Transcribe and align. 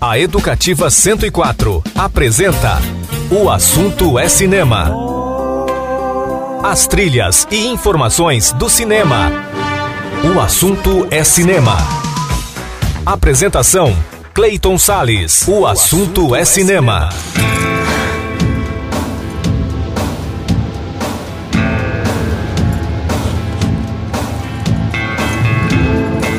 A 0.00 0.18
Educativa 0.18 0.88
104 0.88 1.84
apresenta 1.94 2.80
O 3.30 3.50
Assunto 3.50 4.18
é 4.18 4.30
Cinema. 4.30 4.90
As 6.62 6.86
trilhas 6.86 7.46
e 7.50 7.66
informações 7.66 8.50
do 8.54 8.70
cinema. 8.70 9.30
O 10.24 10.40
Assunto 10.40 11.06
é 11.10 11.22
Cinema. 11.22 11.76
Apresentação: 13.04 13.94
Clayton 14.32 14.78
Sales. 14.78 15.46
O 15.46 15.66
Assunto 15.66 16.34
é 16.34 16.46
Cinema. 16.46 17.10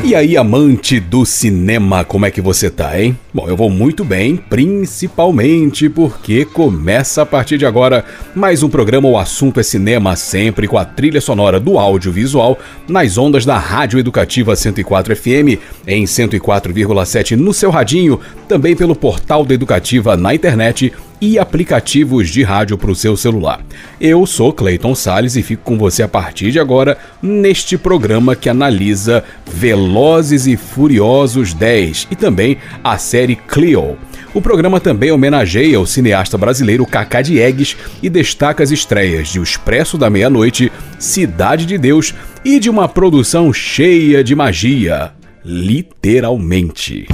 E 0.02 0.16
aí, 0.16 0.36
amante 0.36 0.98
do 0.98 1.24
cinema, 1.24 2.04
como 2.04 2.26
é 2.26 2.30
que 2.32 2.40
você 2.40 2.68
tá, 2.68 3.00
hein? 3.00 3.16
Bom, 3.34 3.48
eu 3.48 3.56
vou 3.56 3.70
muito 3.70 4.04
bem, 4.04 4.36
principalmente 4.36 5.88
porque 5.88 6.44
começa 6.44 7.22
a 7.22 7.26
partir 7.26 7.56
de 7.56 7.64
agora 7.64 8.04
mais 8.34 8.62
um 8.62 8.68
programa 8.68 9.08
O 9.08 9.16
Assunto 9.16 9.58
é 9.58 9.62
Cinema, 9.62 10.14
sempre 10.16 10.68
com 10.68 10.76
a 10.76 10.84
trilha 10.84 11.18
sonora 11.18 11.58
do 11.58 11.78
audiovisual 11.78 12.58
nas 12.86 13.16
ondas 13.16 13.46
da 13.46 13.56
Rádio 13.56 13.98
Educativa 13.98 14.54
104 14.54 15.16
FM, 15.16 15.58
em 15.86 16.04
104,7 16.04 17.34
no 17.34 17.54
seu 17.54 17.70
radinho, 17.70 18.20
também 18.46 18.76
pelo 18.76 18.94
portal 18.94 19.46
da 19.46 19.54
Educativa 19.54 20.14
na 20.14 20.34
internet 20.34 20.92
e 21.22 21.38
aplicativos 21.38 22.28
de 22.28 22.42
rádio 22.42 22.76
para 22.76 22.90
o 22.90 22.96
seu 22.96 23.16
celular. 23.16 23.64
Eu 24.00 24.26
sou 24.26 24.52
Clayton 24.52 24.92
Sales 24.92 25.36
e 25.36 25.42
fico 25.42 25.62
com 25.62 25.78
você 25.78 26.02
a 26.02 26.08
partir 26.08 26.50
de 26.50 26.58
agora 26.58 26.98
neste 27.22 27.78
programa 27.78 28.34
que 28.34 28.48
analisa 28.48 29.22
Velozes 29.46 30.48
e 30.48 30.56
Furiosos 30.56 31.54
10 31.54 32.08
e 32.10 32.16
também 32.16 32.58
a 32.82 32.98
série 32.98 33.21
Clio. 33.36 33.96
O 34.34 34.40
programa 34.40 34.80
também 34.80 35.10
homenageia 35.10 35.78
o 35.80 35.86
cineasta 35.86 36.36
brasileiro 36.36 36.86
Cacá 36.86 37.22
Diegues 37.22 37.76
e 38.02 38.08
destaca 38.08 38.62
as 38.62 38.70
estreias 38.70 39.28
de 39.28 39.38
O 39.38 39.42
Expresso 39.42 39.96
da 39.96 40.10
Meia-Noite, 40.10 40.72
Cidade 40.98 41.66
de 41.66 41.78
Deus 41.78 42.14
e 42.44 42.58
de 42.58 42.68
uma 42.68 42.88
produção 42.88 43.52
cheia 43.52 44.24
de 44.24 44.34
magia. 44.34 45.12
Literalmente. 45.44 47.06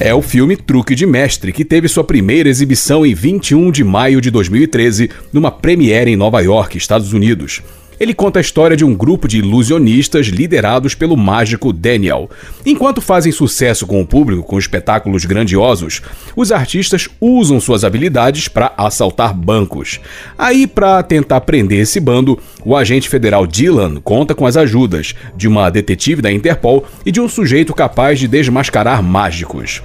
é 0.00 0.14
o 0.14 0.22
filme 0.22 0.56
Truque 0.56 0.94
de 0.94 1.04
Mestre, 1.04 1.52
que 1.52 1.64
teve 1.64 1.88
sua 1.88 2.04
primeira 2.04 2.48
exibição 2.48 3.04
em 3.04 3.14
21 3.14 3.70
de 3.72 3.82
maio 3.82 4.20
de 4.20 4.30
2013, 4.30 5.10
numa 5.32 5.50
premiere 5.50 6.10
em 6.12 6.16
Nova 6.16 6.40
York, 6.40 6.78
Estados 6.78 7.12
Unidos. 7.12 7.62
Ele 8.00 8.14
conta 8.14 8.38
a 8.38 8.40
história 8.40 8.76
de 8.76 8.84
um 8.84 8.94
grupo 8.94 9.26
de 9.26 9.38
ilusionistas 9.38 10.26
liderados 10.26 10.94
pelo 10.94 11.16
mágico 11.16 11.72
Daniel. 11.72 12.30
Enquanto 12.64 13.00
fazem 13.00 13.32
sucesso 13.32 13.86
com 13.86 14.00
o 14.00 14.06
público 14.06 14.42
com 14.42 14.58
espetáculos 14.58 15.24
grandiosos, 15.24 16.00
os 16.36 16.52
artistas 16.52 17.08
usam 17.20 17.60
suas 17.60 17.84
habilidades 17.84 18.48
para 18.48 18.72
assaltar 18.76 19.34
bancos. 19.34 20.00
Aí, 20.36 20.66
para 20.66 21.02
tentar 21.02 21.40
prender 21.42 21.80
esse 21.80 21.98
bando, 22.00 22.38
o 22.64 22.76
agente 22.76 23.08
federal 23.08 23.46
Dylan 23.46 23.96
conta 24.02 24.34
com 24.34 24.46
as 24.46 24.56
ajudas 24.56 25.14
de 25.36 25.48
uma 25.48 25.70
detetive 25.70 26.22
da 26.22 26.30
Interpol 26.30 26.84
e 27.04 27.10
de 27.10 27.20
um 27.20 27.28
sujeito 27.28 27.74
capaz 27.74 28.18
de 28.18 28.28
desmascarar 28.28 29.02
mágicos. 29.02 29.82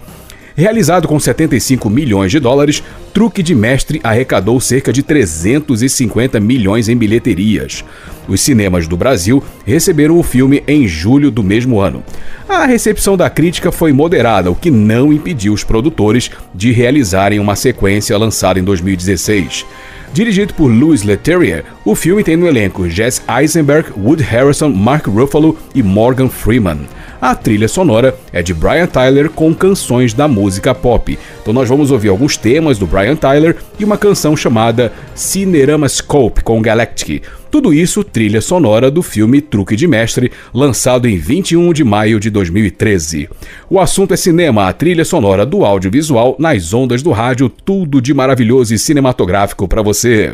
Realizado 0.56 1.08
com 1.08 1.20
75 1.20 1.90
milhões 1.90 2.32
de 2.32 2.40
dólares, 2.40 2.84
Truque 3.12 3.42
de 3.42 3.56
Mestre 3.56 4.00
arrecadou 4.04 4.60
cerca 4.62 4.94
de 4.94 5.02
350 5.02 6.40
milhões 6.40 6.88
em 6.88 6.96
bilheterias. 6.96 7.84
Os 8.28 8.40
cinemas 8.40 8.88
do 8.88 8.96
Brasil 8.96 9.44
receberam 9.66 10.18
o 10.18 10.24
filme 10.24 10.64
em 10.68 10.88
julho 10.88 11.32
do 11.32 11.42
mesmo 11.42 11.80
ano. 11.80 12.04
A 12.48 12.66
recepção 12.66 13.18
da 13.18 13.32
crítica 13.32 13.72
foi 13.72 13.92
moderada, 13.92 14.52
o 14.52 14.56
que 14.56 14.70
não 14.70 15.12
impediu 15.12 15.54
os 15.54 15.64
produtores 15.64 16.30
de 16.54 16.72
realizarem 16.72 17.40
uma 17.40 17.56
sequência 17.56 18.16
lançada 18.16 18.60
em 18.60 18.64
2016. 18.64 19.66
Dirigido 20.14 20.54
por 20.54 20.68
Louis 20.68 21.02
Leterrier, 21.02 21.66
o 21.84 21.96
filme 21.96 22.24
tem 22.24 22.38
no 22.38 22.48
elenco 22.48 22.88
Jesse 22.88 23.24
Eisenberg, 23.28 23.90
Wood 23.98 24.22
Harrison, 24.22 24.70
Mark 24.70 25.08
Ruffalo 25.08 25.58
e 25.74 25.82
Morgan 25.82 26.30
Freeman. 26.30 26.82
A 27.24 27.34
trilha 27.36 27.70
sonora 27.70 28.18
é 28.34 28.44
de 28.44 28.54
Brian 28.54 28.86
Tyler 28.86 29.30
com 29.30 29.56
canções 29.56 30.14
da 30.14 30.28
música 30.28 30.76
pop. 30.76 31.18
Então 31.42 31.54
nós 31.54 31.70
vamos 31.70 31.90
ouvir 31.90 32.10
alguns 32.10 32.36
temas 32.36 32.78
do 32.78 32.86
Brian 32.86 33.16
Tyler 33.16 33.56
e 33.80 33.86
uma 33.86 33.98
canção 33.98 34.36
chamada 34.36 34.92
Cinerama 35.16 35.88
Scope 35.88 36.44
com 36.44 36.62
Galactic. 36.62 37.24
Tudo 37.50 37.74
isso 37.74 38.04
trilha 38.04 38.42
sonora 38.42 38.92
do 38.92 39.02
filme 39.02 39.40
Truque 39.40 39.78
de 39.78 39.88
Mestre, 39.88 40.34
lançado 40.54 41.08
em 41.08 41.16
21 41.16 41.72
de 41.72 41.86
maio 41.86 42.20
de 42.20 42.30
2013. 42.30 43.30
O 43.70 43.80
assunto 43.80 44.14
é 44.14 44.18
cinema, 44.18 44.68
a 44.68 44.74
trilha 44.74 45.06
sonora 45.06 45.46
do 45.46 45.64
audiovisual 45.64 46.36
nas 46.38 46.74
ondas 46.74 47.02
do 47.02 47.12
rádio, 47.12 47.48
tudo 47.48 48.02
de 48.02 48.14
maravilhoso 48.14 48.74
e 48.74 48.78
cinematográfico 48.78 49.66
para 49.66 49.82
você. 49.82 50.34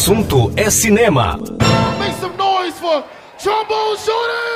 Assunto 0.00 0.50
é 0.56 0.70
cinema. 0.70 1.36
Make 1.98 2.14
some 2.18 2.34
noise 2.38 2.72
for 2.80 3.04
Trombone 3.38 3.98
Shorty! 3.98 4.49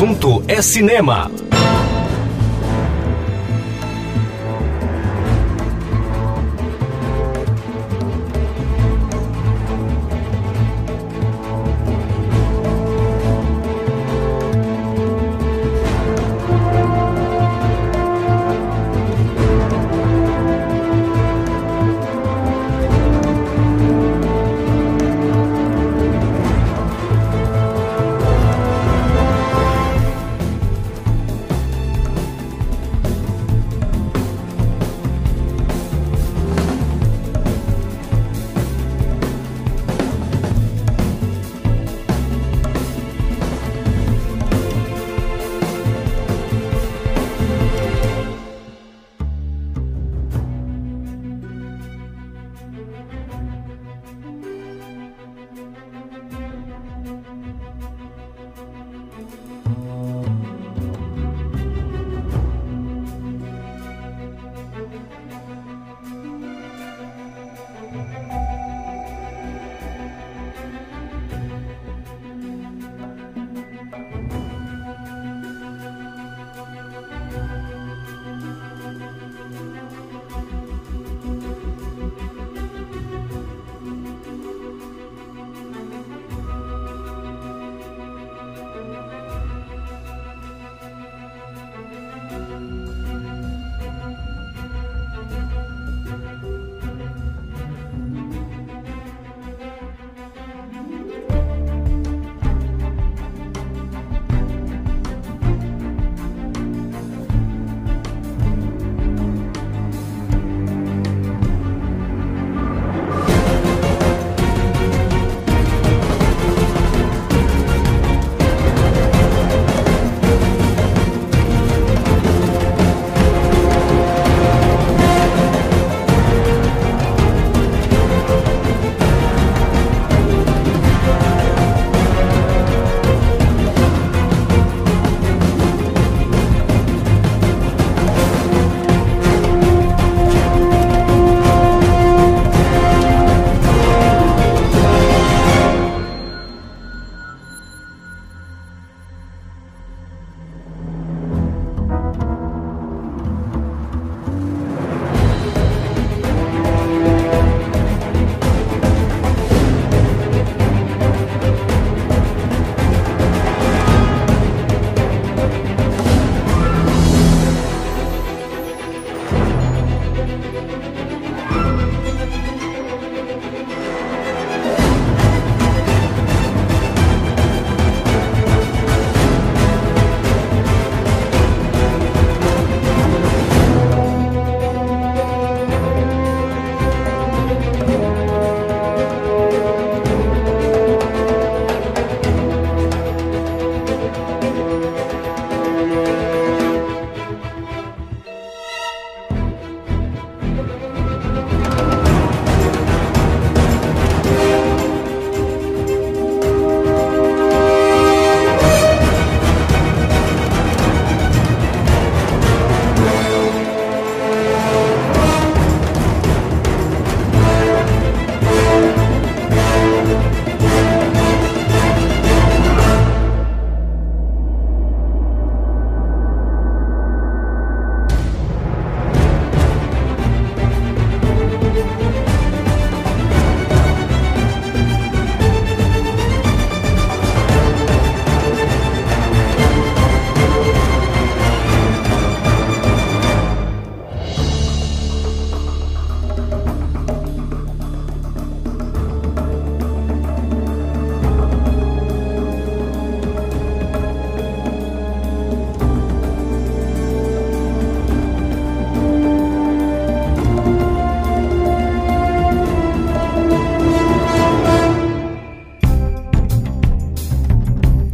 Assunto 0.00 0.42
é 0.48 0.62
cinema. 0.62 1.30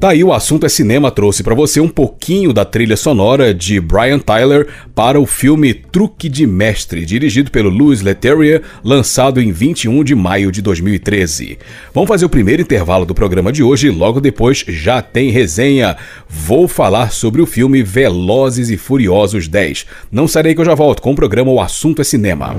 Tá 0.07 0.13
aí 0.13 0.23
o 0.23 0.33
assunto 0.33 0.65
é 0.65 0.69
cinema 0.69 1.11
trouxe 1.11 1.43
para 1.43 1.53
você 1.53 1.81
um 1.81 1.89
pouquinho 1.89 2.53
da 2.53 2.65
trilha 2.65 2.97
sonora 2.97 3.53
de 3.53 3.81
Brian 3.81 4.21
Tyler 4.21 4.69
para 4.95 5.21
o 5.21 5.27
filme 5.27 5.75
Truque 5.75 6.29
de 6.29 6.47
Mestre, 6.47 7.05
dirigido 7.05 7.51
pelo 7.51 7.69
Louis 7.69 8.03
Leterrier, 8.03 8.63
lançado 8.85 9.41
em 9.41 9.51
21 9.51 10.05
de 10.05 10.15
maio 10.15 10.53
de 10.53 10.63
2013. 10.63 11.59
Vamos 11.93 12.07
fazer 12.07 12.25
o 12.25 12.29
primeiro 12.29 12.63
intervalo 12.63 13.05
do 13.05 13.17
programa 13.17 13.51
de 13.51 13.65
hoje, 13.65 13.91
logo 13.91 14.21
depois 14.21 14.65
já 14.69 15.03
tem 15.03 15.31
resenha. 15.31 15.97
Vou 16.29 16.69
falar 16.69 17.11
sobre 17.11 17.43
o 17.43 17.47
filme 17.47 17.83
Velozes 17.83 18.71
e 18.71 18.77
Furiosos 18.77 19.49
10. 19.49 19.87
Não 20.13 20.29
sarei 20.29 20.55
que 20.55 20.61
eu 20.61 20.65
já 20.65 20.77
volto 20.77 21.03
com 21.03 21.11
o 21.11 21.17
programa 21.17 21.51
O 21.51 21.61
Assunto 21.61 22.01
é 22.01 22.05
Cinema. 22.05 22.55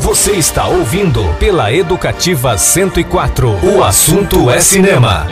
Você 0.00 0.32
está 0.32 0.66
ouvindo 0.66 1.22
pela 1.38 1.72
Educativa 1.72 2.58
104. 2.58 3.48
O 3.62 3.84
assunto 3.84 4.50
é 4.50 4.58
cinema. 4.58 5.28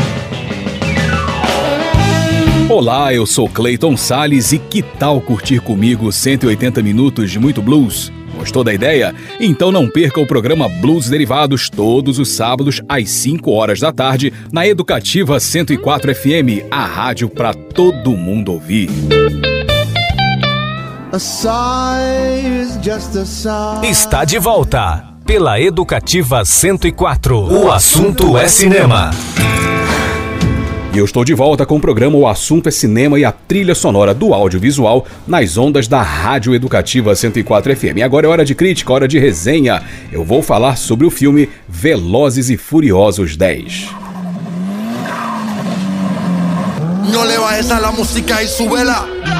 Olá, 2.72 3.12
eu 3.12 3.26
sou 3.26 3.50
Clayton 3.50 3.98
Sales 3.98 4.50
e 4.50 4.58
que 4.58 4.80
tal 4.80 5.20
curtir 5.20 5.61
comigo 5.61 6.11
180 6.11 6.82
minutos 6.82 7.30
de 7.30 7.38
muito 7.38 7.61
blues? 7.61 8.11
Gostou 8.35 8.64
da 8.64 8.72
ideia? 8.72 9.14
Então 9.38 9.70
não 9.70 9.87
perca 9.87 10.18
o 10.18 10.26
programa 10.26 10.70
Blues 10.70 11.06
Derivados 11.06 11.68
todos 11.68 12.18
os 12.18 12.30
sábados 12.30 12.80
às 12.88 13.11
5 13.11 13.50
horas 13.50 13.78
da 13.78 13.92
tarde 13.92 14.32
na 14.50 14.66
Educativa 14.66 15.38
104 15.38 16.14
FM, 16.14 16.64
a 16.70 16.87
rádio 16.87 17.28
para 17.28 17.52
todo 17.52 18.16
mundo 18.16 18.52
ouvir. 18.52 18.88
Está 23.82 24.24
de 24.24 24.38
volta 24.38 25.04
pela 25.26 25.61
Educativa 25.61 26.42
104. 26.42 27.37
O 27.52 27.70
assunto 27.70 28.38
é 28.38 28.48
cinema. 28.48 29.11
E 30.94 30.98
eu 30.98 31.07
estou 31.07 31.24
de 31.24 31.33
volta 31.33 31.64
com 31.64 31.76
o 31.76 31.81
programa 31.81 32.18
O 32.18 32.28
Assunto 32.28 32.68
é 32.68 32.70
Cinema 32.70 33.18
e 33.18 33.24
a 33.24 33.33
trilha 33.33 33.74
sonora 33.74 34.12
do 34.12 34.35
audiovisual 34.35 35.07
nas 35.26 35.57
ondas 35.57 35.88
da 35.88 36.02
Rádio 36.02 36.55
Educativa 36.55 37.16
104 37.16 37.74
FM. 37.74 37.96
E 37.96 38.02
agora 38.02 38.26
é 38.26 38.28
hora 38.28 38.44
de 38.44 38.55
crítica, 38.55 38.92
hora 38.92 39.09
de 39.09 39.18
resenha. 39.18 39.83
Eu 40.12 40.22
vou 40.22 40.42
falar 40.42 40.76
sobre 40.76 41.07
o 41.07 41.11
filme 41.11 41.48
Velozes 41.66 42.50
e 42.50 42.59
Furiosos 42.59 43.38
10. 43.38 43.88
No 47.11 47.24
le 47.24 47.37
la 47.81 47.92
música 47.92 48.42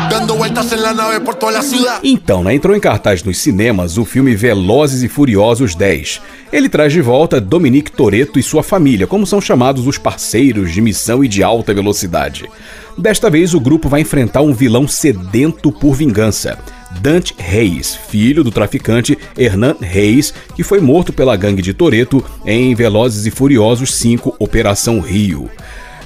dando 0.09 0.37
vueltas 0.37 0.73
en 0.73 0.83
la 0.83 0.93
nave 0.93 1.21
por 1.21 1.35
toda 1.35 1.53
la 1.53 1.63
ciudad. 1.63 2.01
Então, 2.03 2.43
né, 2.43 2.55
entrou 2.55 2.75
em 2.77 2.81
cartaz 2.81 3.23
nos 3.23 3.39
cinemas 3.39 3.99
o 3.99 4.05
filme 4.05 4.35
Velozes 4.35 5.03
e 5.03 5.09
Furiosos 5.09 5.75
10. 5.75 6.21
Ele 6.53 6.69
traz 6.69 6.93
de 6.93 7.01
volta 7.01 7.41
Dominique 7.41 7.93
Toretto 7.93 8.39
e 8.39 8.43
sua 8.43 8.63
família, 8.63 9.07
como 9.07 9.27
são 9.27 9.41
chamados 9.41 9.87
os 9.87 9.99
parceiros 9.99 10.73
de 10.73 10.81
missão 10.81 11.25
e 11.25 11.29
de 11.29 11.43
alta 11.43 11.73
velocidade. 11.73 12.49
Desta 12.97 13.31
vez, 13.31 13.55
o 13.55 13.61
grupo 13.61 13.89
vai 13.89 14.03
enfrentar 14.03 14.43
um 14.43 14.53
vilão 14.53 14.87
sedento 14.87 15.73
por 15.73 15.95
vingança. 15.95 16.59
Dante 17.01 17.35
Reis, 17.39 17.95
filho 17.95 18.45
do 18.45 18.51
traficante 18.51 19.19
Hernan 19.37 19.77
Reis, 19.81 20.35
que 20.55 20.63
foi 20.63 20.79
morto 20.81 21.13
pela 21.13 21.37
gangue 21.37 21.63
de 21.63 21.73
Toretto 21.73 22.23
em 22.45 22.75
Velozes 22.75 23.25
e 23.25 23.31
Furiosos 23.31 23.95
5 23.95 24.37
Operação 24.39 25.01
Rio. 25.01 25.51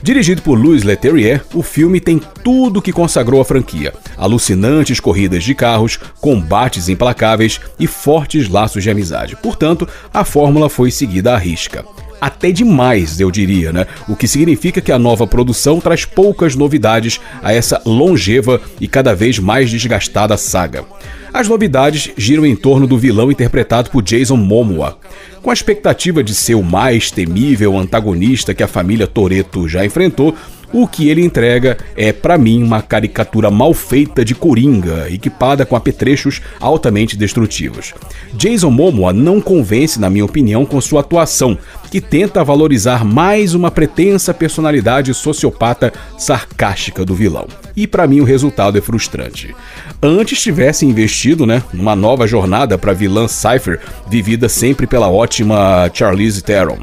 Dirigido 0.06 0.40
por 0.40 0.56
Louis 0.56 0.84
Leterrier, 0.84 1.44
o 1.52 1.64
filme 1.64 1.98
tem 1.98 2.20
tudo 2.44 2.80
que 2.80 2.92
consagrou 2.92 3.40
a 3.40 3.44
franquia: 3.44 3.92
alucinantes 4.16 5.00
corridas 5.00 5.42
de 5.42 5.52
carros, 5.52 5.98
combates 6.20 6.88
implacáveis 6.88 7.60
e 7.76 7.88
fortes 7.88 8.48
laços 8.48 8.84
de 8.84 8.88
amizade. 8.88 9.34
Portanto, 9.34 9.88
a 10.14 10.24
fórmula 10.24 10.70
foi 10.70 10.92
seguida 10.92 11.34
à 11.34 11.36
risca 11.36 11.84
até 12.20 12.50
demais, 12.50 13.20
eu 13.20 13.30
diria, 13.30 13.72
né? 13.72 13.86
O 14.08 14.16
que 14.16 14.26
significa 14.26 14.80
que 14.80 14.92
a 14.92 14.98
nova 14.98 15.26
produção 15.26 15.80
traz 15.80 16.04
poucas 16.04 16.54
novidades 16.54 17.20
a 17.42 17.52
essa 17.52 17.80
longeva 17.84 18.60
e 18.80 18.88
cada 18.88 19.14
vez 19.14 19.38
mais 19.38 19.70
desgastada 19.70 20.36
saga. 20.36 20.84
As 21.32 21.48
novidades 21.48 22.10
giram 22.16 22.46
em 22.46 22.56
torno 22.56 22.86
do 22.86 22.96
vilão 22.96 23.30
interpretado 23.30 23.90
por 23.90 24.02
Jason 24.02 24.36
Momoa. 24.36 24.98
Com 25.46 25.50
a 25.50 25.54
expectativa 25.54 26.24
de 26.24 26.34
ser 26.34 26.56
o 26.56 26.62
mais 26.64 27.08
temível 27.08 27.78
antagonista 27.78 28.52
que 28.52 28.64
a 28.64 28.66
família 28.66 29.06
Toreto 29.06 29.68
já 29.68 29.86
enfrentou, 29.86 30.34
o 30.72 30.86
que 30.86 31.08
ele 31.08 31.24
entrega 31.24 31.78
é, 31.96 32.12
para 32.12 32.36
mim, 32.36 32.62
uma 32.62 32.82
caricatura 32.82 33.50
mal 33.50 33.72
feita 33.72 34.24
de 34.24 34.34
Coringa, 34.34 35.10
equipada 35.10 35.64
com 35.64 35.76
apetrechos 35.76 36.40
altamente 36.60 37.16
destrutivos. 37.16 37.94
Jason 38.34 38.70
Momoa 38.70 39.12
não 39.12 39.40
convence, 39.40 40.00
na 40.00 40.10
minha 40.10 40.24
opinião, 40.24 40.66
com 40.66 40.80
sua 40.80 41.00
atuação, 41.00 41.56
que 41.90 42.00
tenta 42.00 42.44
valorizar 42.44 43.04
mais 43.04 43.54
uma 43.54 43.70
pretensa 43.70 44.34
personalidade 44.34 45.14
sociopata 45.14 45.92
sarcástica 46.18 47.04
do 47.04 47.14
vilão. 47.14 47.46
E 47.76 47.86
para 47.86 48.06
mim 48.06 48.20
o 48.20 48.24
resultado 48.24 48.76
é 48.76 48.80
frustrante. 48.80 49.54
Antes 50.02 50.40
tivesse 50.40 50.84
investido, 50.84 51.46
né, 51.46 51.62
numa 51.72 51.94
nova 51.94 52.26
jornada 52.26 52.76
para 52.76 52.92
vilã 52.92 53.28
Cypher, 53.28 53.80
vivida 54.08 54.48
sempre 54.48 54.86
pela 54.86 55.08
ótima 55.08 55.90
Charlize 55.92 56.42
Theron. 56.42 56.78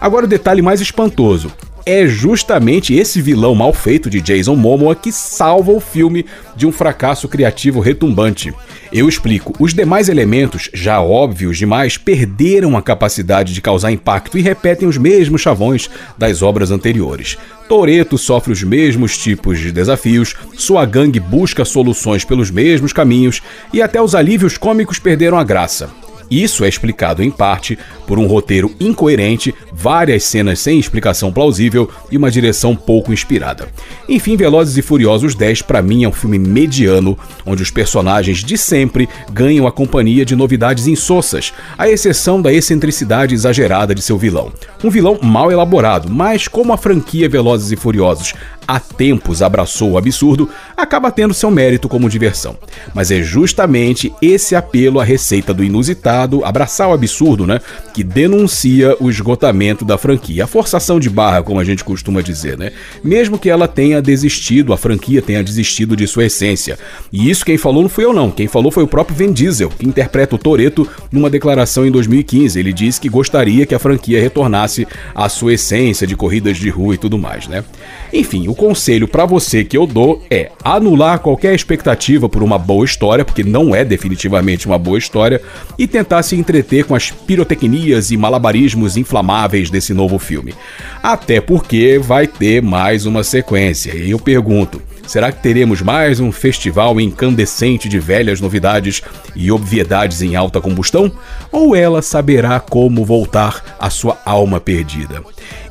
Agora 0.00 0.26
o 0.26 0.28
detalhe 0.28 0.60
mais 0.60 0.80
espantoso 0.80 1.52
é 1.84 2.06
justamente 2.06 2.94
esse 2.94 3.20
vilão 3.20 3.54
mal 3.54 3.72
feito 3.72 4.08
de 4.08 4.20
Jason 4.20 4.54
Momoa 4.54 4.94
que 4.94 5.10
salva 5.10 5.72
o 5.72 5.80
filme 5.80 6.24
de 6.56 6.66
um 6.66 6.72
fracasso 6.72 7.28
criativo 7.28 7.80
retumbante. 7.80 8.52
Eu 8.92 9.08
explico. 9.08 9.54
Os 9.58 9.72
demais 9.72 10.08
elementos, 10.08 10.70
já 10.72 11.00
óbvios 11.00 11.58
demais, 11.58 11.96
perderam 11.96 12.76
a 12.76 12.82
capacidade 12.82 13.54
de 13.54 13.60
causar 13.60 13.90
impacto 13.90 14.38
e 14.38 14.42
repetem 14.42 14.86
os 14.86 14.98
mesmos 14.98 15.40
chavões 15.40 15.88
das 16.16 16.42
obras 16.42 16.70
anteriores. 16.70 17.36
Toreto 17.68 18.18
sofre 18.18 18.52
os 18.52 18.62
mesmos 18.62 19.16
tipos 19.16 19.58
de 19.58 19.72
desafios, 19.72 20.34
sua 20.56 20.84
gangue 20.84 21.18
busca 21.18 21.64
soluções 21.64 22.24
pelos 22.24 22.50
mesmos 22.50 22.92
caminhos 22.92 23.42
e 23.72 23.80
até 23.80 24.00
os 24.00 24.14
alívios 24.14 24.58
cômicos 24.58 24.98
perderam 24.98 25.38
a 25.38 25.44
graça. 25.44 25.90
Isso 26.30 26.64
é 26.64 26.68
explicado 26.68 27.22
em 27.22 27.30
parte 27.30 27.78
por 28.06 28.18
um 28.18 28.26
roteiro 28.26 28.74
incoerente, 28.80 29.54
várias 29.72 30.24
cenas 30.24 30.60
sem 30.60 30.78
explicação 30.78 31.32
plausível 31.32 31.88
e 32.10 32.16
uma 32.16 32.30
direção 32.30 32.74
pouco 32.74 33.12
inspirada. 33.12 33.68
Enfim, 34.08 34.36
Velozes 34.36 34.76
e 34.76 34.82
Furiosos 34.82 35.34
10 35.34 35.62
para 35.62 35.82
mim 35.82 36.04
é 36.04 36.08
um 36.08 36.12
filme 36.12 36.38
mediano, 36.38 37.18
onde 37.46 37.62
os 37.62 37.70
personagens 37.70 38.44
de 38.44 38.58
sempre 38.58 39.08
ganham 39.32 39.66
a 39.66 39.72
companhia 39.72 40.24
de 40.24 40.36
novidades 40.36 40.86
insossas, 40.86 41.52
à 41.76 41.88
exceção 41.88 42.40
da 42.40 42.52
excentricidade 42.52 43.34
exagerada 43.34 43.94
de 43.94 44.02
seu 44.02 44.18
vilão. 44.18 44.52
Um 44.82 44.90
vilão 44.90 45.18
mal 45.22 45.50
elaborado, 45.50 46.10
mas 46.10 46.48
como 46.48 46.72
a 46.72 46.78
franquia 46.78 47.28
Velozes 47.28 47.72
e 47.72 47.76
Furiosos 47.76 48.34
há 48.66 48.78
tempos 48.80 49.42
abraçou 49.42 49.92
o 49.92 49.98
absurdo, 49.98 50.48
acaba 50.76 51.10
tendo 51.10 51.34
seu 51.34 51.50
mérito 51.50 51.88
como 51.88 52.08
diversão. 52.08 52.56
Mas 52.94 53.10
é 53.10 53.22
justamente 53.22 54.12
esse 54.20 54.54
apelo 54.54 55.00
à 55.00 55.04
receita 55.04 55.52
do 55.52 55.64
inusitado, 55.64 56.44
abraçar 56.44 56.88
o 56.88 56.92
absurdo, 56.92 57.46
né, 57.46 57.60
que 57.92 58.02
denuncia 58.02 58.96
o 59.00 59.10
esgotamento 59.10 59.84
da 59.84 59.98
franquia, 59.98 60.44
a 60.44 60.46
forçação 60.46 60.98
de 60.98 61.10
barra, 61.10 61.42
como 61.42 61.60
a 61.60 61.64
gente 61.64 61.84
costuma 61.84 62.20
dizer, 62.20 62.56
né? 62.58 62.72
Mesmo 63.02 63.38
que 63.38 63.50
ela 63.50 63.68
tenha 63.68 64.00
desistido, 64.00 64.72
a 64.72 64.76
franquia 64.76 65.20
tenha 65.22 65.42
desistido 65.42 65.96
de 65.96 66.06
sua 66.06 66.24
essência. 66.24 66.78
E 67.12 67.30
isso 67.30 67.44
quem 67.44 67.56
falou 67.56 67.82
não 67.82 67.88
fui 67.88 68.04
eu 68.04 68.12
não, 68.12 68.30
quem 68.30 68.46
falou 68.46 68.70
foi 68.70 68.82
o 68.82 68.88
próprio 68.88 69.16
Vin 69.16 69.32
Diesel, 69.32 69.68
que 69.68 69.86
interpreta 69.86 70.34
o 70.34 70.38
Toreto 70.38 70.88
numa 71.10 71.30
declaração 71.30 71.86
em 71.86 71.90
2015. 71.90 72.58
Ele 72.58 72.72
disse 72.72 73.00
que 73.00 73.08
gostaria 73.08 73.66
que 73.66 73.74
a 73.74 73.78
franquia 73.78 74.20
retornasse 74.20 74.86
à 75.14 75.28
sua 75.28 75.54
essência 75.54 76.06
de 76.06 76.16
corridas 76.16 76.56
de 76.56 76.68
rua 76.68 76.94
e 76.94 76.98
tudo 76.98 77.18
mais, 77.18 77.46
né? 77.46 77.64
Enfim, 78.12 78.48
o 78.52 78.54
conselho 78.54 79.08
para 79.08 79.24
você 79.24 79.64
que 79.64 79.78
eu 79.78 79.86
dou 79.86 80.22
é 80.30 80.50
anular 80.62 81.20
qualquer 81.20 81.54
expectativa 81.54 82.28
por 82.28 82.42
uma 82.42 82.58
boa 82.58 82.84
história, 82.84 83.24
porque 83.24 83.42
não 83.42 83.74
é 83.74 83.82
definitivamente 83.82 84.66
uma 84.66 84.78
boa 84.78 84.98
história, 84.98 85.40
e 85.78 85.86
tentar 85.86 86.22
se 86.22 86.36
entreter 86.36 86.84
com 86.84 86.94
as 86.94 87.10
pirotecnias 87.10 88.10
e 88.10 88.16
malabarismos 88.18 88.98
inflamáveis 88.98 89.70
desse 89.70 89.94
novo 89.94 90.18
filme. 90.18 90.54
Até 91.02 91.40
porque 91.40 91.98
vai 91.98 92.26
ter 92.26 92.60
mais 92.60 93.06
uma 93.06 93.24
sequência. 93.24 93.96
E 93.96 94.10
eu 94.10 94.18
pergunto, 94.18 94.82
Será 95.06 95.30
que 95.32 95.42
teremos 95.42 95.82
mais 95.82 96.20
um 96.20 96.32
festival 96.32 97.00
incandescente 97.00 97.88
de 97.88 97.98
velhas 97.98 98.40
novidades 98.40 99.02
e 99.34 99.50
obviedades 99.50 100.22
em 100.22 100.36
alta 100.36 100.60
combustão? 100.60 101.12
Ou 101.50 101.74
ela 101.74 102.00
saberá 102.00 102.60
como 102.60 103.04
voltar 103.04 103.76
à 103.78 103.90
sua 103.90 104.18
alma 104.24 104.60
perdida? 104.60 105.22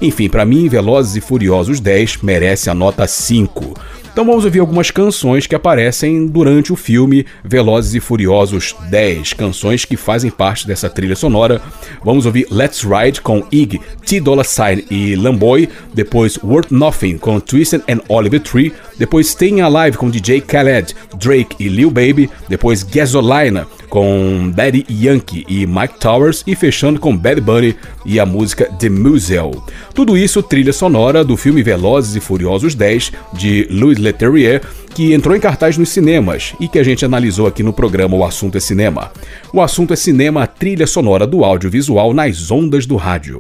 Enfim, 0.02 0.30
para 0.30 0.46
mim, 0.46 0.68
Velozes 0.68 1.16
e 1.16 1.22
Furiosos 1.22 1.80
10 1.80 2.18
merece 2.18 2.70
a 2.70 2.74
nota 2.74 3.08
5. 3.08 3.74
Então 4.12 4.26
vamos 4.26 4.44
ouvir 4.44 4.60
algumas 4.60 4.92
canções 4.92 5.48
que 5.48 5.56
aparecem 5.56 6.28
durante 6.28 6.74
o 6.74 6.76
filme 6.76 7.26
Velozes 7.46 7.96
e 7.96 8.00
Furiosos 8.02 8.76
10, 8.90 9.34
canções 9.34 9.86
que 9.86 9.96
fazem 9.96 10.30
parte 10.30 10.68
dessa 10.68 10.90
trilha 10.90 11.16
sonora. 11.16 11.62
Vamos 12.04 12.26
ouvir 12.26 12.46
Let's 12.52 12.84
Ride 12.84 13.22
com 13.22 13.48
Ig, 13.50 13.80
T 14.06 14.20
Dollar 14.20 14.44
Sign 14.44 14.86
e 14.92 15.16
Lamboy, 15.16 15.70
depois 15.94 16.38
Worth 16.44 16.72
Nothing 16.72 17.18
com 17.18 17.40
Twisted 17.40 17.84
and 17.88 18.02
Oliver 18.10 18.42
Tree, 18.42 18.74
depois 19.00 19.28
Staying 19.30 19.62
Alive 19.62 19.98
com 19.98 20.10
DJ 20.10 20.42
Khaled, 20.42 20.94
Drake 21.18 21.56
e 21.58 21.70
Lil 21.70 21.90
Baby, 21.90 22.30
depois 22.50 22.84
Gasolina 22.84 23.66
com 23.92 24.50
Daddy 24.56 24.86
Yankee 24.90 25.46
e 25.50 25.68
Mike 25.68 26.00
Towers 26.00 26.46
e 26.48 26.56
fechando 26.56 26.98
com 26.98 27.16
Bad 27.16 27.42
Bunny 27.42 27.76
e 28.06 28.22
a 28.22 28.26
música 28.26 28.72
The 28.80 28.90
Museo. 28.90 29.52
Tudo 29.94 30.18
isso 30.18 30.42
trilha 30.42 30.72
sonora 30.72 31.26
do 31.26 31.36
filme 31.36 31.62
Velozes 31.62 32.16
e 32.16 32.22
Furiosos 32.22 32.74
10 32.74 33.12
de 33.34 33.68
Louis 33.70 34.00
Leterrier, 34.00 34.62
que 34.96 35.14
entrou 35.14 35.36
em 35.36 35.42
cartaz 35.42 35.78
nos 35.78 35.90
cinemas 35.90 36.54
e 36.58 36.70
que 36.70 36.80
a 36.80 36.84
gente 36.84 37.04
analisou 37.04 37.48
aqui 37.48 37.62
no 37.62 37.74
programa 37.74 38.16
O 38.16 38.24
Assunto 38.24 38.58
é 38.58 38.62
Cinema. 38.62 39.12
O 39.54 39.62
assunto 39.62 39.92
é 39.92 39.98
cinema, 39.98 40.48
trilha 40.48 40.88
sonora 40.88 41.28
do 41.28 41.44
audiovisual 41.44 42.14
nas 42.14 42.50
ondas 42.50 42.86
do 42.86 42.96
rádio. 42.96 43.40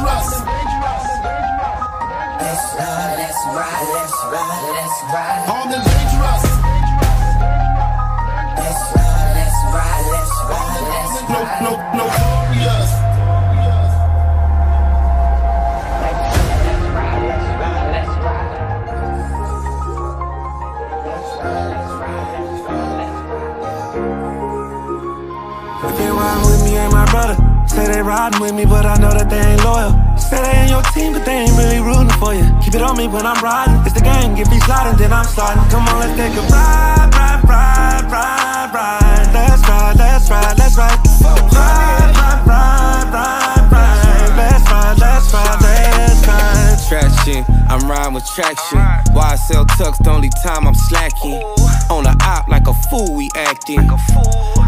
brother. 0.00 0.39
Riding 28.10 28.40
with 28.40 28.54
me, 28.54 28.64
but 28.66 28.84
I 28.84 28.98
know 28.98 29.14
that 29.14 29.30
they 29.30 29.38
ain't 29.38 29.62
loyal. 29.62 29.94
Say 30.18 30.42
they 30.42 30.66
ain't 30.66 30.70
your 30.74 30.82
team, 30.90 31.14
but 31.14 31.22
they 31.22 31.46
ain't 31.46 31.54
really 31.54 31.78
rooting 31.78 32.10
for 32.18 32.34
you. 32.34 32.42
Keep 32.58 32.74
it 32.74 32.82
on 32.82 32.98
me 32.98 33.06
when 33.06 33.22
I'm 33.22 33.38
riding. 33.38 33.78
It's 33.86 33.94
the 33.94 34.02
game, 34.02 34.34
get 34.34 34.50
me 34.50 34.58
sliding, 34.66 34.98
then 34.98 35.14
I'm 35.14 35.24
sliding. 35.24 35.62
Come 35.70 35.86
on, 35.86 36.02
let's 36.02 36.18
take 36.18 36.34
a 36.34 36.42
ride, 36.50 37.06
ride, 37.14 37.42
ride, 37.46 38.04
ride, 38.10 38.70
ride. 38.74 39.30
Let's 39.30 39.62
ride, 39.62 39.94
let's 39.94 40.26
ride, 40.26 40.58
let's 40.58 40.74
ride. 40.74 40.98
Ride, 41.54 42.10
ride, 42.18 42.42
ride, 42.50 43.06
ride, 43.14 43.64
ride. 43.70 44.30
Let's 44.34 44.66
ride, 44.66 44.98
let's 44.98 45.30
ride, 45.30 45.58
let's 45.62 46.26
ride. 46.26 46.82
Traction, 46.90 47.46
I'm 47.70 47.88
riding 47.88 48.14
with 48.14 48.26
traction. 48.26 48.78
Why 49.14 49.30
I 49.30 49.36
sell 49.36 49.64
tux 49.64 50.02
the 50.02 50.10
only 50.10 50.28
time 50.42 50.66
I'm 50.66 50.74
slacking. 50.74 51.38
On 51.88 52.02
the 52.02 52.10
op 52.26 52.48
like 52.48 52.66
a 52.66 52.74
fool, 52.90 53.14
we 53.14 53.30
acting. 53.36 53.86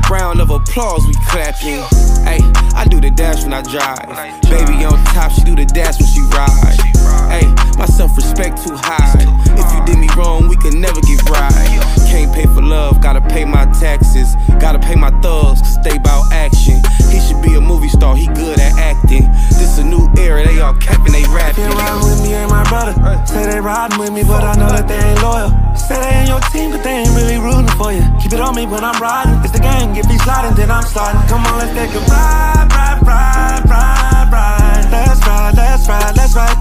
Round 0.08 0.40
of 0.40 0.50
applause, 0.50 1.04
we 1.06 1.14
clapping. 1.26 1.82
Hey, 2.22 2.38
I 2.78 2.86
do 2.88 3.00
the 3.00 3.10
dash 3.10 3.42
when 3.42 3.54
I 3.54 3.62
drive. 3.62 4.06
Baby 4.42 4.84
on 4.84 5.02
top, 5.10 5.32
she 5.32 5.42
do 5.42 5.56
the 5.56 5.66
dash 5.66 5.98
when 5.98 6.08
she 6.08 6.22
ride. 6.30 6.78
Hey, 7.26 7.50
my 7.76 7.86
self-respect 7.86 8.62
too 8.62 8.76
high. 8.78 9.18
If 9.58 9.66
you 9.74 9.84
did 9.84 9.98
me 9.98 10.08
wrong, 10.16 10.46
we 10.46 10.54
could 10.56 10.74
never 10.74 11.00
get 11.00 11.28
right. 11.28 11.82
Can't 12.06 12.32
pay 12.32 12.46
for 12.54 12.62
love, 12.62 13.00
gotta 13.00 13.20
pay 13.20 13.44
my 13.44 13.64
taxes. 13.80 14.36
Gotta 14.60 14.78
pay 14.78 14.94
my 14.94 15.10
thugs, 15.22 15.60
cause 15.60 15.82
they 15.82 15.98
bout 15.98 16.30
action. 16.30 16.80
He 17.10 17.18
should 17.18 17.42
be 17.42 17.54
a 17.54 17.60
movie 17.60 17.88
star, 17.88 18.14
he 18.14 18.26
good 18.28 18.60
at 18.60 18.78
acting. 18.78 19.26
This 19.58 19.78
a 19.78 19.84
new 19.84 20.08
era, 20.16 20.46
they 20.46 20.60
all 20.60 20.74
capping, 20.74 21.12
they 21.12 21.24
rapping. 21.34 21.64
They 21.64 21.74
riding 21.74 22.04
with 22.08 22.22
me, 22.22 22.34
ain't 22.34 22.50
my 22.50 22.62
brother. 22.68 22.91
Say 23.26 23.46
they 23.46 23.60
riding 23.60 23.98
with 23.98 24.12
me, 24.12 24.22
but 24.24 24.42
I 24.42 24.54
know 24.56 24.68
that 24.68 24.88
they 24.88 24.98
ain't 24.98 25.22
loyal. 25.22 25.50
Say 25.76 25.96
they 26.00 26.12
ain't 26.20 26.28
your 26.28 26.40
team, 26.52 26.70
but 26.72 26.82
they 26.82 27.04
ain't 27.04 27.14
really 27.16 27.38
rooting 27.38 27.70
for 27.78 27.92
you. 27.92 28.02
Keep 28.20 28.34
it 28.34 28.40
on 28.40 28.54
me 28.54 28.66
when 28.66 28.84
I'm 28.84 28.98
riding. 29.00 29.38
It's 29.44 29.52
the 29.52 29.60
game, 29.60 29.94
get 29.94 30.08
me 30.08 30.18
sliding, 30.18 30.54
then 30.54 30.70
I'm 30.70 30.84
sliding. 30.84 31.22
Come 31.28 31.46
on, 31.46 31.58
let's 31.58 31.72
take 31.72 31.94
a 31.94 32.02
ride, 32.10 32.68
ride, 32.72 33.00
ride, 33.06 33.62
ride, 33.70 34.28
ride. 34.32 34.84
Let's 34.90 35.20
ride, 35.26 35.54
let's 35.54 35.88
ride, 35.88 36.16
let's. 36.16 36.32
Ride, 36.32 36.56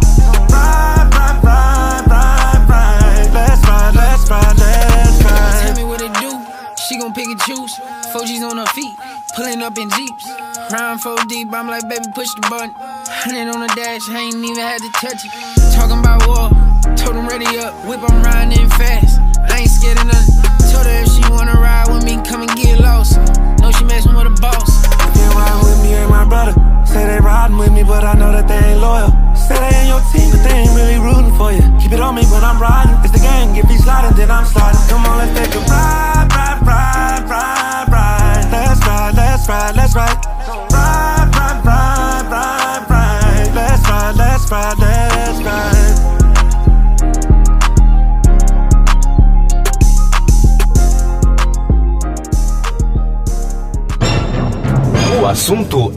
ride, 0.52 1.08
ride, 1.16 1.44
ride, 1.44 1.81
pick 7.32 7.48
and 7.48 7.58
choose. 7.58 7.76
4G's 8.14 8.44
on 8.44 8.58
her 8.58 8.66
feet, 8.68 8.96
pulling 9.36 9.62
up 9.62 9.78
in 9.78 9.90
Jeeps. 9.90 10.30
Round 10.72 11.02
4 11.02 11.18
deep, 11.28 11.52
I'm 11.54 11.68
like, 11.68 11.88
baby, 11.88 12.06
push 12.14 12.34
the 12.36 12.42
button. 12.50 12.74
100 12.74 13.54
on 13.54 13.62
the 13.62 13.68
dash, 13.76 14.10
I 14.10 14.20
ain't 14.20 14.36
even 14.36 14.56
had 14.56 14.80
to 14.82 14.92
touch 14.94 15.26
it. 15.26 15.32
Talking 15.76 16.00
about 16.00 16.28
war, 16.28 16.50
told 16.96 17.16
ready 17.28 17.60
up. 17.60 17.74
Whip, 17.86 18.02
I'm 18.04 18.24
riding 18.24 18.60
in 18.60 18.70
fast. 18.70 19.20
I 19.50 19.60
ain't 19.62 19.70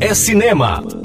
é 0.05 0.15
cinema. 0.15 1.04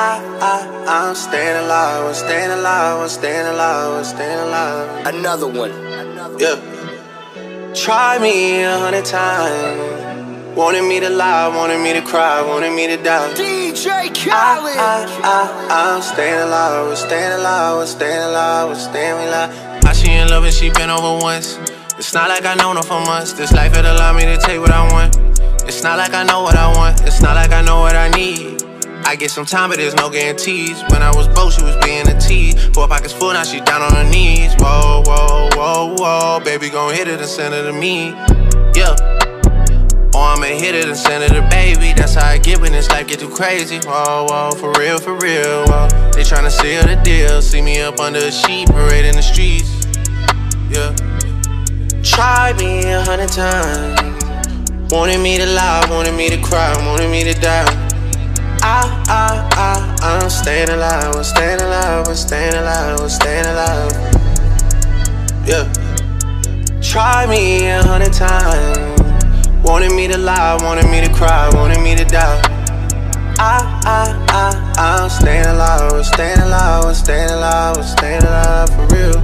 I, 0.00 0.22
I, 0.40 1.08
I'm 1.08 1.14
staying 1.16 1.56
alive, 1.64 2.06
I'm 2.06 2.14
staying 2.14 2.50
alive, 2.52 3.00
I'm 3.02 3.08
staying 3.08 3.46
alive, 3.48 3.98
I'm 3.98 4.04
staying 4.04 4.38
alive. 4.46 5.06
Another 5.06 5.48
one. 5.48 5.72
Another 5.72 6.38
Yeah. 6.38 7.74
Try 7.74 8.18
me 8.20 8.62
a 8.62 8.78
hundred 8.78 9.04
times. 9.04 10.56
Wanted 10.56 10.82
me 10.82 11.00
to 11.00 11.10
lie, 11.10 11.48
wanted 11.48 11.80
me 11.82 11.94
to 11.94 12.02
cry, 12.02 12.42
wanted 12.42 12.76
me 12.76 12.86
to 12.86 12.96
die. 12.96 13.32
DJ 13.34 14.14
Khaled. 14.14 14.76
I, 14.78 15.02
I, 15.24 15.66
I, 15.68 15.94
I'm 15.96 16.02
staying 16.02 16.42
alive, 16.46 16.86
we're 16.86 16.94
staying 16.94 17.32
alive, 17.32 17.76
we're 17.78 17.86
staying 17.86 18.22
alive, 18.22 18.68
we're 18.68 18.74
staying 18.76 19.26
alive. 19.26 19.50
I 19.84 19.92
she 19.94 20.12
in 20.12 20.28
love 20.28 20.44
and 20.44 20.54
she 20.54 20.70
been 20.70 20.90
over 20.90 21.18
once. 21.24 21.58
It's 21.98 22.14
not 22.14 22.28
like 22.28 22.46
I 22.46 22.54
know 22.54 22.72
her 22.72 22.82
for 22.82 23.00
months. 23.00 23.32
This 23.32 23.52
life 23.52 23.76
it 23.76 23.84
allow 23.84 24.12
me 24.12 24.22
to 24.26 24.36
take 24.36 24.60
what 24.60 24.70
I 24.70 24.92
want. 24.92 25.16
It's 25.66 25.82
not 25.82 25.98
like 25.98 26.14
I 26.14 26.22
know 26.22 26.42
what 26.42 26.54
I 26.54 26.68
want. 26.76 27.02
It's 27.02 27.20
not 27.20 27.34
like 27.34 27.50
I 27.50 27.62
know 27.62 27.80
what 27.80 27.96
I 27.96 28.08
need. 28.10 28.57
I 29.08 29.16
get 29.16 29.30
some 29.30 29.46
time, 29.46 29.70
but 29.70 29.78
there's 29.78 29.94
no 29.94 30.10
guarantees. 30.10 30.82
When 30.90 31.02
I 31.02 31.10
was 31.16 31.26
broke, 31.28 31.52
she 31.52 31.62
was 31.62 31.74
being 31.82 32.06
a 32.06 32.20
tease. 32.20 32.62
Four 32.74 32.88
pockets 32.88 33.14
full, 33.14 33.32
now 33.32 33.42
she 33.42 33.58
down 33.58 33.80
on 33.80 33.94
her 33.94 34.04
knees. 34.04 34.52
Whoa, 34.58 35.02
whoa, 35.06 35.48
whoa, 35.54 35.94
whoa. 35.96 36.40
Baby, 36.44 36.68
gon' 36.68 36.92
hit 36.92 37.08
it 37.08 37.18
and 37.18 37.26
send 37.26 37.54
it 37.54 37.62
to 37.62 37.72
me. 37.72 38.10
Yeah. 38.76 38.92
Or 40.12 40.36
I'ma 40.36 40.52
hit 40.60 40.74
it 40.74 40.88
and 40.88 40.94
send 40.94 41.24
it 41.24 41.30
to 41.30 41.40
baby. 41.48 41.94
That's 41.96 42.16
how 42.16 42.28
I 42.28 42.36
get 42.36 42.60
when 42.60 42.72
this 42.72 42.90
life 42.90 43.08
get 43.08 43.20
too 43.20 43.30
crazy. 43.30 43.78
Whoa, 43.78 44.26
whoa, 44.28 44.50
for 44.50 44.72
real, 44.78 44.98
for 44.98 45.14
real. 45.14 45.64
Whoa. 45.64 45.88
They 46.12 46.20
tryna 46.20 46.50
seal 46.50 46.82
the 46.82 47.00
deal. 47.02 47.40
See 47.40 47.62
me 47.62 47.80
up 47.80 47.98
under 48.00 48.18
a 48.18 48.30
sheet, 48.30 48.68
parade 48.68 49.06
in 49.06 49.16
the 49.16 49.22
streets. 49.22 49.86
Yeah. 50.68 50.92
Try 52.02 52.52
me 52.58 52.84
a 52.92 53.00
hundred 53.00 53.32
times. 53.32 54.92
Wanted 54.92 55.20
me 55.20 55.38
to 55.38 55.46
lie, 55.46 55.86
wanted 55.88 56.14
me 56.14 56.28
to 56.28 56.36
cry, 56.42 56.76
wanted 56.86 57.10
me 57.10 57.24
to 57.24 57.32
die. 57.40 57.87
I, 58.62 59.04
I, 59.08 59.48
I, 59.52 60.22
I'm 60.22 60.30
staying 60.30 60.68
alive, 60.70 61.14
I'm 61.14 61.24
staying 61.24 61.60
alive, 61.60 62.08
I'm 62.08 62.14
staying 62.14 62.54
alive, 62.54 63.00
I'm 63.00 63.08
staying 63.08 63.46
alive. 63.46 63.92
Yeah. 65.46 65.72
Try 66.82 67.26
me 67.26 67.68
a 67.68 67.82
hundred 67.82 68.12
times. 68.12 69.00
Wanted 69.62 69.92
me 69.92 70.08
to 70.08 70.18
lie, 70.18 70.58
wanted 70.62 70.90
me 70.90 71.00
to 71.06 71.12
cry, 71.12 71.50
wanted 71.54 71.80
me 71.80 71.94
to 71.96 72.04
die. 72.04 72.40
I, 73.38 73.62
I, 73.84 74.26
I, 74.28 75.02
I'm 75.02 75.10
staying 75.10 75.46
alive, 75.46 75.92
I'm 75.92 76.04
staying 76.04 76.38
alive, 76.38 76.84
I'm 76.84 76.94
staying 76.94 77.30
alive, 77.30 77.76
I'm 77.76 77.84
staying 77.84 78.22
alive 78.22 78.68
for 78.70 78.86
real. 78.94 79.18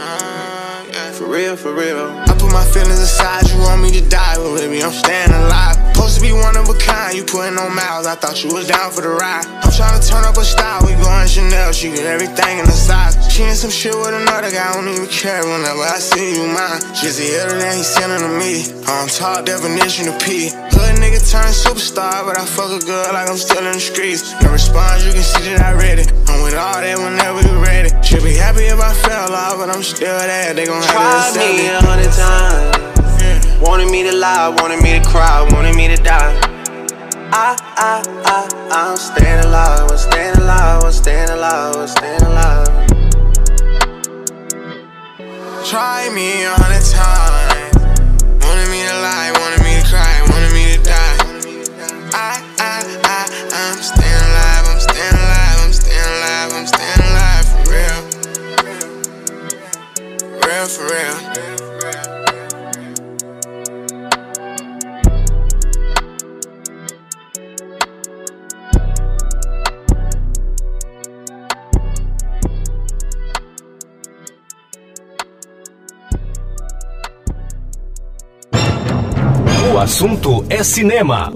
Uh. 0.00 1.12
For 1.12 1.26
real, 1.26 1.56
for 1.56 1.72
real. 1.72 2.08
I 2.26 2.36
put 2.38 2.52
my 2.52 2.64
feelings 2.64 2.98
aside, 2.98 3.48
you 3.48 3.58
want 3.58 3.82
me 3.82 3.90
to 3.92 4.08
die, 4.08 4.36
but 4.36 4.56
baby, 4.58 4.82
I'm 4.82 4.92
staying 4.92 5.30
alive. 5.30 5.95
Supposed 5.96 6.20
to 6.20 6.28
be 6.28 6.32
one 6.36 6.52
of 6.60 6.68
a 6.68 6.76
kind, 6.76 7.16
you 7.16 7.24
putting 7.24 7.56
on 7.56 7.72
miles, 7.72 8.04
I 8.04 8.20
thought 8.20 8.44
you 8.44 8.52
was 8.52 8.68
down 8.68 8.92
for 8.92 9.00
the 9.00 9.16
ride. 9.16 9.48
I'm 9.64 9.72
trying 9.72 9.96
to 9.96 10.02
turn 10.04 10.28
up 10.28 10.36
a 10.36 10.44
style, 10.44 10.84
we 10.84 10.92
going 11.00 11.24
Chanel, 11.24 11.72
she 11.72 11.88
get 11.88 12.04
everything 12.04 12.60
in 12.60 12.68
the 12.68 12.76
size. 12.76 13.16
She 13.32 13.48
in 13.48 13.56
some 13.56 13.72
shit 13.72 13.96
with 13.96 14.12
another 14.12 14.52
guy, 14.52 14.60
I 14.60 14.76
don't 14.76 14.92
even 14.92 15.08
care 15.08 15.40
whenever 15.40 15.80
I 15.80 15.96
see 15.96 16.36
you 16.36 16.52
mine. 16.52 16.84
The 17.00 17.40
other 17.40 17.56
than 17.56 17.80
he 17.80 17.82
sending 17.82 18.20
to 18.20 18.28
me, 18.28 18.68
I'm 18.84 19.08
top 19.08 19.48
definition 19.48 20.12
of 20.12 20.20
P. 20.20 20.52
Hood 20.52 21.00
nigga 21.00 21.16
turn 21.24 21.48
superstar, 21.48 22.28
but 22.28 22.36
I 22.36 22.44
fuck 22.44 22.76
a 22.76 22.84
girl 22.84 23.16
like 23.16 23.32
I'm 23.32 23.40
still 23.40 23.64
in 23.64 23.72
the 23.72 23.80
streets. 23.80 24.36
No 24.44 24.52
response, 24.52 25.00
you 25.00 25.16
can 25.16 25.24
see 25.24 25.48
that 25.56 25.64
I 25.64 25.72
read 25.80 25.96
it. 25.98 26.12
I'm 26.28 26.44
with 26.44 26.60
all 26.60 26.76
that 26.76 26.98
whenever 27.00 27.40
you 27.40 27.56
ready. 27.64 27.88
Should 28.04 28.20
be 28.20 28.36
happy 28.36 28.68
if 28.68 28.76
I 28.76 28.92
fell 28.92 29.32
off, 29.32 29.56
but 29.56 29.72
I'm 29.72 29.82
still 29.82 30.12
there, 30.12 30.52
they 30.52 30.68
gon' 30.68 30.84
have 30.84 31.32
to 31.32 31.40
accept 31.40 31.56
me 31.56 31.72
a 31.72 31.80
hundred 31.80 32.12
times. 32.12 32.95
Wanted 33.60 33.90
me 33.90 34.02
to 34.02 34.14
lie, 34.14 34.50
wanted 34.60 34.82
me 34.82 34.98
to 34.98 35.04
cry, 35.08 35.40
wanted 35.52 35.74
me 35.74 35.88
to 35.88 35.96
die. 35.96 36.38
I, 37.32 37.56
I, 37.76 38.02
I, 38.26 38.46
I'm 38.70 38.96
staying 38.98 39.44
alive, 39.46 39.90
I'm 39.90 39.96
staying 39.96 40.36
alive, 40.36 40.84
I'm 40.84 40.92
staying 40.92 41.30
alive, 41.30 41.74
I'm 41.76 41.88
staying 41.88 42.22
alive. 42.22 42.68
Try 45.64 46.10
me 46.14 46.44
a 46.44 46.52
hundred 46.52 46.84
times. 46.84 47.80
Wanted 48.44 48.68
me 48.68 48.84
to 48.84 48.94
lie, 49.00 49.32
wanted 49.40 49.64
me 49.64 49.80
to 49.80 49.88
cry, 49.88 50.20
wanted 50.28 50.52
me 50.52 50.76
to 50.76 50.82
die. 50.84 51.16
I, 52.12 52.44
I, 52.60 52.84
I, 53.08 53.24
I'm 53.56 53.80
staying 53.80 54.22
alive, 54.30 54.68
I'm 54.68 54.80
staying 54.80 55.16
alive, 55.16 55.64
I'm 55.64 55.72
staying 55.72 56.12
alive, 56.12 56.52
I'm 56.52 56.66
staying 56.68 57.02
alive 57.08 57.46
for 57.48 57.64
real. 57.72 58.00
Real 60.44 60.66
for 60.68 60.84
real. 60.92 61.65
O 79.76 79.78
assunto 79.78 80.42
é 80.48 80.62
cinema. 80.64 81.30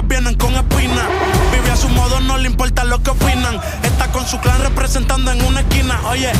Rosas 0.00 0.08
vienen 0.08 0.34
con 0.36 0.54
espinas. 0.54 1.06
Vive 1.52 1.70
a 1.70 1.76
su 1.76 1.88
modo, 1.88 2.20
no 2.20 2.38
le 2.38 2.48
importa 2.48 2.84
lo 2.84 3.02
que 3.02 3.10
opinan. 3.10 3.60
Está 3.82 4.10
con 4.12 4.26
su 4.26 4.38
clan 4.40 4.60
representando 4.62 5.30
en 5.32 5.42
una 5.44 5.60
esquina. 5.60 6.00
Oye, 6.08 6.32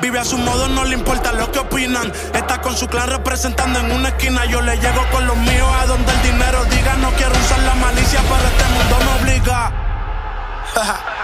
Vive 0.00 0.18
a 0.18 0.24
su 0.24 0.38
modo, 0.38 0.68
no 0.68 0.84
le 0.84 0.94
importa 0.94 1.32
lo 1.32 1.50
que 1.50 1.58
opinan. 1.58 2.12
Está 2.34 2.60
con 2.60 2.76
su 2.76 2.86
clan 2.88 3.08
representando 3.08 3.80
en 3.80 3.90
una 3.92 4.08
esquina. 4.10 4.44
Yo 4.44 4.60
le 4.60 4.76
llego 4.76 5.04
con 5.10 5.26
los 5.26 5.36
míos 5.36 5.68
a 5.80 5.86
donde 5.86 6.12
el 6.12 6.22
dinero 6.22 6.64
diga. 6.66 6.94
No 6.96 7.10
quiero 7.12 7.32
usar 7.32 7.60
la 7.60 7.74
malicia, 7.74 8.20
pero 8.22 8.48
este 8.48 8.64
mundo 8.74 8.96
me 9.04 9.22
obliga. 9.22 9.72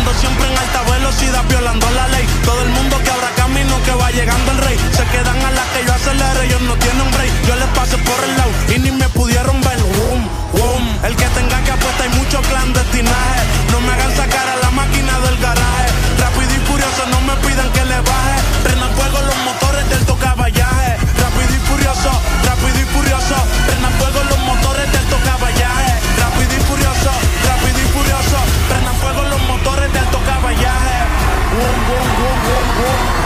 Ando 0.00 0.14
siempre 0.14 0.46
en 0.48 0.56
alta 0.56 0.80
velocidad 0.90 1.44
violando 1.46 1.86
la 1.90 2.08
ley. 2.08 2.26
Todo 2.42 2.62
el 2.62 2.70
mundo 2.70 2.96
que 3.04 3.10
abra 3.10 3.28
camino 3.36 3.76
que 3.84 3.92
va 3.92 4.10
llegando 4.10 4.52
el 4.52 4.58
rey. 4.64 4.76
Se 4.96 5.04
quedan 5.12 5.36
a 5.44 5.50
la 5.50 5.64
que 5.72 5.84
yo 5.86 5.92
acelere, 5.92 6.46
ellos 6.46 6.62
no 6.62 6.74
tienen 6.76 7.10
break. 7.10 7.32
Yo 7.46 7.54
les 7.56 7.68
pasé 7.76 7.98
por 7.98 8.18
el 8.24 8.32
lado 8.38 8.50
y 8.74 8.78
ni 8.78 8.90
me 8.92 9.06
pudieron 9.10 9.60
ver. 9.60 9.76
Boom, 9.76 10.22
boom. 10.56 10.84
El 11.04 11.14
que 11.16 11.26
tenga 11.36 11.60
que 11.64 11.72
apuesta 11.72 12.02
hay 12.04 12.12
mucho 12.16 12.40
clandestinaje. 12.48 13.40
No 13.72 13.80
me 13.82 13.92
hagan 13.92 14.16
sacar 14.16 14.48
a 14.48 14.56
la 14.64 14.70
máquina 14.70 15.20
del 15.20 15.36
garaje. 15.36 15.86
Rápido 16.16 16.48
y 16.48 16.60
furioso, 16.64 17.02
no 17.12 17.20
me 17.20 17.34
pidan 17.44 17.68
que 17.70 17.84
le 17.84 18.00
baje. 18.00 18.36
Prendan 18.64 18.90
fuego 18.96 19.20
los 19.20 19.36
motores 19.44 19.84
del 19.90 20.02
tocaballaje. 20.06 20.96
Rápido 21.20 21.52
y 21.52 21.60
furioso, 21.68 22.10
rápido 22.48 22.78
y 22.80 22.86
furioso. 22.96 23.36
Prendan 23.68 23.92
fuego 24.00 24.20
los 24.32 24.40
motores 24.48 24.90
del 24.92 25.04
tocaballaje. 25.12 25.69
Fuego 29.60 29.76
los 29.76 29.80
motores 29.80 29.92
del 29.92 30.04
tocaballaje. 30.06 31.06
Boom, 31.50 31.76
boom, 31.86 32.08
boom, 32.16 32.38
boom, 32.46 32.66
boom. 32.76 33.20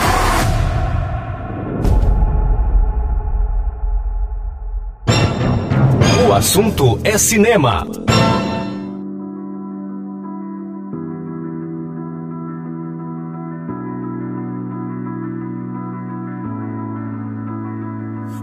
assunto 6.35 6.99
é 7.05 7.17
cinema. 7.17 7.87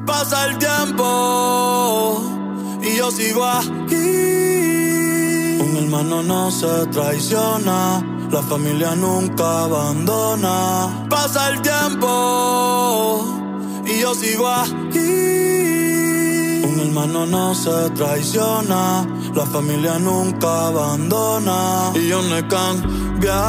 Pasa 0.06 0.48
el 0.48 0.58
tiempo 0.58 2.22
y 2.82 2.98
yo 2.98 3.12
sigo 3.12 3.44
aquí. 3.46 4.61
Hermano 5.92 6.24
no 6.24 6.50
se 6.52 6.86
traiciona, 6.86 8.02
la 8.32 8.42
familia 8.44 8.96
nunca 8.96 9.66
abandona. 9.66 11.06
Pasa 11.10 11.50
el 11.50 11.62
tiempo 11.62 13.26
y 13.86 14.00
yo 14.00 14.16
sigo 14.16 14.48
aquí. 14.48 15.00
Un 16.64 16.80
hermano 16.80 17.26
no 17.26 17.54
se 17.54 17.90
traiciona, 17.90 19.06
la 19.36 19.46
familia 19.48 20.00
nunca 20.00 20.68
abandona. 20.68 21.92
Y 21.96 22.08
yo 22.08 22.22
no 22.22 22.38
he 22.38 22.48
cambiado 22.48 23.42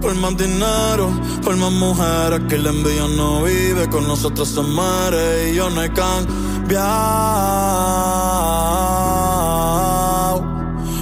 por 0.00 0.14
más 0.14 0.34
dinero, 0.38 1.12
por 1.44 1.54
más 1.58 1.72
mujeres 1.72 2.40
que 2.48 2.56
la 2.56 2.70
envidia 2.70 3.06
no 3.08 3.42
vive, 3.42 3.90
con 3.90 4.08
nosotros 4.08 4.48
se 4.48 4.62
muere 4.62 5.50
y 5.50 5.56
yo 5.56 5.68
no 5.68 5.82
he 5.82 5.92
cambiado. 5.92 6.41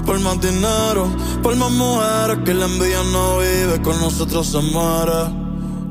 Por 0.04 0.18
más 0.18 0.40
dinero, 0.40 1.08
por 1.42 1.54
más 1.54 1.70
mujeres 1.70 2.38
que 2.44 2.54
la 2.54 2.66
envidia 2.66 3.02
no 3.12 3.38
vive, 3.38 3.80
con 3.82 4.00
nosotros 4.00 4.48
se 4.48 4.58
muere. 4.58 5.38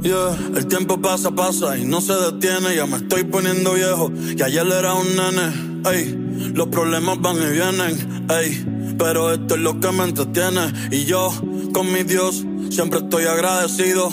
Yeah. 0.01 0.37
El 0.55 0.67
tiempo 0.67 0.99
pasa, 1.01 1.31
pasa 1.31 1.77
y 1.77 1.85
no 1.85 2.01
se 2.01 2.13
detiene. 2.13 2.75
Ya 2.75 2.85
me 2.85 2.97
estoy 2.97 3.23
poniendo 3.23 3.73
viejo. 3.73 4.11
Y 4.37 4.41
ayer 4.41 4.67
era 4.67 4.93
un 4.93 5.07
nene. 5.15 5.81
Ey, 5.89 6.51
los 6.53 6.67
problemas 6.67 7.21
van 7.21 7.37
y 7.37 7.51
vienen. 7.51 8.27
Ey, 8.29 8.95
pero 8.97 9.31
esto 9.31 9.55
es 9.55 9.61
lo 9.61 9.79
que 9.79 9.91
me 9.91 10.03
entretiene. 10.03 10.73
Y 10.91 11.05
yo, 11.05 11.31
con 11.73 11.91
mi 11.91 12.03
Dios, 12.03 12.43
siempre 12.69 12.99
estoy 12.99 13.25
agradecido. 13.25 14.09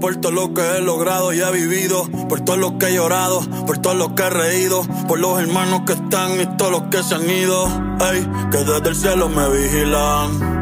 Por 0.00 0.16
todo 0.16 0.32
lo 0.32 0.54
que 0.54 0.62
he 0.62 0.80
logrado 0.80 1.32
y 1.32 1.40
he 1.40 1.50
vivido. 1.52 2.04
Por 2.28 2.40
todo 2.40 2.56
lo 2.56 2.78
que 2.78 2.86
he 2.86 2.94
llorado. 2.94 3.40
Por 3.66 3.78
todo 3.78 3.94
lo 3.94 4.14
que 4.14 4.22
he 4.22 4.30
reído. 4.30 4.82
Por 5.08 5.18
los 5.18 5.40
hermanos 5.40 5.82
que 5.86 5.94
están 5.94 6.40
y 6.40 6.46
todos 6.56 6.70
los 6.72 6.82
que 6.82 7.02
se 7.02 7.14
han 7.14 7.28
ido. 7.28 7.66
Ey, 8.12 8.28
que 8.50 8.58
desde 8.58 8.88
el 8.88 8.94
cielo 8.94 9.28
me 9.28 9.48
vigilan. 9.48 10.58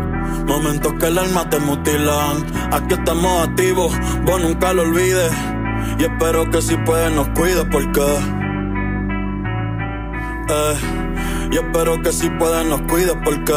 Momentos 0.46 0.94
que 1.00 1.06
el 1.06 1.18
alma 1.18 1.50
te 1.50 1.58
mutilan. 1.58 2.46
Aquí 2.72 2.94
estamos 2.94 3.48
activos, 3.48 3.92
vos 4.24 4.40
nunca 4.40 4.72
lo 4.72 4.82
olvides. 4.82 5.32
Y 5.98 6.04
espero 6.04 6.48
que 6.50 6.62
si 6.62 6.76
puedes 6.78 7.12
nos 7.12 7.28
cuides 7.30 7.66
porque. 7.70 8.00
Eh, 10.48 10.74
y 11.50 11.56
espero 11.56 12.00
que 12.00 12.12
si 12.12 12.30
puedes 12.30 12.64
nos 12.66 12.82
cuides 12.82 13.16
porque. 13.24 13.54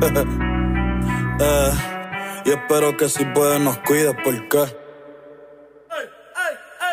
eh, 1.40 1.99
y 2.44 2.50
espero 2.50 2.96
que 2.96 3.08
si 3.08 3.24
puedes 3.26 3.60
nos 3.60 3.78
cuides 3.78 4.14
porque. 4.24 4.76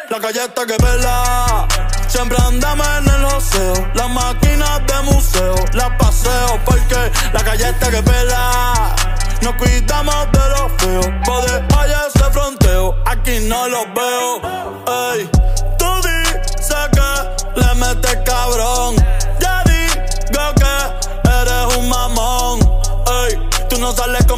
La 0.10 0.20
calle 0.20 0.46
está 0.46 0.66
que 0.66 0.76
pela. 0.76 1.68
Siempre 2.08 2.38
andamos 2.42 2.88
en 3.00 3.10
el 3.10 3.26
oseo. 3.26 3.74
Las 3.94 4.10
máquinas 4.10 4.82
de 4.88 5.02
museo 5.12 5.56
las 5.74 5.90
paseo 5.98 6.60
porque 6.66 7.12
la 7.34 7.44
calle 7.44 7.70
está 7.70 7.92
que 7.92 8.02
pela. 8.02 8.96
Nos 9.42 9.56
cuidamos 9.56 10.32
de 10.32 10.50
los 10.50 10.72
feos. 10.78 11.27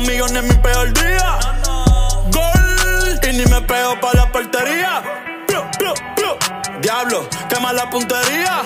Ni 0.10 0.38
en 0.40 0.48
mi 0.48 0.56
peor 0.56 0.92
día. 0.94 1.40
Gol. 2.32 3.20
Y 3.22 3.34
ni 3.38 3.46
me 3.46 3.62
pego 3.62 4.00
para 4.00 4.22
la 4.22 4.32
portería. 4.32 5.04
Diablo, 6.82 7.28
quema 7.48 7.74
la 7.74 7.90
puntería. 7.90 8.64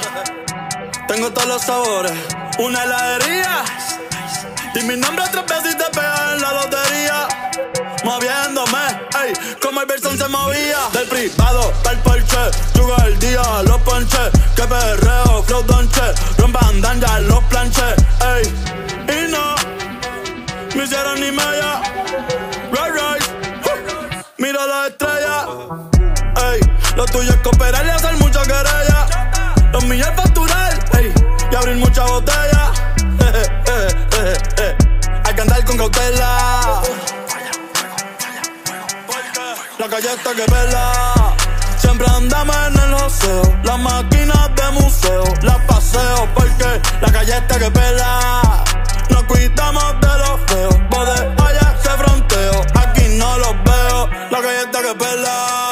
Tengo 1.07 1.31
todos 1.33 1.47
los 1.47 1.61
sabores, 1.61 2.13
una 2.59 2.83
heladería. 2.83 3.63
Y 4.75 4.83
mi 4.83 4.95
nombre 4.95 5.25
tres 5.31 5.45
veces 5.45 5.77
te 5.77 5.83
pega 5.91 6.33
en 6.33 6.41
la 6.41 6.53
lotería. 6.53 7.27
Moviéndome, 8.05 8.85
ey, 9.23 9.33
como 9.61 9.81
el 9.81 9.87
versón 9.87 10.17
se 10.17 10.27
movía. 10.29 10.77
Del 10.93 11.07
privado 11.09 11.73
el 11.91 11.97
porche, 11.99 12.37
yugo 12.75 12.95
el 13.05 13.19
día, 13.19 13.41
los 13.65 13.81
ponches. 13.81 14.31
Que 14.55 14.63
perreo, 14.63 15.43
flow 15.43 15.63
donche, 15.63 16.01
rompan 16.37 17.01
ya 17.01 17.19
los 17.19 17.43
planches, 17.45 17.95
ey. 18.21 18.72
Cooperar 27.43 27.85
y 27.85 27.89
hacer 27.89 28.15
mucha 28.15 28.41
querella. 28.43 29.05
Los 29.71 29.83
míos 29.85 30.07
es 30.09 30.15
facturar, 30.15 30.79
ey, 30.97 31.13
y 31.51 31.55
abrir 31.55 31.75
mucha 31.77 32.03
botella. 32.05 32.71
Hay 35.25 35.35
que 35.35 35.41
andar 35.41 35.65
con 35.65 35.77
cautela. 35.77 36.81
La 39.77 39.89
calle 39.89 40.13
está 40.13 40.33
que 40.33 40.43
pela. 40.43 41.35
Siempre 41.77 42.07
andamos 42.07 42.55
en 42.67 42.79
el 42.79 42.93
oseo. 42.93 43.59
Las 43.63 43.79
máquinas 43.79 44.55
de 44.55 44.71
museo 44.79 45.23
las 45.41 45.57
paseo 45.65 46.27
porque 46.33 46.81
la 47.01 47.11
calle 47.11 47.37
está 47.37 47.59
que 47.59 47.71
pela. 47.71 48.41
Nos 49.09 49.23
cuidamos 49.23 49.99
de 49.99 50.17
los 50.19 50.39
feos. 50.47 50.75
Poder 50.89 51.35
allá 51.37 51.75
ese 51.79 51.89
fronteo. 51.89 52.61
Aquí 52.75 53.17
no 53.17 53.37
los 53.39 53.63
veo. 53.63 54.09
La 54.31 54.41
calle 54.41 54.61
está 54.63 54.81
que 54.81 54.95
pela. 54.95 55.62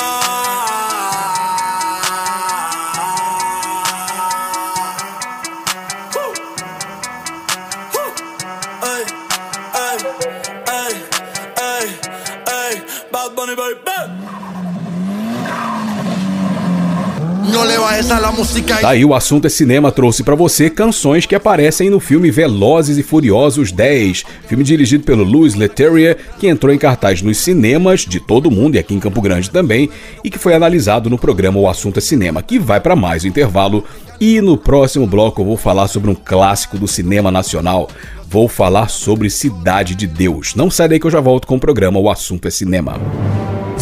Daí 18.82 19.04
o 19.04 19.14
assunto 19.14 19.46
é 19.46 19.50
cinema 19.50 19.92
trouxe 19.92 20.24
pra 20.24 20.36
você 20.36 20.70
canções 20.70 21.26
que 21.26 21.36
aparecem 21.36 21.90
no 21.90 22.00
filme 22.00 22.32
Velozes 22.32 22.98
e 22.98 23.04
Furiosos 23.04 23.72
10, 23.72 24.24
filme 24.48 24.64
dirigido 24.64 25.04
pelo 25.04 25.24
Louis 25.24 25.54
Leterrier, 25.56 26.18
que 26.40 26.48
entrou 26.48 26.74
em 26.74 26.78
cartaz 26.78 27.22
nos 27.22 27.38
cinemas 27.38 28.02
de 28.02 28.20
todo 28.20 28.50
mundo 28.50 28.76
e 28.76 28.80
aqui 28.80 28.94
em 28.94 29.00
Campo 29.00 29.22
Grande 29.22 29.50
também, 29.50 29.90
e 30.24 30.30
que 30.30 30.40
foi 30.40 30.54
analisado 30.54 31.10
no 31.10 31.18
programa 31.18 31.60
O 31.60 31.68
Assunto 31.68 31.98
é 31.98 32.02
Cinema, 32.02 32.42
que 32.42 32.58
vai 32.58 32.80
pra 32.80 32.96
mais 32.96 33.24
um 33.24 33.28
intervalo. 33.28 33.84
E 34.20 34.40
no 34.40 34.56
próximo 34.56 35.08
bloco 35.08 35.42
eu 35.42 35.46
vou 35.46 35.58
falar 35.58 35.88
sobre 35.88 36.12
um 36.12 36.16
clássico 36.16 36.78
do 36.78 36.88
cinema 36.88 37.32
nacional. 37.32 37.90
Vou 38.30 38.48
falar 38.48 38.88
sobre 38.88 39.30
Cidade 39.30 39.96
de 39.96 40.08
Deus. 40.08 40.56
Não 40.56 40.70
sai 40.70 40.88
daí 40.88 41.00
que 41.00 41.08
eu 41.08 41.12
já 41.12 41.20
volto 41.20 41.48
com 41.48 41.56
o 41.56 41.60
programa 41.60 42.00
O 42.00 42.10
Assunto 42.10 42.48
é 42.48 42.52
Cinema. 42.52 43.00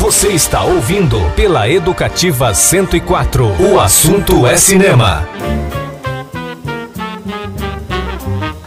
Você 0.09 0.29
está 0.29 0.63
ouvindo 0.63 1.19
pela 1.35 1.69
Educativa 1.69 2.51
104. 2.51 3.45
O 3.61 3.79
assunto 3.79 4.47
é 4.47 4.57
cinema. 4.57 5.29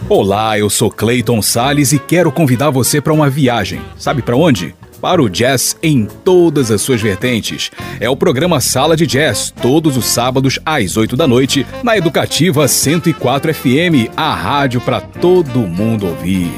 Olá, 0.07 0.57
eu 0.57 0.69
sou 0.69 0.89
Clayton 0.89 1.41
Sales 1.41 1.91
e 1.91 1.99
quero 1.99 2.31
convidar 2.31 2.69
você 2.69 3.01
para 3.01 3.11
uma 3.11 3.29
viagem. 3.29 3.81
Sabe 3.97 4.21
para 4.21 4.37
onde? 4.37 4.73
Para 5.01 5.21
o 5.21 5.29
jazz 5.29 5.75
em 5.83 6.05
todas 6.05 6.71
as 6.71 6.81
suas 6.81 7.01
vertentes. 7.01 7.71
É 7.99 8.09
o 8.09 8.15
programa 8.15 8.61
Sala 8.61 8.95
de 8.95 9.05
Jazz, 9.05 9.53
todos 9.61 9.97
os 9.97 10.05
sábados 10.05 10.59
às 10.65 10.95
8 10.95 11.17
da 11.17 11.27
noite, 11.27 11.67
na 11.83 11.97
Educativa 11.97 12.69
104 12.69 13.53
FM, 13.53 14.09
a 14.15 14.33
rádio 14.33 14.79
para 14.79 15.01
todo 15.01 15.59
mundo 15.67 16.07
ouvir. 16.07 16.53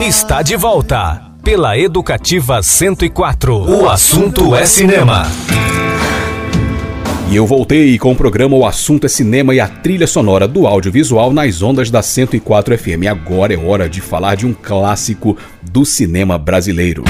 Está 0.00 0.40
de 0.40 0.56
volta 0.56 1.20
pela 1.44 1.78
Educativa 1.78 2.62
104. 2.62 3.54
O 3.54 3.86
assunto 3.88 4.56
é 4.56 4.64
cinema. 4.64 5.26
E 7.30 7.36
eu 7.36 7.46
voltei 7.46 7.98
com 7.98 8.12
o 8.12 8.16
programa 8.16 8.56
O 8.56 8.64
Assunto 8.64 9.04
é 9.04 9.08
Cinema 9.10 9.54
e 9.54 9.60
a 9.60 9.68
trilha 9.68 10.06
sonora 10.06 10.48
do 10.48 10.66
audiovisual 10.66 11.30
nas 11.30 11.60
ondas 11.60 11.90
da 11.90 12.00
104 12.00 12.78
FM. 12.78 13.06
Agora 13.10 13.52
é 13.52 13.58
hora 13.58 13.90
de 13.90 14.00
falar 14.00 14.34
de 14.34 14.46
um 14.46 14.54
clássico 14.54 15.36
do 15.60 15.84
cinema 15.84 16.38
brasileiro. 16.38 17.04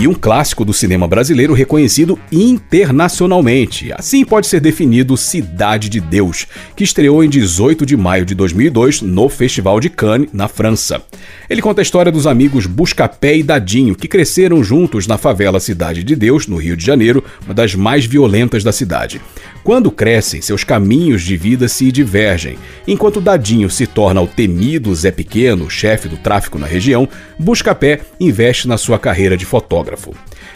E 0.00 0.06
um 0.06 0.14
clássico 0.14 0.64
do 0.64 0.72
cinema 0.72 1.08
brasileiro 1.08 1.52
reconhecido 1.52 2.18
internacionalmente. 2.30 3.92
Assim 3.92 4.24
pode 4.24 4.46
ser 4.46 4.60
definido 4.60 5.16
Cidade 5.16 5.88
de 5.88 6.00
Deus, 6.00 6.46
que 6.76 6.84
estreou 6.84 7.24
em 7.24 7.28
18 7.28 7.84
de 7.84 7.96
maio 7.96 8.24
de 8.24 8.34
2002 8.34 9.02
no 9.02 9.28
Festival 9.28 9.80
de 9.80 9.90
Cannes, 9.90 10.28
na 10.32 10.46
França. 10.46 11.02
Ele 11.50 11.60
conta 11.60 11.80
a 11.80 11.82
história 11.82 12.12
dos 12.12 12.26
amigos 12.26 12.66
Buscapé 12.66 13.36
e 13.36 13.42
Dadinho, 13.42 13.96
que 13.96 14.06
cresceram 14.06 14.62
juntos 14.62 15.06
na 15.06 15.18
favela 15.18 15.58
Cidade 15.58 16.04
de 16.04 16.14
Deus, 16.14 16.46
no 16.46 16.56
Rio 16.56 16.76
de 16.76 16.84
Janeiro, 16.84 17.24
uma 17.44 17.54
das 17.54 17.74
mais 17.74 18.04
violentas 18.04 18.62
da 18.62 18.72
cidade. 18.72 19.20
Quando 19.64 19.90
crescem, 19.90 20.40
seus 20.40 20.62
caminhos 20.62 21.22
de 21.22 21.36
vida 21.36 21.66
se 21.66 21.90
divergem. 21.90 22.56
Enquanto 22.86 23.20
Dadinho 23.20 23.68
se 23.68 23.86
torna 23.86 24.20
o 24.20 24.26
temido 24.26 24.94
Zé 24.94 25.10
Pequeno, 25.10 25.68
chefe 25.68 26.08
do 26.08 26.16
tráfico 26.16 26.58
na 26.58 26.66
região, 26.66 27.08
Buscapé 27.38 28.00
investe 28.20 28.68
na 28.68 28.78
sua 28.78 28.98
carreira 28.98 29.36
de 29.36 29.44
fotógrafo. 29.44 29.87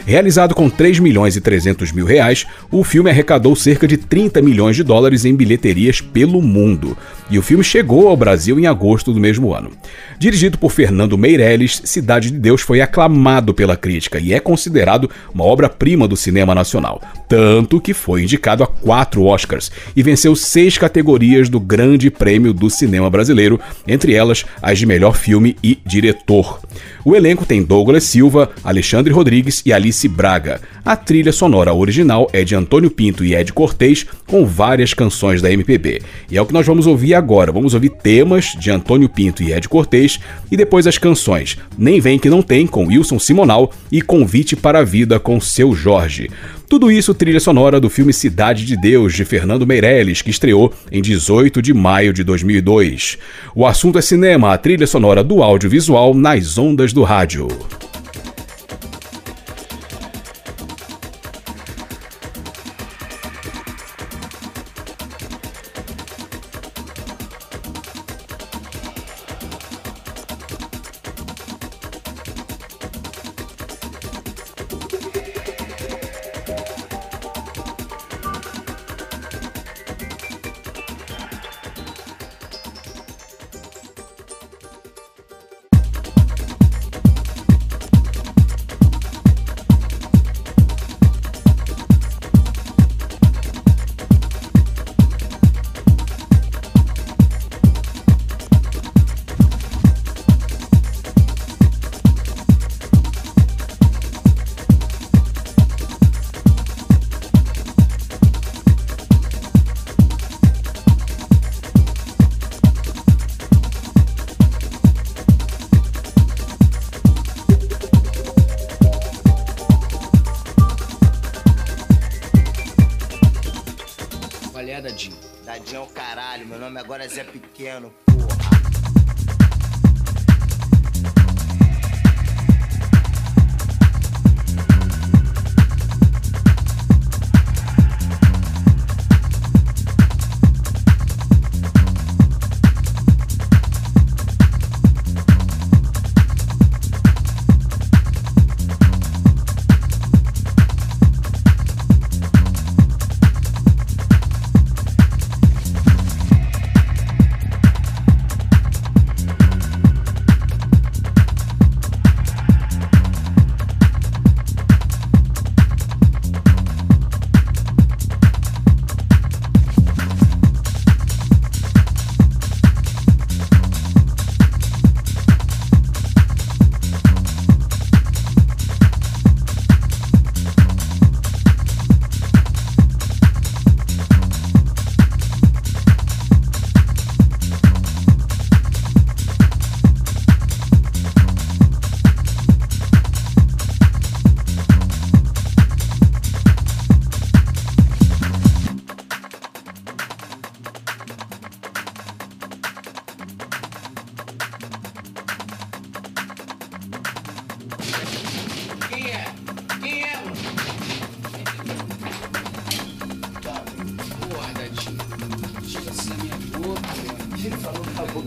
Realizado 0.05 0.53
com 0.53 0.69
3 0.69 0.99
milhões 0.99 1.35
e 1.35 1.41
300 1.41 1.91
mil 1.91 2.05
reais, 2.05 2.45
o 2.69 2.83
filme 2.83 3.09
arrecadou 3.09 3.55
cerca 3.55 3.87
de 3.87 3.97
30 3.97 4.41
milhões 4.41 4.75
de 4.75 4.83
dólares 4.83 5.25
em 5.25 5.35
bilheterias 5.35 6.01
pelo 6.01 6.41
mundo. 6.41 6.97
E 7.29 7.39
o 7.39 7.41
filme 7.41 7.63
chegou 7.63 8.07
ao 8.09 8.17
Brasil 8.17 8.59
em 8.59 8.67
agosto 8.67 9.13
do 9.13 9.19
mesmo 9.19 9.53
ano. 9.53 9.71
Dirigido 10.19 10.57
por 10.57 10.71
Fernando 10.71 11.17
Meirelles, 11.17 11.81
Cidade 11.85 12.29
de 12.29 12.37
Deus 12.37 12.61
foi 12.61 12.81
aclamado 12.81 13.53
pela 13.53 13.77
crítica 13.77 14.19
e 14.19 14.33
é 14.33 14.39
considerado 14.39 15.09
uma 15.33 15.45
obra-prima 15.45 16.07
do 16.07 16.17
cinema 16.17 16.53
nacional. 16.53 17.01
Tanto 17.27 17.81
que 17.81 17.93
foi 17.93 18.23
indicado 18.23 18.63
a 18.63 18.67
quatro 18.67 19.23
Oscars 19.23 19.71
e 19.95 20.03
venceu 20.03 20.35
seis 20.35 20.77
categorias 20.77 21.49
do 21.49 21.59
Grande 21.59 22.11
Prêmio 22.11 22.53
do 22.53 22.69
Cinema 22.69 23.09
Brasileiro, 23.09 23.59
entre 23.87 24.13
elas 24.13 24.45
as 24.61 24.77
de 24.77 24.85
melhor 24.85 25.15
filme 25.15 25.55
e 25.63 25.79
diretor. 25.85 26.59
O 27.05 27.15
elenco 27.15 27.45
tem 27.45 27.61
Douglas 27.61 28.05
Silva, 28.05 28.51
Alexandre 28.63 29.13
Rodrigues 29.13 29.61
e 29.65 29.73
Alice 29.73 30.07
Braga. 30.07 30.61
A 30.85 30.95
trilha 30.95 31.33
sonora 31.33 31.73
original 31.73 32.29
é 32.31 32.45
de 32.45 32.55
Antônio 32.55 32.89
Pinto 32.89 33.25
e 33.25 33.35
Ed 33.35 33.51
Cortez, 33.51 34.05
com 34.25 34.45
várias 34.45 34.93
canções 34.93 35.41
da 35.41 35.51
MPB. 35.51 36.01
E 36.31 36.37
é 36.37 36.41
o 36.41 36.45
que 36.45 36.53
nós 36.53 36.65
vamos 36.65 36.87
ouvir 36.87 37.13
agora. 37.13 37.51
Vamos 37.51 37.73
ouvir 37.73 37.89
temas 37.89 38.55
de 38.57 38.71
Antônio 38.71 39.09
Pinto 39.09 39.43
e 39.43 39.51
Ed 39.51 39.67
Cortez 39.67 40.19
e 40.49 40.55
depois 40.55 40.87
as 40.87 40.97
canções 40.97 41.57
Nem 41.77 41.99
Vem 41.99 42.17
Que 42.17 42.29
Não 42.29 42.41
Tem, 42.41 42.65
com 42.65 42.87
Wilson 42.87 43.19
Simonal 43.19 43.71
e 43.91 44.01
Convite 44.01 44.55
para 44.55 44.79
a 44.79 44.83
Vida, 44.83 45.19
com 45.19 45.41
Seu 45.41 45.75
Jorge. 45.75 46.29
Tudo 46.67 46.91
isso 46.91 47.13
trilha 47.13 47.39
sonora 47.39 47.79
do 47.79 47.89
filme 47.89 48.11
Cidade 48.11 48.65
de 48.65 48.75
Deus, 48.75 49.13
de 49.13 49.23
Fernando 49.25 49.67
Meirelles, 49.67 50.21
que 50.21 50.31
estreou 50.31 50.73
em 50.91 51.01
18 51.01 51.61
de 51.61 51.73
maio 51.73 52.11
de 52.11 52.23
2002. 52.23 53.17
O 53.55 53.65
assunto 53.65 53.99
é 53.99 54.01
cinema, 54.01 54.53
a 54.53 54.57
trilha 54.57 54.87
sonora 54.87 55.23
do 55.23 55.43
audiovisual 55.43 56.13
nas 56.13 56.57
ondas 56.57 56.91
do 56.91 57.03
rádio. 57.03 57.47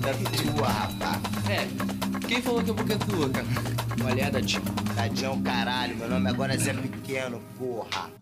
da 0.06 0.14
tua, 0.14 0.68
rapaz. 0.68 1.20
É, 1.48 2.26
quem 2.26 2.42
falou 2.42 2.62
que 2.62 2.70
a 2.70 2.74
boca 2.74 2.92
é 2.92 2.98
tua, 2.98 3.28
cara? 3.30 3.46
Olha, 4.04 4.42
tio? 4.42 4.62
Dadinho, 4.94 5.32
é 5.32 5.42
caralho, 5.42 5.96
meu 5.96 6.08
nome 6.08 6.28
agora 6.30 6.54
é 6.54 6.58
Zé 6.58 6.72
Pequeno, 6.72 7.40
porra. 7.58 8.15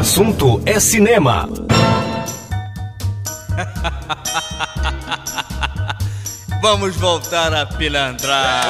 Assunto 0.00 0.62
é 0.64 0.80
cinema. 0.80 1.46
Vamos 6.62 6.96
voltar 6.96 7.52
a 7.52 7.66
pilantrar. 7.66 8.64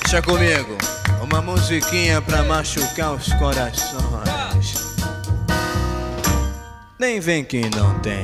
Deixa 0.00 0.22
comigo. 0.22 0.78
Uma 1.20 1.42
musiquinha 1.42 2.22
pra 2.22 2.42
machucar 2.42 3.12
os 3.12 3.30
corações. 3.34 4.96
Nem 6.98 7.20
vem 7.20 7.44
que 7.44 7.68
não 7.76 7.98
tem. 7.98 8.22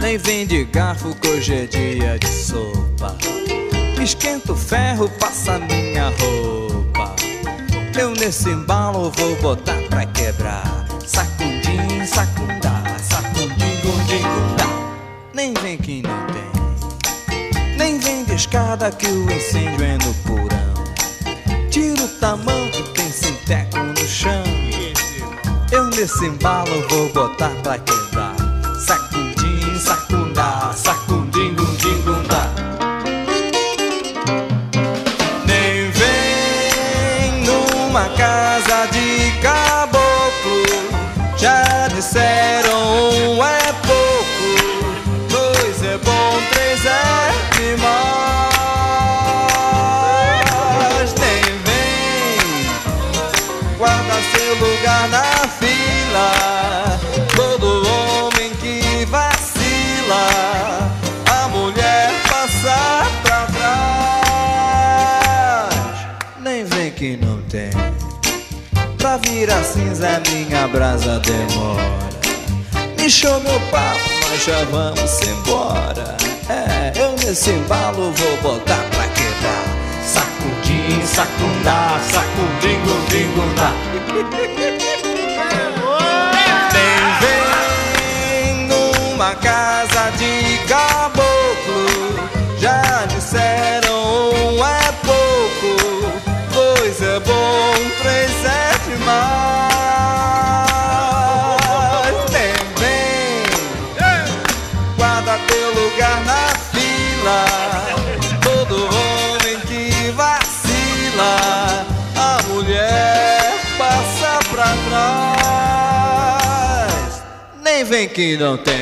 Nem 0.00 0.18
vem 0.18 0.44
de 0.44 0.64
garfo 0.64 1.14
que 1.14 1.28
hoje 1.28 1.54
é 1.54 1.66
dia 1.66 2.18
de 2.18 2.26
sopa. 2.26 3.16
Esquenta 4.02 4.52
o 4.52 4.56
ferro, 4.56 5.08
passa 5.20 5.60
minha 5.60 6.08
roupa. 6.08 6.61
Eu 8.02 8.10
nesse 8.10 8.48
embalo 8.48 9.12
vou 9.12 9.36
botar 9.36 9.80
pra 9.88 10.04
quebrar. 10.06 10.64
Sacundim, 11.06 12.04
sacundá, 12.04 12.82
sacundim, 13.00 13.80
gundim, 13.80 14.22
gundá. 14.22 14.66
Nem 15.32 15.54
vem 15.54 15.78
que 15.78 16.02
não 16.02 16.26
tem. 16.26 17.76
Nem 17.78 18.00
vem 18.00 18.24
de 18.24 18.34
escada 18.34 18.90
que 18.90 19.06
o 19.06 19.30
incêndio 19.30 19.84
é 19.84 19.98
no 19.98 20.12
porão. 20.24 21.70
Tira 21.70 22.02
o 22.02 22.08
tamanho, 22.18 22.88
tem 22.92 23.08
sinteco 23.08 23.78
no 23.78 24.08
chão. 24.08 24.42
Eu 25.70 25.84
nesse 25.84 26.26
embalo 26.26 26.88
vou 26.88 27.08
botar 27.12 27.50
pra 27.62 27.78
quebrar. 27.78 28.01
Cinza, 70.02 70.20
minha 70.30 70.66
brasa 70.68 71.20
demora. 71.20 72.02
Show 73.08 73.40
meu 73.40 73.60
papo, 73.70 74.10
nós 74.28 74.44
já 74.44 74.64
vamos 74.70 75.20
embora. 75.22 76.16
É, 76.48 76.92
eu 76.96 77.12
nesse 77.12 77.50
embalo 77.50 78.12
vou 78.12 78.36
botar 78.38 78.82
pra 78.90 79.06
quebrar. 79.08 79.64
Sacudim, 80.04 81.04
sacundá, 81.04 82.00
sacudim, 82.10 82.80
gundim, 82.84 83.30
gundá. 83.34 83.72
Nem 86.72 88.56
vem 88.66 88.66
numa 88.66 89.34
casa 89.34 90.10
de 90.16 90.58
caboclo. 90.68 91.31
Vem 117.84 118.08
que 118.08 118.36
não 118.36 118.56
tem. 118.56 118.80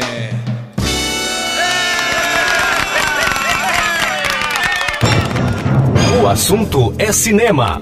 O 6.22 6.26
assunto 6.28 6.94
é 6.98 7.10
cinema. 7.10 7.80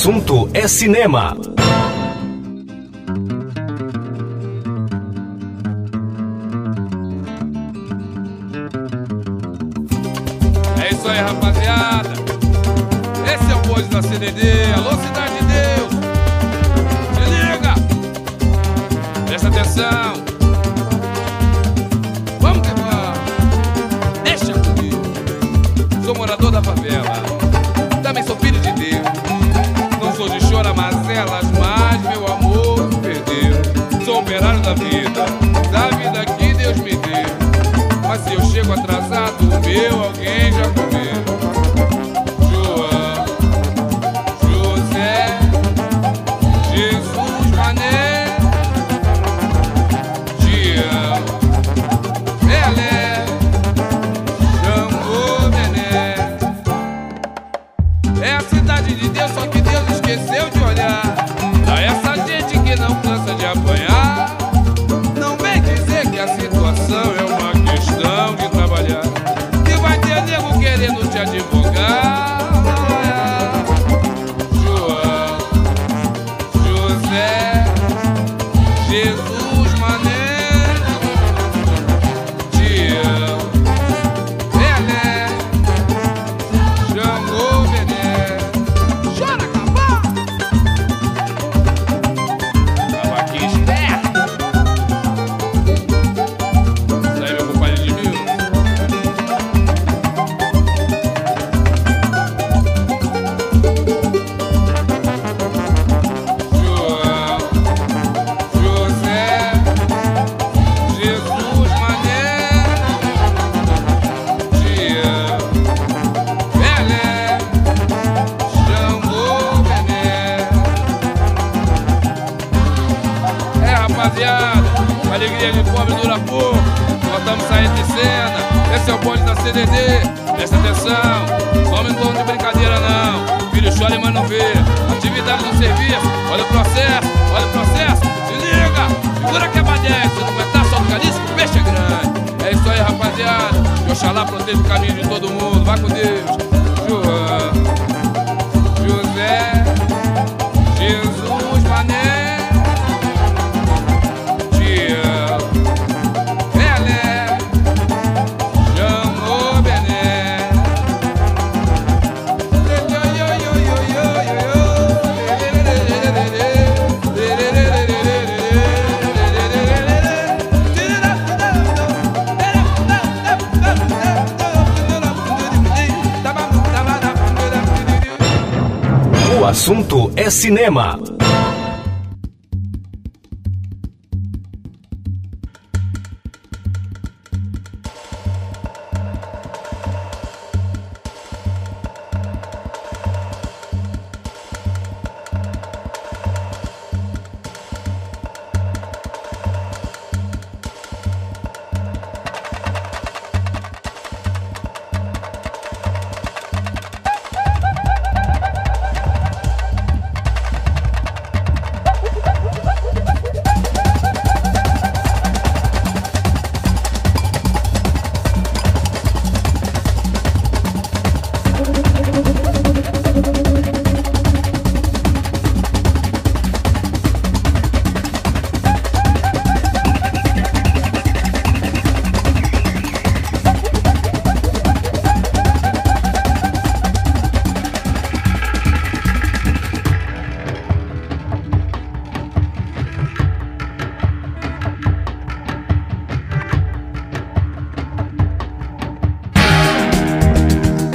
Assunto 0.00 0.48
é 0.54 0.66
cinema. 0.66 1.36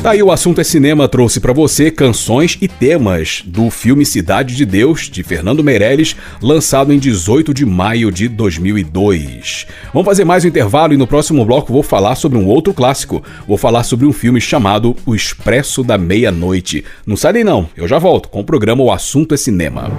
Aí 0.09 0.21
o 0.21 0.31
assunto 0.31 0.61
é 0.61 0.63
cinema 0.63 1.07
trouxe 1.07 1.39
pra 1.39 1.53
você 1.53 1.89
canções 1.89 2.57
e 2.61 2.67
temas 2.67 3.41
do 3.45 3.69
filme 3.69 4.05
Cidade 4.05 4.55
de 4.55 4.65
Deus 4.65 5.09
de 5.09 5.23
Fernando 5.23 5.63
Meirelles, 5.63 6.15
lançado 6.41 6.93
em 6.93 6.99
18 6.99 7.53
de 7.53 7.65
maio 7.65 8.11
de 8.11 8.27
2002. 8.27 9.65
Vamos 9.93 10.05
fazer 10.05 10.23
mais 10.23 10.45
um 10.45 10.47
intervalo 10.47 10.93
e 10.93 10.97
no 10.97 11.07
próximo 11.07 11.43
bloco 11.45 11.73
vou 11.73 11.81
falar 11.81 12.15
sobre 12.15 12.37
um 12.37 12.45
outro 12.45 12.73
clássico. 12.73 13.23
Vou 13.47 13.57
falar 13.57 13.83
sobre 13.83 14.05
um 14.05 14.13
filme 14.13 14.39
chamado 14.39 14.95
O 15.05 15.15
Expresso 15.15 15.83
da 15.83 15.97
Meia-Noite. 15.97 16.85
Não 17.05 17.15
sai 17.15 17.43
não, 17.43 17.67
eu 17.75 17.87
já 17.87 17.97
volto 17.97 18.29
com 18.29 18.41
o 18.41 18.45
programa 18.45 18.83
O 18.83 18.91
Assunto 18.91 19.33
é 19.33 19.37
Cinema. 19.37 19.91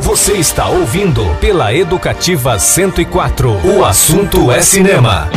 Você 0.00 0.32
está 0.32 0.68
ouvindo 0.68 1.24
pela 1.40 1.74
Educativa 1.74 2.58
104. 2.58 3.50
O 3.76 3.84
assunto 3.84 4.50
é 4.50 4.60
cinema. 4.60 5.30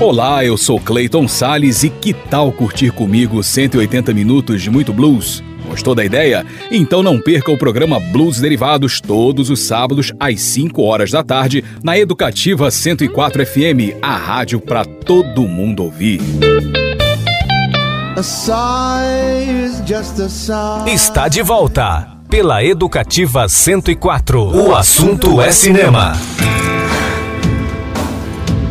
Olá, 0.00 0.44
eu 0.44 0.56
sou 0.56 0.78
Clayton 0.78 1.26
Sales 1.26 1.82
e 1.82 1.90
que 1.90 2.14
tal 2.14 2.52
curtir 2.52 2.92
comigo 2.92 3.42
180 3.42 4.14
minutos 4.14 4.62
de 4.62 4.70
muito 4.70 4.92
blues? 4.92 5.42
Gostou 5.68 5.92
da 5.92 6.04
ideia? 6.04 6.46
Então 6.70 7.02
não 7.02 7.20
perca 7.20 7.50
o 7.50 7.58
programa 7.58 7.98
Blues 7.98 8.40
Derivados 8.40 9.00
todos 9.00 9.50
os 9.50 9.58
sábados 9.58 10.12
às 10.20 10.40
5 10.40 10.80
horas 10.82 11.10
da 11.10 11.24
tarde 11.24 11.64
na 11.82 11.98
Educativa 11.98 12.70
104 12.70 13.44
FM, 13.44 13.98
a 14.00 14.16
rádio 14.16 14.60
para 14.60 14.84
todo 14.84 15.48
mundo 15.48 15.82
ouvir. 15.82 16.20
Está 20.86 21.26
de 21.26 21.42
volta 21.42 22.08
pela 22.30 22.62
Educativa 22.62 23.48
104. 23.48 24.40
O 24.40 24.76
assunto 24.76 25.42
é 25.42 25.50
cinema. 25.50 26.12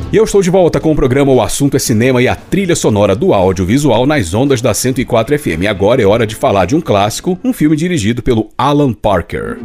E 0.10 0.16
eu 0.16 0.24
estou 0.24 0.41
de 0.41 0.49
volta 0.49 0.80
com 0.80 0.93
o 0.93 0.95
programa 0.95 1.34
O 1.34 1.41
Assunto 1.41 1.76
é 1.76 1.80
Cinema 1.80 2.22
e 2.22 2.30
a 2.30 2.36
trilha 2.36 2.78
sonora 2.78 3.14
do 3.14 3.34
audiovisual 3.34 4.05
nas 4.05 4.34
ondas 4.34 4.62
da 4.62 4.74
104 4.74 5.38
FM. 5.38 5.68
Agora 5.70 6.01
é 6.01 6.05
hora 6.05 6.26
de 6.26 6.34
falar 6.34 6.64
de 6.64 6.78
um 6.78 6.82
clássico, 6.82 7.38
um 7.43 7.51
filme 7.51 7.76
dirigido 7.76 8.24
pelo 8.24 8.49
Alan 8.58 8.93
Parker. 8.93 9.58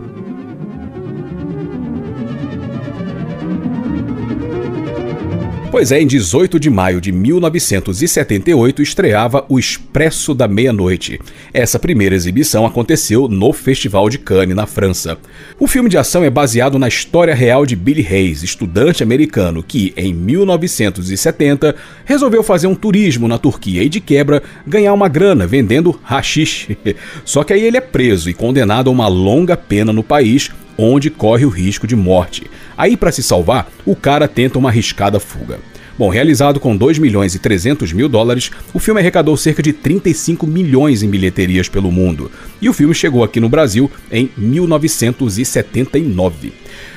Pois 5.72 5.90
é, 5.90 6.02
em 6.02 6.06
18 6.06 6.60
de 6.60 6.68
maio 6.68 7.00
de 7.00 7.10
1978 7.10 8.82
estreava 8.82 9.46
O 9.48 9.58
Expresso 9.58 10.34
da 10.34 10.46
Meia-Noite. 10.46 11.18
Essa 11.50 11.78
primeira 11.78 12.14
exibição 12.14 12.66
aconteceu 12.66 13.26
no 13.26 13.54
Festival 13.54 14.10
de 14.10 14.18
Cannes, 14.18 14.54
na 14.54 14.66
França. 14.66 15.16
O 15.58 15.66
filme 15.66 15.88
de 15.88 15.96
ação 15.96 16.22
é 16.22 16.28
baseado 16.28 16.78
na 16.78 16.88
história 16.88 17.34
real 17.34 17.64
de 17.64 17.74
Billy 17.74 18.06
Hayes, 18.06 18.42
estudante 18.42 19.02
americano 19.02 19.62
que, 19.62 19.94
em 19.96 20.12
1970, 20.12 21.74
resolveu 22.04 22.42
fazer 22.42 22.66
um 22.66 22.74
turismo 22.74 23.26
na 23.26 23.38
Turquia 23.38 23.82
e, 23.82 23.88
de 23.88 23.98
quebra, 23.98 24.42
ganhar 24.66 24.92
uma 24.92 25.08
grana 25.08 25.46
vendendo 25.46 25.98
rachixe. 26.02 26.76
Só 27.24 27.42
que 27.42 27.54
aí 27.54 27.62
ele 27.62 27.78
é 27.78 27.80
preso 27.80 28.28
e 28.28 28.34
condenado 28.34 28.90
a 28.90 28.92
uma 28.92 29.08
longa 29.08 29.56
pena 29.56 29.90
no 29.90 30.02
país 30.02 30.50
onde 30.76 31.10
corre 31.10 31.44
o 31.44 31.50
risco 31.50 31.86
de 31.86 31.96
morte. 31.96 32.50
Aí, 32.76 32.96
para 32.96 33.12
se 33.12 33.22
salvar, 33.22 33.70
o 33.84 33.94
cara 33.94 34.28
tenta 34.28 34.58
uma 34.58 34.68
arriscada 34.68 35.20
fuga. 35.20 35.58
Bom, 35.99 36.09
realizado 36.09 36.59
com 36.59 36.76
2 36.76 36.99
milhões 36.99 37.34
e 37.34 37.38
300 37.38 37.93
mil 37.93 38.09
dólares, 38.09 38.51
o 38.72 38.78
filme 38.78 39.01
arrecadou 39.01 39.36
cerca 39.36 39.62
de 39.62 39.72
35 39.72 40.47
milhões 40.47 41.03
em 41.03 41.11
bilheterias 41.11 41.68
pelo 41.68 41.93
mundo. 41.93 42.30
E 42.61 42.68
o 42.68 42.72
filme 42.72 42.95
chegou 42.95 43.22
aqui 43.22 43.38
no 43.40 43.49
Brasil 43.49 43.90
em 44.11 44.30
1979. 44.36 46.53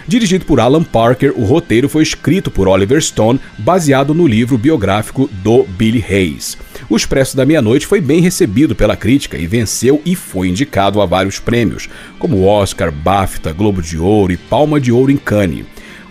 Dirigido 0.07 0.45
por 0.45 0.59
Alan 0.59 0.83
Parker, 0.83 1.33
o 1.35 1.43
roteiro 1.43 1.89
foi 1.89 2.03
escrito 2.03 2.51
por 2.51 2.67
Oliver 2.67 3.01
Stone, 3.01 3.39
baseado 3.57 4.13
no 4.13 4.27
livro 4.27 4.57
biográfico 4.57 5.29
do 5.43 5.63
Billy 5.63 6.03
Hayes. 6.07 6.57
O 6.87 6.95
Expresso 6.95 7.35
da 7.35 7.45
Meia-Noite 7.45 7.87
foi 7.87 7.99
bem 7.99 8.21
recebido 8.21 8.75
pela 8.75 8.95
crítica 8.95 9.37
e 9.37 9.47
venceu 9.47 10.01
e 10.05 10.15
foi 10.15 10.49
indicado 10.49 11.01
a 11.01 11.05
vários 11.05 11.39
prêmios, 11.39 11.89
como 12.19 12.45
Oscar, 12.45 12.91
BAFTA, 12.91 13.51
Globo 13.51 13.81
de 13.81 13.97
Ouro 13.97 14.31
e 14.31 14.37
Palma 14.37 14.79
de 14.79 14.91
Ouro 14.91 15.11
em 15.11 15.17
Cannes. 15.17 15.65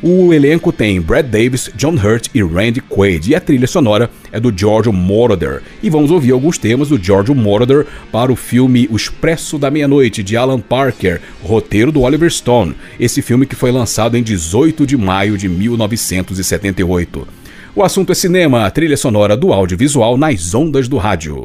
O 0.07 0.35
elenco 0.35 0.71
tem 0.71 1.01
Brad 1.01 1.25
Davis, 1.25 1.71
John 1.77 1.95
Hurt 1.95 2.29
e 2.35 2.43
Randy 2.43 2.83
Quaid, 2.83 3.31
e 3.31 3.35
a 3.35 3.41
trilha 3.41 3.67
sonora 3.67 4.11
é 4.31 4.39
do 4.39 4.53
George 4.55 4.91
Moroder. 4.91 5.63
E 5.83 5.89
vamos 5.89 6.11
ouvir 6.11 6.33
alguns 6.33 6.59
temas 6.59 6.91
do 6.91 7.03
George 7.03 7.33
Moroder 7.33 7.87
para 8.13 8.31
o 8.31 8.37
filme 8.37 8.87
O 8.93 8.97
Expresso 8.97 9.57
da 9.57 9.71
Meia-Noite, 9.71 10.23
de 10.23 10.37
Alan 10.37 10.61
Parker, 10.61 11.23
roteiro 11.43 11.91
do 11.91 12.03
Oliver 12.03 12.31
Stone, 12.31 12.75
esse 13.01 13.23
filme 13.23 13.47
que 13.47 13.57
foi 13.57 13.73
lançado 13.73 14.15
em 14.15 14.23
18 14.23 14.87
de 14.87 14.95
maio 14.95 15.39
de 15.39 15.49
1978. 15.49 17.27
O 17.75 17.83
assunto 17.83 18.13
é 18.13 18.15
cinema, 18.15 18.67
a 18.67 18.71
trilha 18.71 18.99
sonora 18.99 19.35
do 19.35 19.55
audiovisual 19.55 20.19
nas 20.19 20.55
ondas 20.55 20.87
do 20.87 20.99
rádio. 20.99 21.45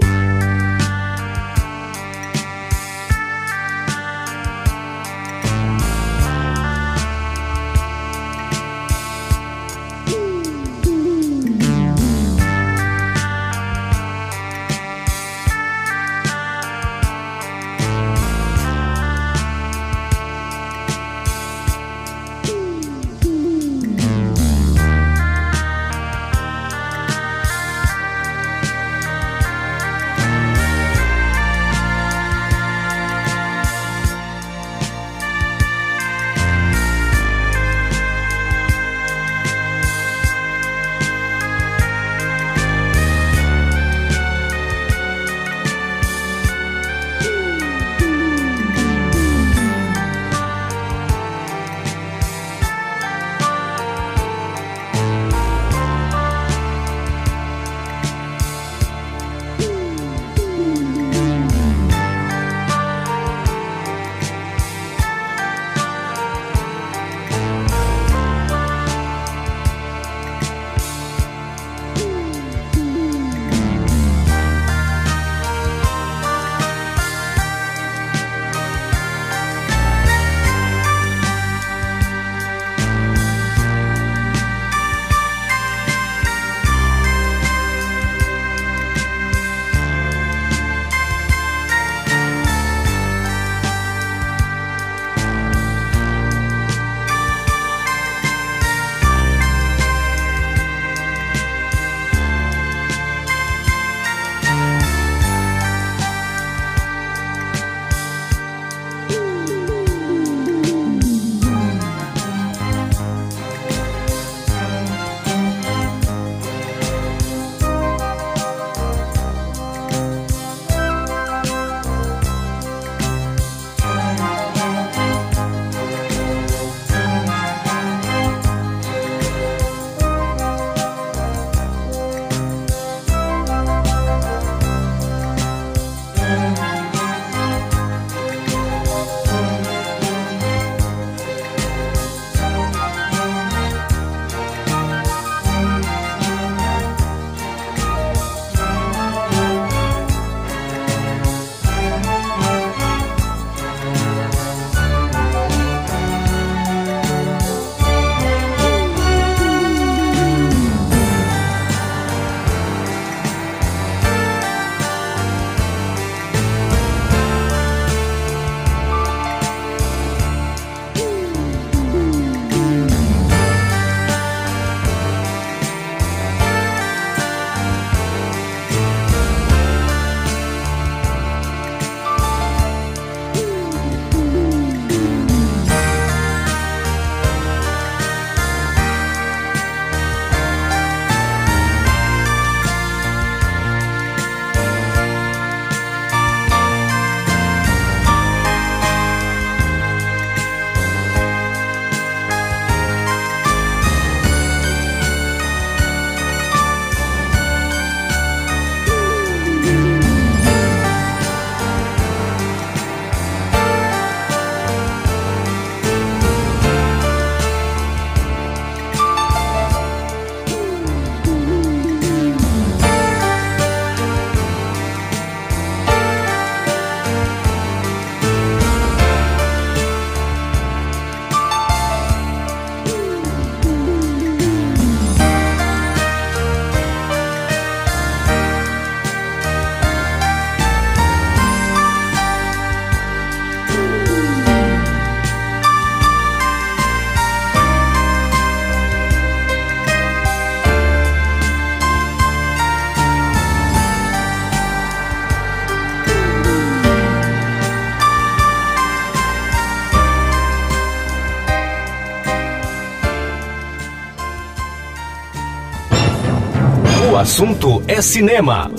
Assunto 267.39 267.81
é 267.87 268.01
cinema. 268.01 268.69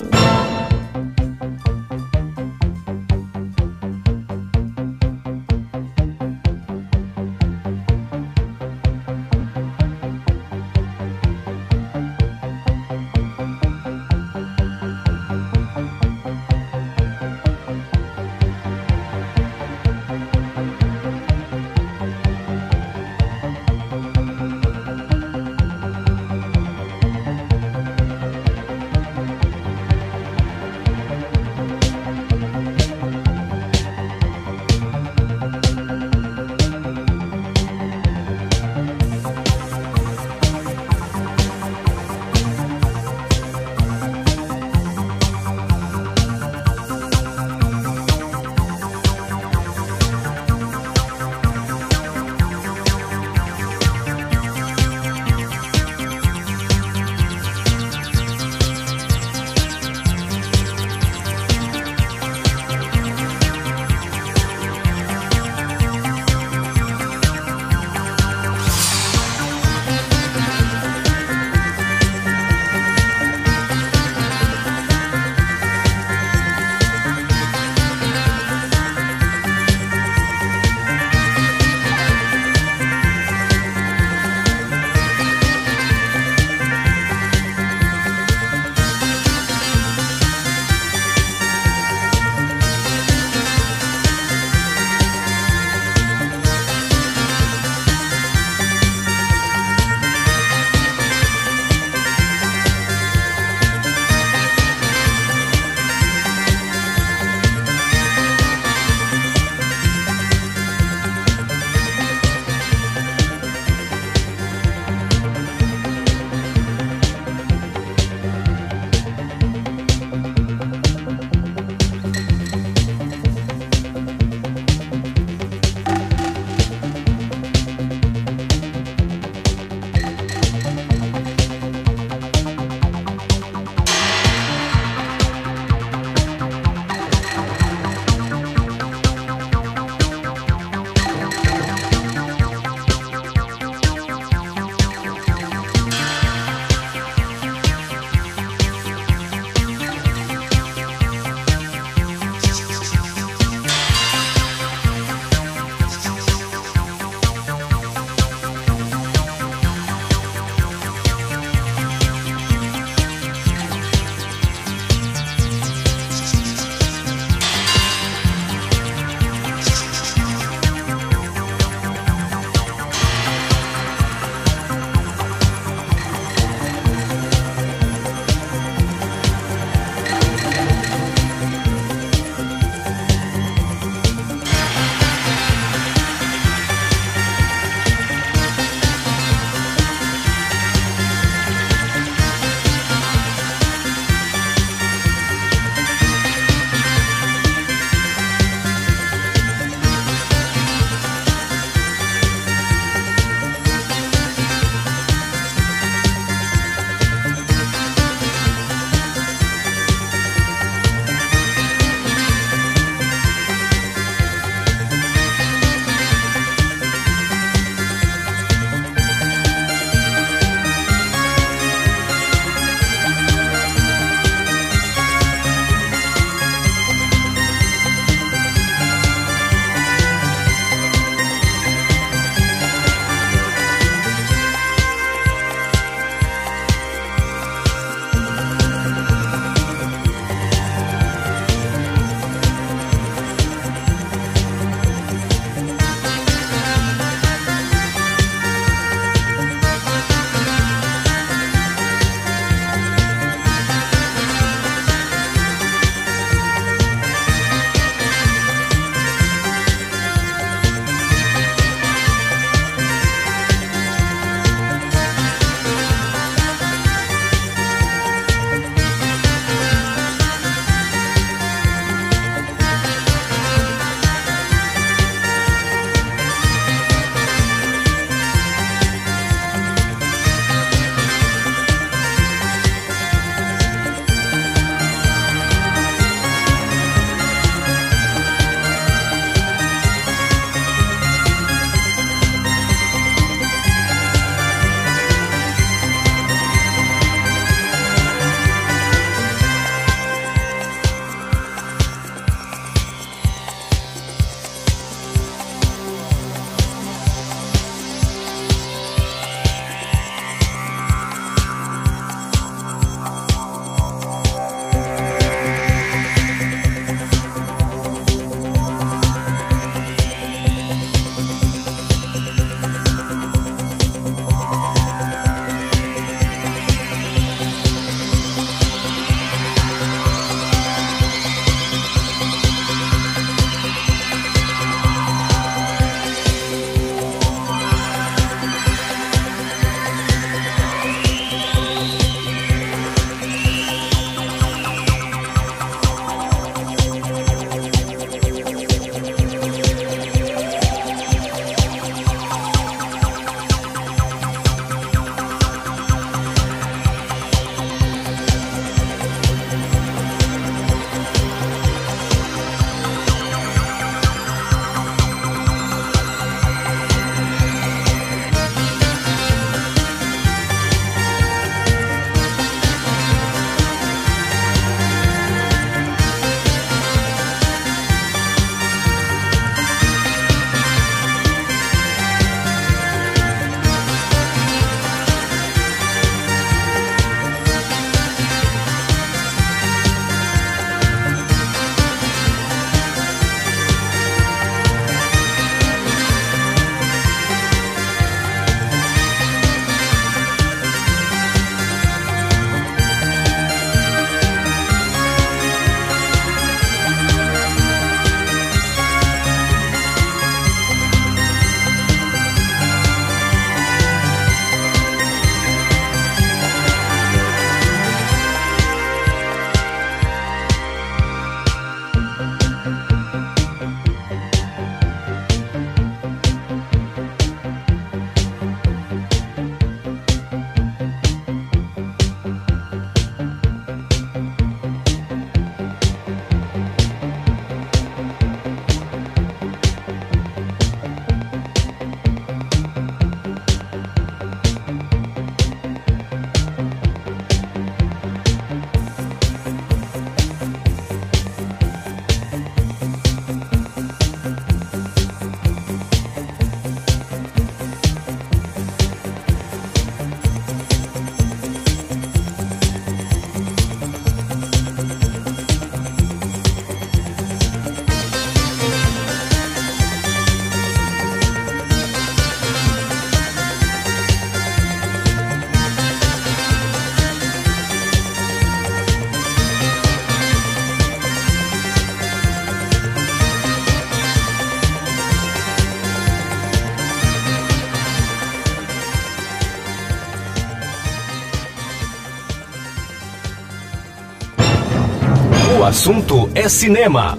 Assunto 495.71 496.29
é 496.34 496.49
cinema. 496.49 497.17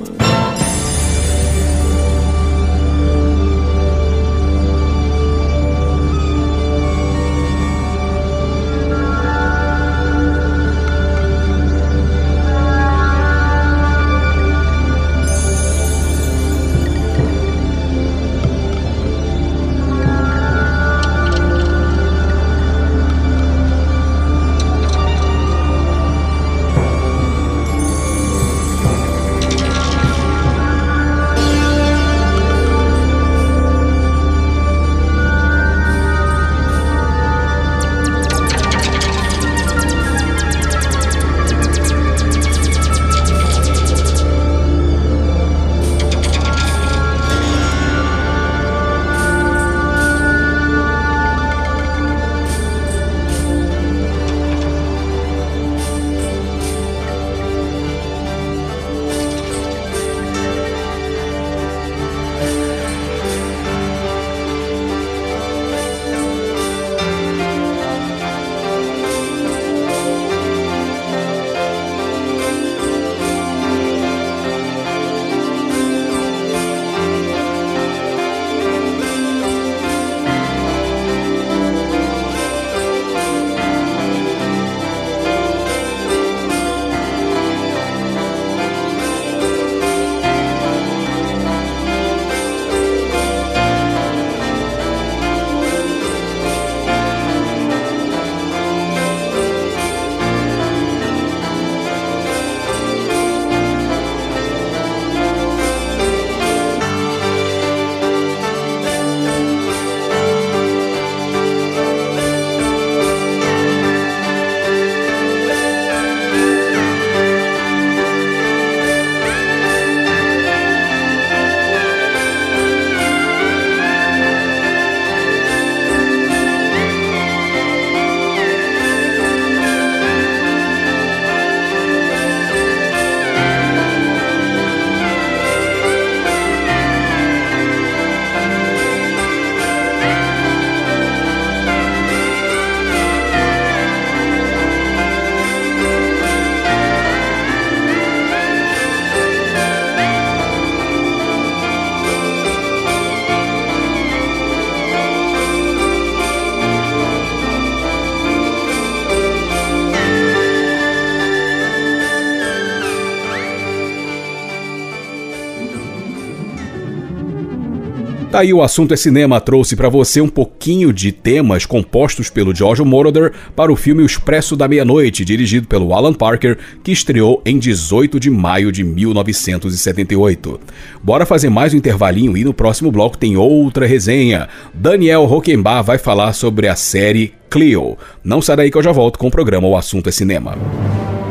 Aí 168.42 168.54
o 168.54 168.62
assunto 168.62 168.94
é 168.94 168.98
cinema 168.98 169.40
trouxe 169.40 169.76
para 169.76 169.88
você 169.88 170.20
um 170.20 170.28
pouquinho 170.28 170.92
de 170.92 171.12
temas 171.12 171.66
compostos 171.66 172.30
pelo 172.30 172.54
George 172.54 172.84
Moroder 172.84 173.32
para 173.56 173.72
o 173.72 173.76
filme 173.76 174.02
O 174.02 174.06
Expresso 174.06 174.56
da 174.56 174.68
Meia-Noite, 174.68 175.24
dirigido 175.24 175.68
pelo 175.68 175.94
Alan 175.94 176.14
Parker, 176.14 176.58
que 176.84 176.92
estreou 176.92 177.42
em 177.46 177.60
18 177.60 178.20
de 178.20 178.30
maio 178.30 178.72
de 178.72 178.84
1978. 178.84 180.60
Bora 181.04 181.26
fazer 181.26 181.50
mais 181.50 181.74
um 181.74 181.78
intervalinho 181.78 182.36
e 182.36 182.44
no 182.44 182.54
próximo 182.54 182.92
bloco 182.92 183.18
tem 183.18 183.38
outra 183.38 183.86
resenha. 183.86 184.50
Daniel 184.74 185.26
Roquembar 185.26 185.84
vai 185.84 186.00
falar 186.00 186.34
sobre 186.34 186.68
a 186.68 186.76
série 186.76 187.34
Cleo. 187.50 187.98
Não 188.24 188.42
sai 188.42 188.56
daí 188.56 188.72
que 188.72 188.78
eu 188.78 188.84
já 188.84 188.92
volto 188.92 189.20
com 189.20 189.28
o 189.28 189.32
programa 189.32 189.68
O 189.68 189.78
Assunto 189.78 190.10
é 190.10 190.12
Cinema. 190.12 190.58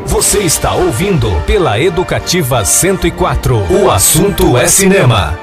Você 0.07 0.39
está 0.41 0.75
ouvindo 0.75 1.29
pela 1.47 1.81
Educativa 1.81 2.65
104. 2.65 3.57
O 3.83 3.91
assunto 3.91 4.57
é 4.57 4.67
cinema. 4.67 5.39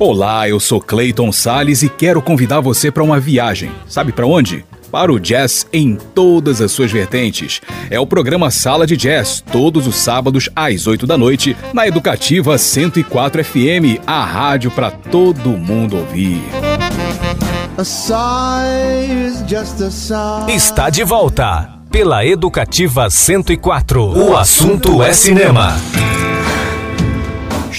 Olá, 0.00 0.48
eu 0.48 0.58
sou 0.58 0.80
Clayton 0.80 1.30
Sales 1.30 1.82
e 1.82 1.88
quero 1.90 2.22
convidar 2.22 2.60
você 2.60 2.90
para 2.90 3.02
uma 3.02 3.20
viagem. 3.20 3.70
Sabe 3.86 4.12
para 4.12 4.26
onde? 4.26 4.64
Para 4.90 5.12
o 5.12 5.20
jazz 5.20 5.66
em 5.70 5.94
todas 5.94 6.62
as 6.62 6.72
suas 6.72 6.90
vertentes. 6.90 7.60
É 7.90 8.00
o 8.00 8.06
programa 8.06 8.50
Sala 8.50 8.86
de 8.86 8.96
Jazz, 8.96 9.44
todos 9.52 9.86
os 9.86 9.96
sábados 9.96 10.48
às 10.56 10.86
8 10.86 11.06
da 11.06 11.18
noite, 11.18 11.54
na 11.74 11.86
Educativa 11.86 12.56
104 12.56 13.44
FM, 13.44 14.00
a 14.06 14.24
rádio 14.24 14.70
para 14.70 14.90
todo 14.90 15.50
mundo 15.50 15.98
ouvir. 15.98 16.40
Está 20.48 20.88
de 20.88 21.04
volta 21.04 21.74
pela 21.90 22.24
Educativa 22.24 23.10
104. 23.10 24.02
O 24.02 24.34
assunto 24.34 25.02
é 25.02 25.12
cinema. 25.12 25.76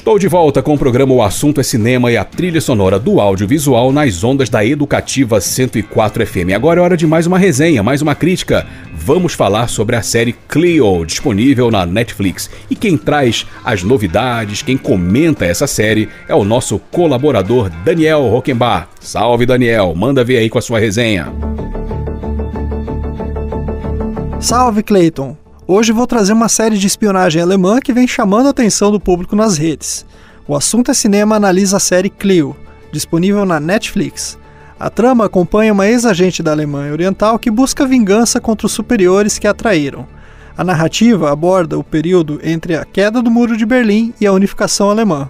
Estou 0.02 0.18
de 0.18 0.28
volta 0.28 0.64
com 0.64 0.74
o 0.74 0.78
programa 0.80 1.14
O 1.14 1.22
Assunto 1.22 1.62
é 1.62 1.64
Cinema 1.64 2.12
e 2.12 2.18
a 2.18 2.26
trilha 2.26 2.60
sonora 2.60 2.98
do 2.98 3.22
audiovisual 3.22 3.92
nas 3.92 4.24
ondas 4.24 4.50
da 4.50 4.66
Educativa 4.66 5.40
104 5.40 6.26
FM. 6.26 6.56
Agora 6.56 6.80
é 6.80 6.84
hora 6.84 6.98
de 6.98 7.06
mais 7.06 7.28
uma 7.28 7.38
resenha, 7.38 7.84
mais 7.84 8.02
uma 8.02 8.16
crítica. 8.16 8.66
Vamos 8.96 9.36
falar 9.36 9.68
sobre 9.68 9.96
a 9.96 10.02
série 10.02 10.34
Cleo, 10.48 11.06
disponível 11.06 11.70
na 11.70 11.86
Netflix. 11.86 12.50
E 12.68 12.76
quem 12.76 12.98
traz 12.98 13.46
as 13.64 13.84
novidades, 13.84 14.64
quem 14.64 14.76
comenta 14.76 15.46
essa 15.46 15.68
série 15.68 16.10
é 16.28 16.34
o 16.34 16.44
nosso 16.44 16.80
colaborador 16.80 17.70
Daniel 17.86 18.24
Rockenbach. 18.24 18.88
Salve 19.00 19.46
Daniel, 19.46 19.94
manda 19.94 20.24
ver 20.24 20.38
aí 20.38 20.50
com 20.50 20.58
a 20.58 20.64
sua 20.64 20.80
resenha. 20.80 21.32
Salve 24.40 24.82
Clayton. 24.82 25.41
Hoje 25.74 25.94
vou 25.94 26.06
trazer 26.06 26.34
uma 26.34 26.50
série 26.50 26.78
de 26.78 26.86
espionagem 26.86 27.42
alemã 27.42 27.80
que 27.80 27.94
vem 27.94 28.06
chamando 28.06 28.48
a 28.48 28.50
atenção 28.50 28.92
do 28.92 29.00
público 29.00 29.38
nas 29.38 29.58
redes. 29.58 30.06
O 30.46 30.54
assunto 30.54 30.92
é 30.92 30.94
cinema 30.94 31.38
analisa 31.38 31.78
a 31.78 31.80
série 31.80 32.10
Clio, 32.10 32.54
disponível 32.92 33.46
na 33.46 33.58
Netflix. 33.58 34.38
A 34.78 34.90
trama 34.90 35.24
acompanha 35.24 35.72
uma 35.72 35.88
ex-agente 35.88 36.44
da 36.44 36.52
Alemanha 36.52 36.92
Oriental 36.92 37.40
que 37.40 37.50
busca 37.50 37.88
vingança 37.88 38.42
contra 38.42 38.68
os 38.68 38.74
superiores 38.74 39.40
que 39.40 39.48
a 39.48 39.54
traíram. 39.54 40.06
A 40.58 40.64
narrativa 40.66 41.32
aborda 41.32 41.80
o 41.80 41.84
período 41.86 42.42
entre 42.44 42.76
a 42.76 42.84
queda 42.84 43.22
do 43.22 43.32
Muro 43.32 43.56
de 43.56 43.66
Berlim 43.66 44.14
e 44.20 44.28
a 44.28 44.34
unificação 44.34 44.90
alemã. 44.90 45.30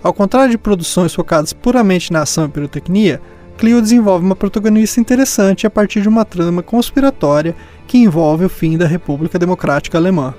Ao 0.00 0.14
contrário 0.14 0.52
de 0.52 0.58
produções 0.58 1.12
focadas 1.12 1.52
puramente 1.52 2.12
na 2.12 2.22
ação 2.22 2.44
e 2.44 2.48
pirotecnia, 2.48 3.20
Clio 3.58 3.80
desenvolve 3.80 4.24
uma 4.24 4.34
protagonista 4.34 5.00
interessante 5.00 5.66
a 5.66 5.70
partir 5.70 6.00
de 6.00 6.08
uma 6.08 6.24
trama 6.24 6.62
conspiratória 6.62 7.54
que 7.86 7.98
envolve 7.98 8.44
o 8.44 8.48
fim 8.48 8.76
da 8.76 8.86
República 8.86 9.38
Democrática 9.38 9.98
Alemã. 9.98 10.34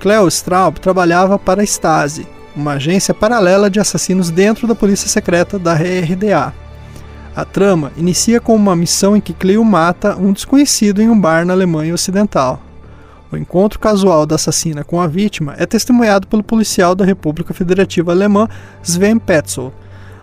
Cleo 0.00 0.26
Straub 0.26 0.78
trabalhava 0.78 1.38
para 1.38 1.62
a 1.62 1.64
Stasi, 1.64 2.26
uma 2.56 2.72
agência 2.72 3.14
paralela 3.14 3.70
de 3.70 3.78
assassinos 3.78 4.30
dentro 4.30 4.66
da 4.66 4.74
polícia 4.74 5.08
secreta 5.08 5.58
da 5.58 5.74
RDA. 5.74 6.52
A 7.34 7.44
trama 7.44 7.92
inicia 7.96 8.40
com 8.40 8.54
uma 8.54 8.76
missão 8.76 9.16
em 9.16 9.20
que 9.20 9.32
Cleo 9.32 9.64
mata 9.64 10.16
um 10.16 10.32
desconhecido 10.32 11.00
em 11.00 11.08
um 11.08 11.18
bar 11.18 11.46
na 11.46 11.52
Alemanha 11.52 11.94
Ocidental. 11.94 12.60
O 13.30 13.36
encontro 13.36 13.78
casual 13.78 14.26
da 14.26 14.34
assassina 14.34 14.84
com 14.84 15.00
a 15.00 15.06
vítima 15.06 15.54
é 15.56 15.64
testemunhado 15.64 16.26
pelo 16.26 16.42
policial 16.42 16.94
da 16.94 17.04
República 17.04 17.54
Federativa 17.54 18.12
Alemã 18.12 18.46
Sven 18.82 19.18
Petzold, 19.18 19.74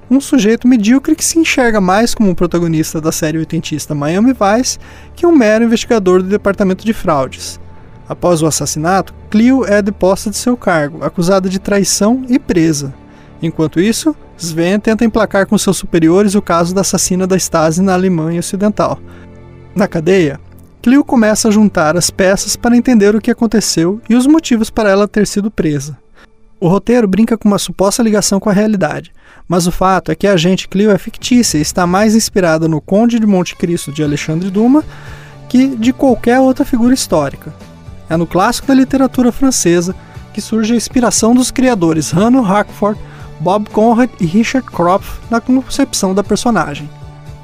um 0.09 0.19
sujeito 0.19 0.67
medíocre 0.67 1.15
que 1.15 1.23
se 1.23 1.37
enxerga 1.37 1.79
mais 1.79 2.15
como 2.15 2.29
um 2.29 2.35
protagonista 2.35 2.99
da 2.99 3.11
série 3.11 3.37
oitentista 3.37 3.93
Miami 3.93 4.33
Vice 4.33 4.79
que 5.15 5.25
um 5.25 5.31
mero 5.31 5.65
investigador 5.65 6.23
do 6.23 6.29
departamento 6.29 6.83
de 6.83 6.93
fraudes. 6.93 7.59
Após 8.07 8.41
o 8.41 8.47
assassinato, 8.47 9.13
Clio 9.29 9.63
é 9.65 9.81
deposta 9.81 10.31
de 10.31 10.37
seu 10.37 10.57
cargo, 10.57 11.03
acusada 11.03 11.47
de 11.47 11.59
traição 11.59 12.23
e 12.27 12.39
presa. 12.39 12.91
Enquanto 13.41 13.79
isso, 13.79 14.15
Sven 14.35 14.79
tenta 14.79 15.05
emplacar 15.05 15.45
com 15.45 15.57
seus 15.57 15.77
superiores 15.77 16.33
o 16.33 16.41
caso 16.41 16.73
da 16.73 16.81
assassina 16.81 17.27
da 17.27 17.37
Stasi 17.37 17.81
na 17.81 17.93
Alemanha 17.93 18.39
Ocidental. 18.39 18.99
Na 19.75 19.87
cadeia, 19.87 20.39
Clio 20.81 21.03
começa 21.03 21.49
a 21.49 21.51
juntar 21.51 21.95
as 21.95 22.09
peças 22.09 22.55
para 22.55 22.75
entender 22.75 23.15
o 23.15 23.21
que 23.21 23.29
aconteceu 23.29 24.01
e 24.09 24.15
os 24.15 24.25
motivos 24.25 24.69
para 24.69 24.89
ela 24.89 25.07
ter 25.07 25.27
sido 25.27 25.51
presa. 25.51 25.97
O 26.61 26.67
roteiro 26.67 27.07
brinca 27.07 27.37
com 27.37 27.47
uma 27.47 27.57
suposta 27.57 28.03
ligação 28.03 28.37
com 28.37 28.49
a 28.49 28.53
realidade, 28.53 29.13
mas 29.47 29.65
o 29.65 29.71
fato 29.71 30.11
é 30.11 30.15
que 30.15 30.27
a 30.27 30.33
agente 30.33 30.67
Clio 30.67 30.91
é 30.91 30.97
fictícia 30.97 31.57
e 31.57 31.61
está 31.61 31.87
mais 31.87 32.15
inspirada 32.15 32.67
no 32.67 32.81
Conde 32.81 33.17
de 33.17 33.25
Monte 33.25 33.55
Cristo 33.55 33.93
de 33.93 34.03
Alexandre 34.03 34.49
Dumas 34.49 34.83
que 35.47 35.69
de 35.69 35.93
qualquer 35.93 36.39
outra 36.41 36.65
figura 36.65 36.93
histórica. 36.93 37.53
É 38.09 38.17
no 38.17 38.27
clássico 38.27 38.67
da 38.67 38.73
literatura 38.73 39.31
francesa 39.31 39.95
que 40.33 40.41
surge 40.41 40.73
a 40.73 40.75
inspiração 40.75 41.33
dos 41.33 41.49
criadores 41.49 42.13
Hanno 42.13 42.41
Hackford, 42.41 42.99
Bob 43.39 43.69
Conrad 43.69 44.09
e 44.19 44.25
Richard 44.25 44.69
Kropf 44.69 45.17
na 45.31 45.39
concepção 45.39 46.13
da 46.13 46.25
personagem. 46.25 46.89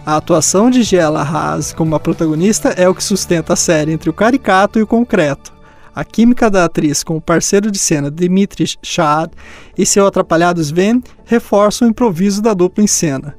A 0.05 0.17
atuação 0.17 0.69
de 0.69 0.83
Gela 0.83 1.21
Haas 1.21 1.71
como 1.71 1.95
a 1.95 1.99
protagonista 2.01 2.69
é 2.69 2.87
o 2.89 2.93
que 2.93 3.03
sustenta 3.03 3.53
a 3.53 3.55
série 3.55 3.93
entre 3.93 4.09
o 4.09 4.13
caricato 4.13 4.77
e 4.77 4.83
o 4.83 4.87
concreto. 4.87 5.55
A 5.95 6.03
química 6.03 6.49
da 6.49 6.65
atriz 6.65 7.03
com 7.03 7.15
o 7.15 7.22
parceiro 7.22 7.72
de 7.72 7.80
cena 7.80 8.11
Dmitry 8.11 8.65
Shad 8.84 9.31
e 9.77 9.85
seu 9.85 10.05
atrapalhado 10.05 10.59
Sven 10.59 11.01
reforçam 11.23 11.88
o 11.88 11.91
improviso 11.91 12.41
da 12.41 12.53
dupla 12.53 12.84
em 12.84 12.88
cena. 12.88 13.38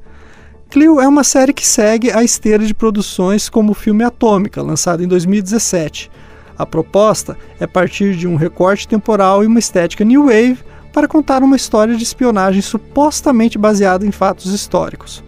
Clio 0.70 0.98
é 1.00 1.06
uma 1.06 1.22
série 1.22 1.52
que 1.52 1.66
segue 1.66 2.10
a 2.10 2.24
esteira 2.24 2.64
de 2.64 2.74
produções 2.74 3.48
como 3.48 3.72
o 3.72 3.74
filme 3.74 4.02
Atômica, 4.02 4.62
lançado 4.62 5.04
em 5.04 5.06
2017, 5.06 6.10
a 6.58 6.64
proposta 6.64 7.36
é 7.60 7.66
partir 7.66 8.16
de 8.16 8.26
um 8.26 8.34
recorte 8.34 8.88
temporal 8.88 9.44
e 9.44 9.46
uma 9.46 9.58
estética 9.58 10.04
new 10.04 10.26
wave 10.26 10.58
para 10.92 11.06
contar 11.06 11.42
uma 11.42 11.56
história 11.56 11.94
de 11.94 12.02
espionagem 12.02 12.62
supostamente 12.62 13.58
baseada 13.58 14.06
em 14.06 14.10
fatos 14.10 14.52
históricos. 14.52 15.22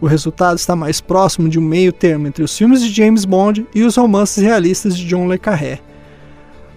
O 0.00 0.06
resultado 0.06 0.58
está 0.58 0.74
mais 0.74 1.00
próximo 1.00 1.48
de 1.48 1.60
um 1.60 1.62
meio 1.62 1.92
termo 1.92 2.26
entre 2.26 2.42
os 2.42 2.56
filmes 2.58 2.82
de 2.82 2.92
James 2.92 3.24
Bond 3.24 3.64
e 3.72 3.84
os 3.84 3.94
romances 3.94 4.42
realistas 4.42 4.96
de 4.96 5.06
John 5.06 5.28
le 5.28 5.38
Carré. 5.38 5.80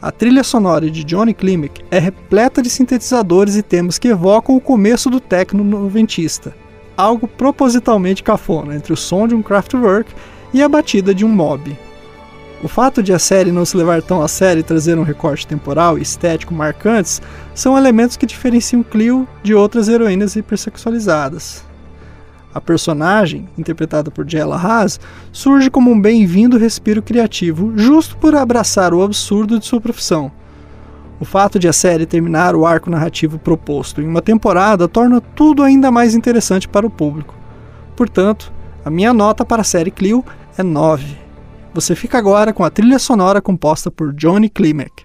A 0.02 0.12
trilha 0.12 0.44
sonora 0.44 0.90
de 0.92 1.04
Johnny 1.04 1.34
Klimek 1.34 1.84
é 1.90 1.98
repleta 1.98 2.62
de 2.62 2.70
sintetizadores 2.70 3.56
e 3.56 3.64
temas 3.64 3.98
que 3.98 4.10
evocam 4.10 4.56
o 4.56 4.62
começo 4.62 5.10
do 5.10 5.20
techno 5.20 5.64
noventista, 5.64 6.56
algo 6.96 7.28
propositalmente 7.28 8.22
cafona 8.22 8.76
entre 8.76 8.94
o 8.94 8.98
som 8.98 9.28
de 9.28 9.34
um 9.34 9.42
Kraftwerk 9.42 10.14
e 10.54 10.62
a 10.62 10.70
batida 10.70 11.14
de 11.14 11.26
um 11.26 11.30
mob. 11.30 11.76
O 12.64 12.68
fato 12.68 13.04
de 13.04 13.14
a 13.14 13.20
série 13.20 13.52
não 13.52 13.66
se 13.66 13.78
levar 13.78 14.02
tão 14.02 14.22
a 14.22 14.28
sério 14.28 14.60
e 14.60 14.64
trazer 14.64 14.98
um 14.98 15.04
recorte 15.04 15.46
temporal 15.46 15.98
e 15.98 16.02
estético 16.02 16.54
marcantes 16.54 17.22
são 17.54 17.78
elementos 17.78 18.18
que 18.18 18.26
diferenciam 18.26 18.84
Clio 18.84 19.28
de 19.44 19.54
outras 19.54 19.88
heroínas 19.88 20.36
hipersexualizadas. 20.36 21.64
A 22.56 22.62
personagem, 22.62 23.50
interpretada 23.58 24.10
por 24.10 24.26
Jella 24.26 24.56
Haas, 24.56 24.98
surge 25.30 25.70
como 25.70 25.92
um 25.92 26.00
bem-vindo 26.00 26.58
respiro 26.58 27.02
criativo, 27.02 27.74
justo 27.76 28.16
por 28.16 28.34
abraçar 28.34 28.94
o 28.94 29.04
absurdo 29.04 29.60
de 29.60 29.66
sua 29.66 29.82
profissão. 29.82 30.32
O 31.20 31.26
fato 31.26 31.60
de 31.60 31.68
a 31.68 31.74
série 31.74 32.06
terminar 32.06 32.56
o 32.56 32.66
arco 32.66 32.90
narrativo 32.90 33.38
proposto 33.38 34.02
em 34.02 34.08
uma 34.08 34.22
temporada 34.22 34.88
torna 34.88 35.20
tudo 35.20 35.64
ainda 35.64 35.92
mais 35.92 36.16
interessante 36.16 36.66
para 36.66 36.88
o 36.88 36.90
público. 36.90 37.36
Portanto, 37.94 38.54
a 38.86 38.90
minha 38.90 39.14
nota 39.14 39.44
para 39.44 39.62
a 39.62 39.66
série 39.66 39.92
Clio 39.92 40.24
é 40.58 40.64
9. 40.64 41.18
Você 41.74 41.94
fica 41.94 42.18
agora 42.18 42.54
com 42.54 42.64
a 42.64 42.70
trilha 42.70 43.00
sonora 43.00 43.42
composta 43.42 43.92
por 43.92 44.14
Johnny 44.14 44.48
Klimek. 44.48 45.05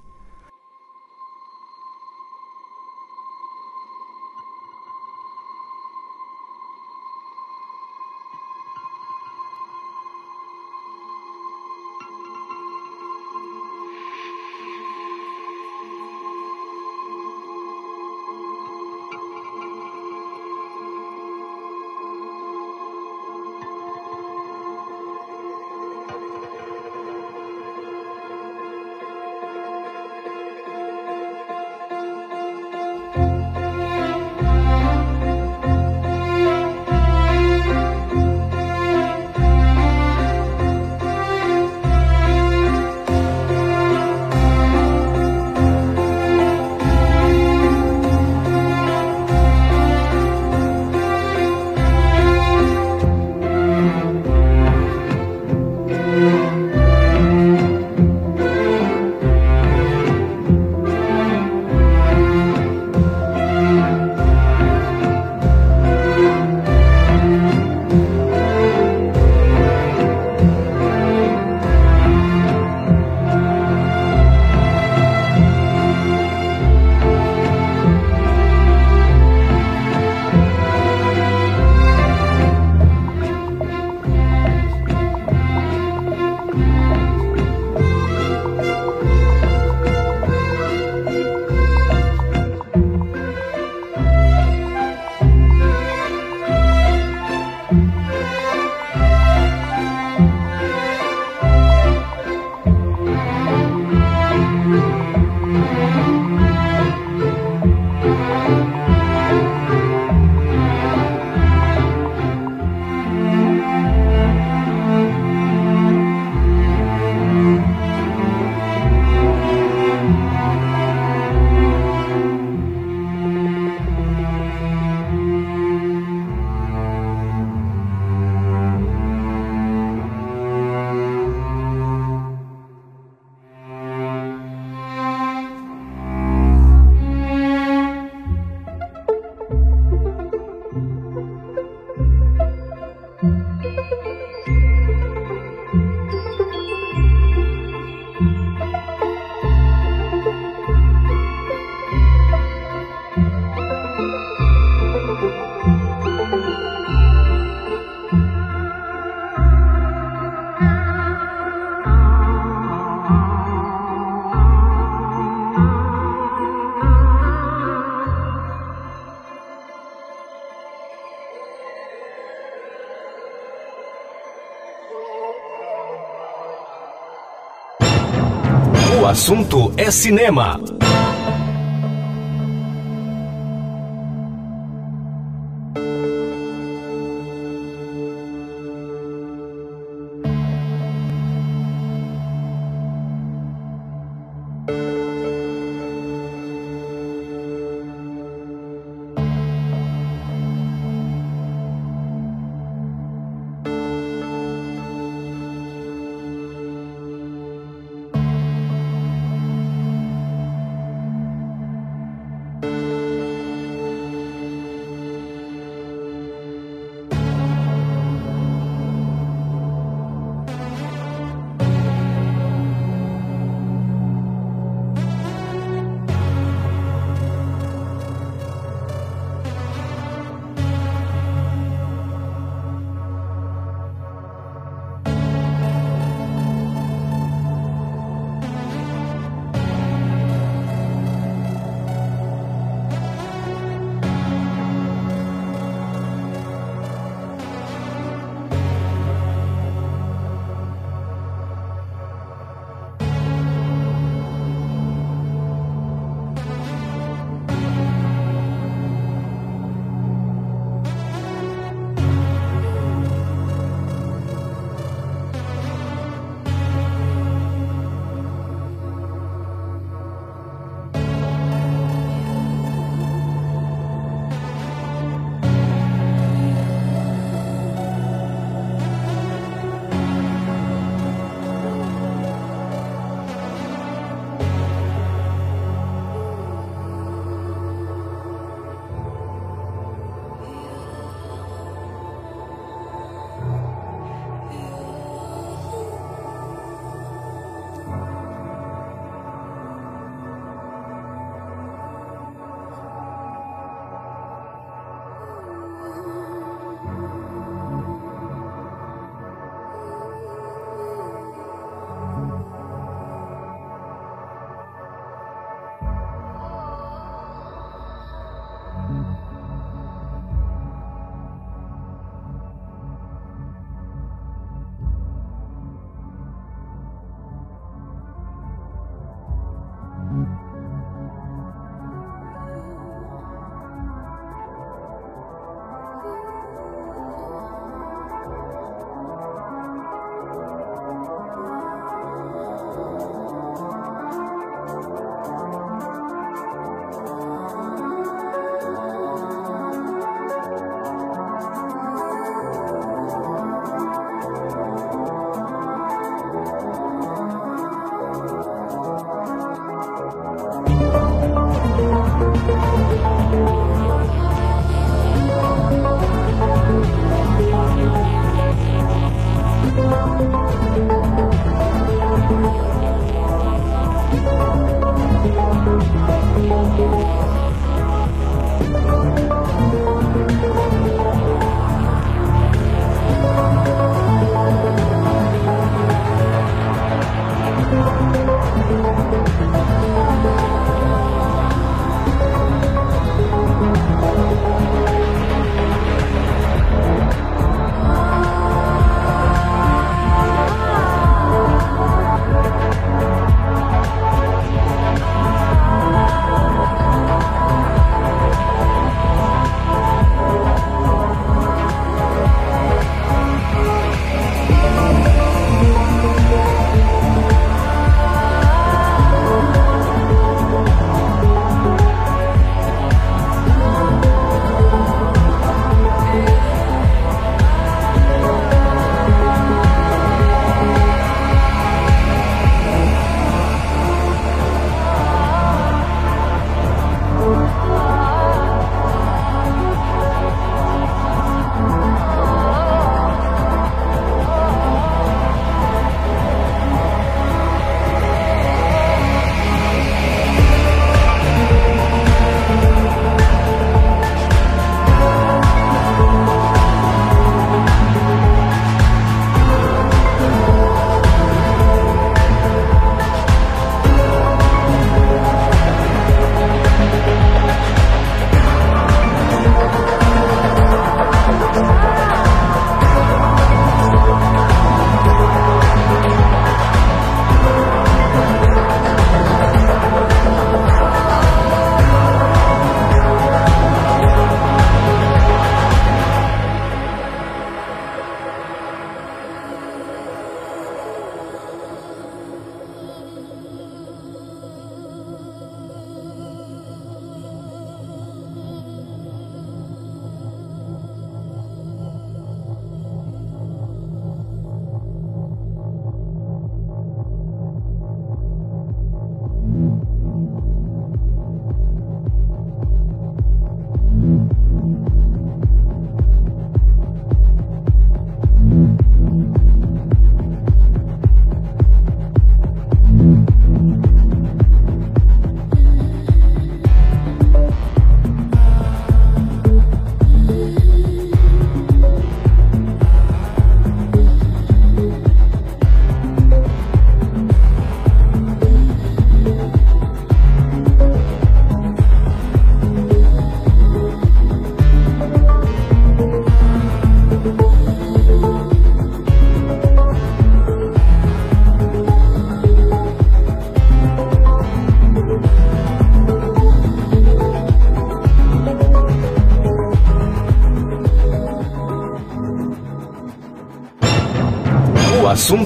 Assunto 179.11 179.73
é 179.77 179.91
cinema. 179.91 180.70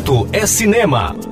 assunto 0.04 0.28
é 0.32 0.46
cinema. 0.46 1.23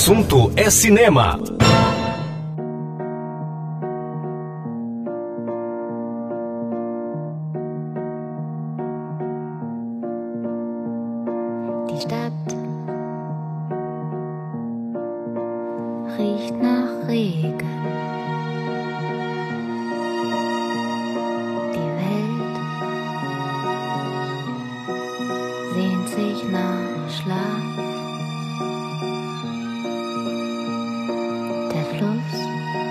assunto 0.00 0.50
é 0.56 0.70
cinema. 0.70 1.39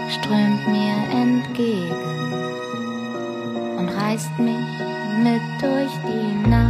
strömt 0.10 0.68
mir 0.68 0.95
entgegen 1.11 1.95
und 3.77 3.90
reißt 3.90 4.40
mich 4.40 4.68
mit 5.23 5.41
durch 5.61 5.91
die 6.07 6.49
Nacht. 6.49 6.69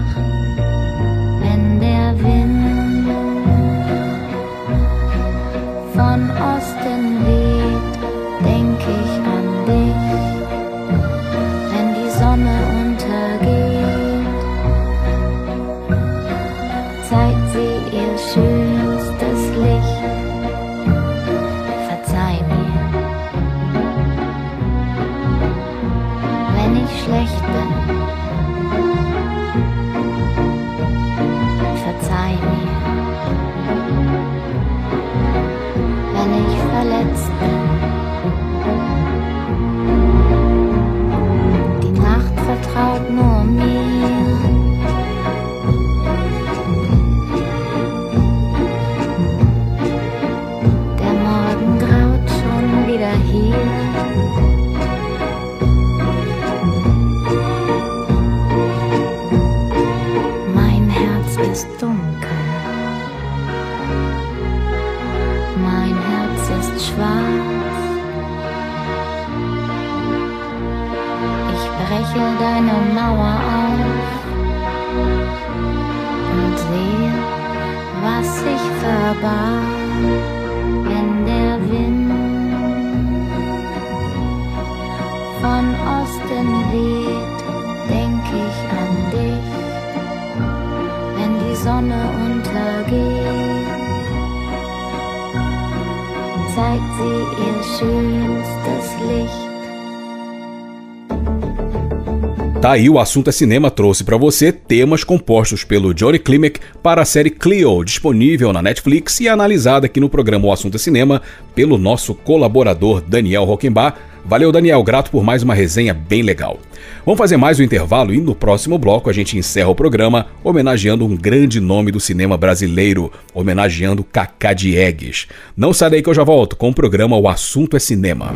Tá 102.69 102.73
aí 102.73 102.87
o 102.87 102.99
assunto 102.99 103.31
é 103.31 103.31
cinema 103.31 103.71
trouxe 103.71 104.03
para 104.03 104.15
você 104.15 104.51
temas 104.51 105.03
compostos 105.03 105.63
pelo 105.63 105.91
Johnny 105.91 106.19
Klimek 106.19 106.59
para 106.83 107.01
a 107.01 107.05
série 107.05 107.31
Clio, 107.31 107.83
disponível 107.83 108.53
na 108.53 108.61
Netflix 108.61 109.19
e 109.21 109.27
analisada 109.27 109.87
aqui 109.87 109.99
no 109.99 110.07
programa 110.07 110.45
O 110.45 110.51
Assunto 110.51 110.75
é 110.75 110.77
Cinema 110.77 111.19
pelo 111.55 111.79
nosso 111.79 112.13
colaborador 112.13 113.01
Daniel 113.01 113.43
Rockenbach. 113.43 113.97
Valeu, 114.23 114.51
Daniel, 114.51 114.83
grato 114.83 115.09
por 115.09 115.23
mais 115.23 115.41
uma 115.41 115.55
resenha 115.55 115.95
bem 115.95 116.21
legal. 116.21 116.59
Vamos 117.03 117.17
fazer 117.17 117.37
mais 117.37 117.59
um 117.59 117.63
intervalo 117.63 118.13
e 118.13 118.21
no 118.21 118.35
próximo 118.35 118.77
bloco 118.77 119.09
a 119.09 119.13
gente 119.13 119.35
encerra 119.35 119.69
o 119.69 119.75
programa 119.75 120.27
homenageando 120.43 121.03
um 121.07 121.17
grande 121.17 121.59
nome 121.59 121.91
do 121.91 121.99
cinema 121.99 122.37
brasileiro, 122.37 123.11
homenageando 123.33 124.03
Cacá 124.03 124.53
Diegues. 124.53 125.25
Não 125.57 125.73
sai 125.73 125.89
daí 125.89 126.03
que 126.03 126.09
eu 126.09 126.13
já 126.13 126.23
volto 126.23 126.55
com 126.55 126.69
o 126.69 126.75
programa 126.75 127.17
O 127.17 127.27
Assunto 127.27 127.75
é 127.75 127.79
Cinema. 127.79 128.31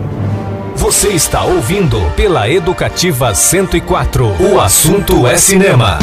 Você 0.93 1.09
está 1.09 1.43
ouvindo 1.43 1.99
pela 2.15 2.47
Educativa 2.47 3.33
104. 3.33 4.25
O 4.39 4.59
assunto 4.59 5.25
é 5.27 5.35
cinema. 5.35 5.97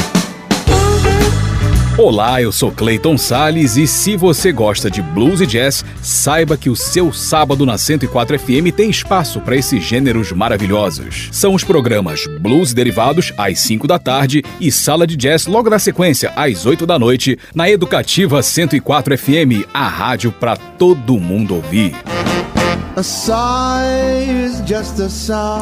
Olá, 1.97 2.43
eu 2.43 2.51
sou 2.51 2.73
Clayton 2.73 3.17
Sales 3.17 3.77
e 3.77 3.87
se 3.87 4.17
você 4.17 4.51
gosta 4.51 4.91
de 4.91 5.01
blues 5.01 5.41
e 5.41 5.47
jazz, 5.47 5.85
saiba 6.03 6.57
que 6.57 6.69
o 6.69 6.75
seu 6.75 7.13
sábado 7.13 7.65
na 7.65 7.79
104 7.79 8.39
FM 8.39 8.75
tem 8.77 8.91
espaço 8.91 9.41
para 9.41 9.57
esses 9.57 9.83
gêneros 9.83 10.33
maravilhosos. 10.33 11.29
São 11.31 11.55
os 11.55 11.63
programas 11.63 12.27
Blues 12.41 12.75
Derivados 12.75 13.33
às 13.39 13.61
5 13.61 13.87
da 13.87 13.99
tarde 13.99 14.43
e 14.61 14.73
Sala 14.73 15.07
de 15.07 15.17
Jazz 15.17 15.47
logo 15.47 15.71
na 15.71 15.79
sequência 15.79 16.33
às 16.35 16.67
8 16.67 16.85
da 16.85 16.99
noite 16.99 17.39
na 17.55 17.71
Educativa 17.71 18.43
104 18.43 19.17
FM, 19.17 19.65
a 19.73 19.87
rádio 19.87 20.33
para 20.33 20.57
todo 20.57 21.19
mundo 21.19 21.55
ouvir. 21.55 21.95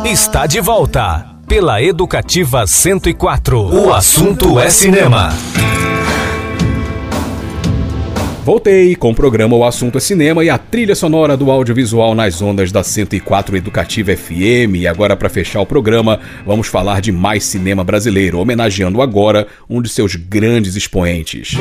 Está 0.04 0.46
de 0.46 0.60
volta 0.60 1.24
pela 1.46 1.80
Educativa 1.80 2.66
104. 2.66 3.60
O 3.60 3.94
assunto 3.94 4.58
é 4.58 4.68
cinema. 4.68 5.28
Voltei 8.44 8.96
com 8.96 9.10
o 9.10 9.14
programa 9.14 9.54
O 9.54 9.64
Assunto 9.64 9.98
é 9.98 10.00
Cinema 10.00 10.42
e 10.42 10.50
a 10.50 10.58
trilha 10.58 10.96
sonora 10.96 11.36
do 11.36 11.50
audiovisual 11.50 12.14
nas 12.14 12.42
ondas 12.42 12.72
da 12.72 12.82
104 12.82 13.56
Educativa 13.56 14.16
FM. 14.16 14.76
E 14.76 14.88
agora, 14.88 15.14
para 15.14 15.28
fechar 15.28 15.60
o 15.60 15.66
programa, 15.66 16.18
vamos 16.44 16.66
falar 16.66 17.00
de 17.00 17.12
mais 17.12 17.44
cinema 17.44 17.84
brasileiro, 17.84 18.40
homenageando 18.40 19.00
agora 19.00 19.46
um 19.70 19.80
de 19.80 19.88
seus 19.88 20.16
grandes 20.16 20.74
expoentes. 20.74 21.56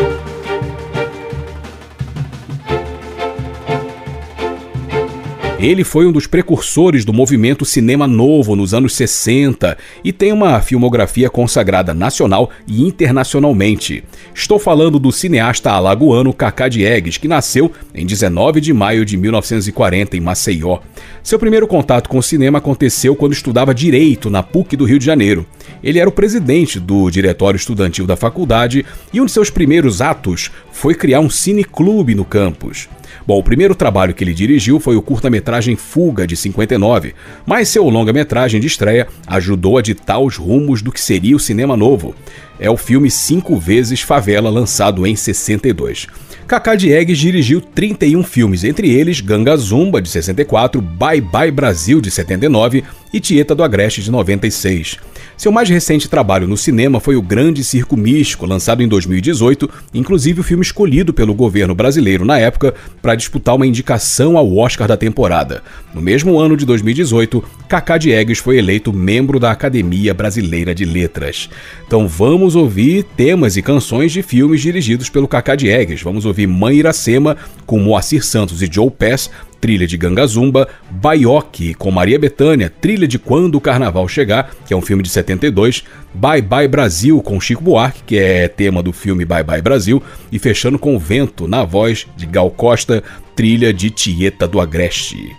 Ele 5.60 5.84
foi 5.84 6.06
um 6.06 6.12
dos 6.12 6.28
precursores 6.28 7.04
do 7.04 7.12
movimento 7.12 7.66
cinema 7.66 8.06
novo 8.06 8.56
nos 8.56 8.76
anos 8.76 8.94
60 8.94 9.76
e 10.04 10.14
tem 10.14 10.32
uma 10.32 10.62
filmografia 10.62 11.32
consagrada 11.32 11.96
nacional 11.96 12.52
e 12.68 12.84
internacionalmente. 12.84 14.04
Estou 14.36 14.60
falando 14.60 15.00
do 15.00 15.12
cineasta 15.12 15.72
alagoano 15.72 16.32
Cacá 16.32 16.68
Diegues, 16.68 17.18
que 17.18 17.28
nasceu 17.28 17.72
em 17.92 18.06
19 18.06 18.62
de 18.62 18.72
maio 18.72 19.04
de 19.04 19.18
1940 19.18 20.16
em 20.16 20.20
Maceió. 20.20 20.78
Seu 21.24 21.40
primeiro 21.40 21.66
contato 21.66 22.08
com 22.08 22.20
o 22.20 22.24
cinema 22.24 22.60
aconteceu 22.60 23.16
quando 23.16 23.34
estudava 23.34 23.74
Direito 23.74 24.30
na 24.30 24.44
PUC 24.44 24.78
do 24.78 24.86
Rio 24.86 25.00
de 25.00 25.06
Janeiro. 25.06 25.44
Ele 25.84 25.98
era 25.98 26.08
o 26.08 26.14
presidente 26.14 26.80
do 26.80 27.10
diretório 27.10 27.58
estudantil 27.58 28.06
da 28.06 28.16
faculdade 28.16 28.86
e 29.12 29.20
um 29.20 29.26
de 29.26 29.32
seus 29.32 29.50
primeiros 29.50 30.04
atos 30.04 30.52
foi 30.72 30.94
criar 30.94 31.20
um 31.20 31.32
cineclube 31.32 32.14
no 32.14 32.24
campus. 32.24 32.88
Bom, 33.28 33.40
o 33.40 33.44
primeiro 33.44 33.76
trabalho 33.76 34.14
que 34.14 34.24
ele 34.24 34.34
dirigiu 34.34 34.80
foi 34.80 34.96
o 34.96 35.02
curta-metragem 35.02 35.76
Fuga, 35.76 36.26
de 36.26 36.38
59, 36.38 37.14
mas 37.46 37.68
seu 37.68 37.84
longa-metragem 37.90 38.62
de 38.62 38.68
estreia 38.68 39.06
ajudou 39.28 39.78
a 39.78 39.82
ditar 39.82 40.18
os 40.20 40.38
rumos 40.38 40.82
do 40.82 40.94
que 40.94 41.02
seria 41.02 41.36
o 41.36 41.40
cinema 41.40 41.76
novo. 41.76 42.16
É 42.60 42.70
o 42.70 42.78
filme 42.78 43.10
Cinco 43.12 43.58
Vezes 43.58 44.02
Favela, 44.02 44.50
lançado 44.50 45.06
em 45.06 45.16
62. 45.16 46.08
Cacá 46.48 46.76
Diegues 46.76 47.18
dirigiu 47.18 47.60
31 47.60 48.24
filmes, 48.24 48.64
entre 48.64 48.90
eles 48.90 49.20
Ganga 49.20 49.56
Zumba, 49.58 50.02
de 50.02 50.08
64, 50.08 50.82
Bye 50.82 51.20
Bye 51.20 51.52
Brasil, 51.52 52.00
de 52.00 52.10
79 52.10 52.86
e 53.14 53.20
Tieta 53.20 53.54
do 53.54 53.64
Agreste, 53.64 54.02
de 54.02 54.10
96. 54.10 54.98
Seu 55.36 55.52
mais 55.52 55.70
recente 55.70 56.10
trabalho 56.10 56.48
no 56.48 56.58
cinema 56.58 57.00
foi 57.00 57.16
O 57.16 57.22
Grande 57.22 57.64
Circo 57.64 57.96
Místico, 57.96 58.46
lançado 58.46 58.82
em 58.82 58.88
2018, 58.88 59.70
inclusive 59.94 60.40
o 60.40 60.44
filme 60.44 60.64
escolhido 60.64 61.14
pelo 61.14 61.34
governo 61.34 61.76
brasileiro 61.76 62.26
na 62.26 62.40
época 62.40 62.74
para 63.02 63.14
disputar 63.14 63.56
uma 63.56 63.68
indicação 63.68 64.38
ao 64.38 64.58
Oscar 64.58 64.88
da 64.88 64.98
temporada. 64.98 65.62
No 65.94 66.02
mesmo 66.02 66.40
ano 66.40 66.58
de 66.58 66.66
2018, 66.66 67.44
Cacá 67.68 67.98
Diegues 67.98 68.40
foi 68.40 68.58
eleito 68.58 68.92
membro 68.92 69.40
da 69.40 69.52
Academia 69.52 70.14
Brasileira 70.14 70.74
de 70.74 70.86
Letras. 70.86 71.50
Então 71.86 72.08
vamos 72.08 72.47
ouvir 72.56 73.04
temas 73.04 73.58
e 73.58 73.62
canções 73.62 74.12
de 74.12 74.22
filmes 74.22 74.62
dirigidos 74.62 75.10
pelo 75.10 75.28
Cacá 75.28 75.56
Diegues. 75.56 76.02
Vamos 76.02 76.26
ouvir 76.26 76.48
Mãe 76.48 76.78
Iracema, 76.78 77.38
com 77.66 77.80
Moacir 77.80 78.24
Santos 78.24 78.62
e 78.62 78.70
Joe 78.72 78.90
Pass, 78.90 79.30
trilha 79.60 79.88
de 79.88 79.98
Gangazumba, 79.98 80.68
Baioque 80.90 81.74
com 81.74 81.92
Maria 81.92 82.20
Bethânia, 82.20 82.70
trilha 82.70 83.08
de 83.08 83.18
Quando 83.18 83.56
o 83.56 83.62
Carnaval 83.62 84.08
Chegar, 84.08 84.52
que 84.66 84.74
é 84.74 84.78
um 84.78 84.82
filme 84.82 85.04
de 85.04 85.10
72, 85.10 85.84
Bye 86.14 86.42
Bye 86.42 86.68
Brasil 86.68 87.22
com 87.22 87.40
Chico 87.40 87.64
Buarque, 87.64 88.04
que 88.06 88.18
é 88.18 88.48
tema 88.48 88.82
do 88.84 88.94
filme 88.94 89.26
Bye 89.26 89.44
Bye 89.44 89.62
Brasil, 89.62 90.02
e 90.32 90.40
fechando 90.40 90.80
com 90.80 90.98
Vento 90.98 91.48
na 91.48 91.64
voz 91.64 92.08
de 92.16 92.26
Gal 92.26 92.52
Costa, 92.52 93.04
trilha 93.36 93.74
de 93.74 93.90
Tieta 93.90 94.48
do 94.48 94.60
Agreste. 94.60 95.36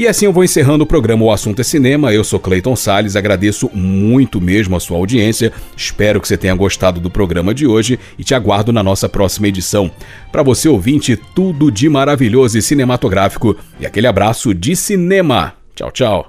E 0.00 0.08
assim 0.08 0.24
eu 0.24 0.32
vou 0.32 0.42
encerrando 0.42 0.82
o 0.82 0.86
programa 0.86 1.26
O 1.26 1.30
Assunto 1.30 1.60
é 1.60 1.62
Cinema. 1.62 2.10
Eu 2.10 2.24
sou 2.24 2.40
Clayton 2.40 2.74
Sales, 2.74 3.16
agradeço 3.16 3.70
muito 3.74 4.40
mesmo 4.40 4.74
a 4.74 4.80
sua 4.80 4.96
audiência. 4.96 5.52
Espero 5.76 6.18
que 6.22 6.26
você 6.26 6.38
tenha 6.38 6.54
gostado 6.54 6.98
do 6.98 7.10
programa 7.10 7.52
de 7.52 7.66
hoje 7.66 8.00
e 8.18 8.24
te 8.24 8.34
aguardo 8.34 8.72
na 8.72 8.82
nossa 8.82 9.10
próxima 9.10 9.48
edição. 9.48 9.90
Para 10.32 10.42
você 10.42 10.70
ouvinte, 10.70 11.20
tudo 11.34 11.70
de 11.70 11.86
maravilhoso 11.86 12.56
e 12.56 12.62
cinematográfico. 12.62 13.54
E 13.78 13.84
aquele 13.84 14.06
abraço 14.06 14.54
de 14.54 14.74
cinema. 14.74 15.52
Tchau, 15.74 15.90
tchau. 15.90 16.26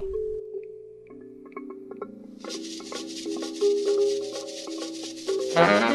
Uh-huh. 5.56 5.91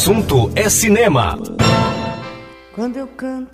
Assunto 0.00 0.50
é 0.56 0.66
cinema. 0.70 1.36
Quando 2.74 2.96
eu 2.96 3.06
canto, 3.06 3.49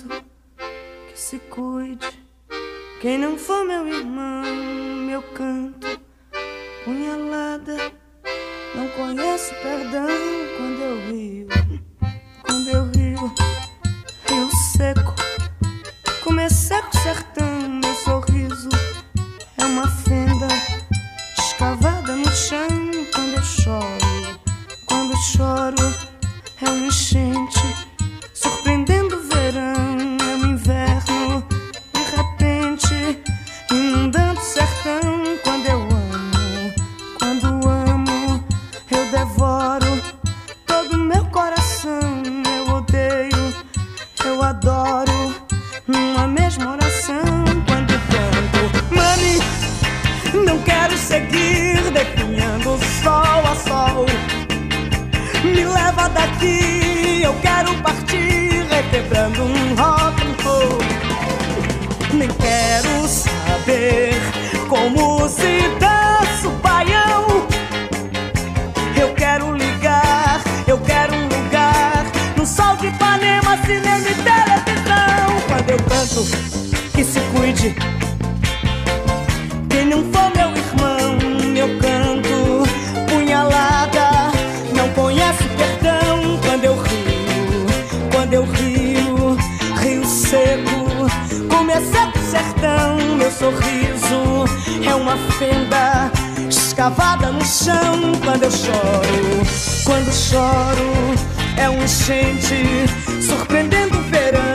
Quem 79.69 79.87
não 79.87 80.05
for 80.13 80.31
meu 80.37 80.51
irmão, 80.51 81.19
meu 81.53 81.69
canto, 81.79 82.63
punhalada, 83.09 84.31
não 84.75 84.89
conhece 84.91 85.43
perdão. 85.57 86.39
Quando 86.45 86.65
eu 86.65 86.77
rio, 86.77 87.67
quando 88.13 88.33
eu 88.35 88.45
rio, 88.45 89.37
rio 89.81 90.07
seco, 90.07 91.09
como 91.49 91.71
é 91.73 91.81
seco 91.81 92.19
o 92.19 92.31
sertão. 92.31 93.17
Meu 93.17 93.31
sorriso 93.33 94.45
é 94.89 94.95
uma 94.95 95.17
fenda 95.39 96.11
escavada 96.49 97.33
no 97.33 97.45
chão. 97.45 98.13
Quando 98.25 98.45
eu 98.45 98.51
choro, 98.51 99.43
quando 99.85 100.13
choro, 100.13 101.15
é 101.57 101.69
um 101.69 101.83
enchente 101.83 102.87
surpreendendo 103.21 103.99
o 103.99 104.03
verão. 104.03 104.46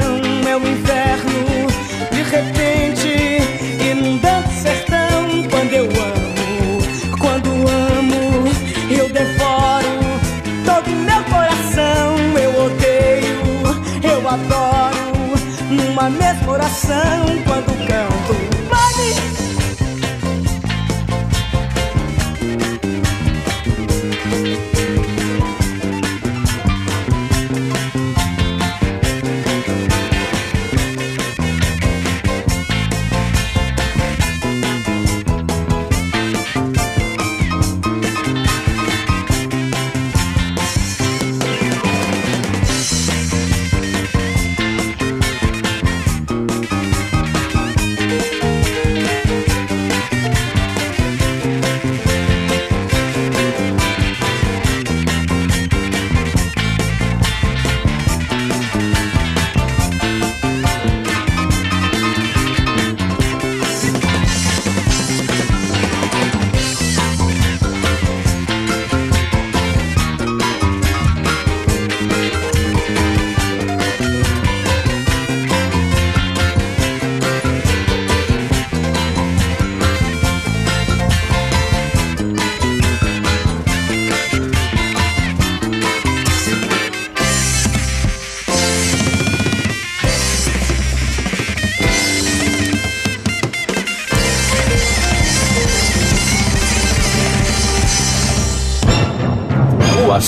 Mesma 16.72 16.96
oração. 16.96 17.44
Quando 17.46 17.88
canto, 17.88 18.41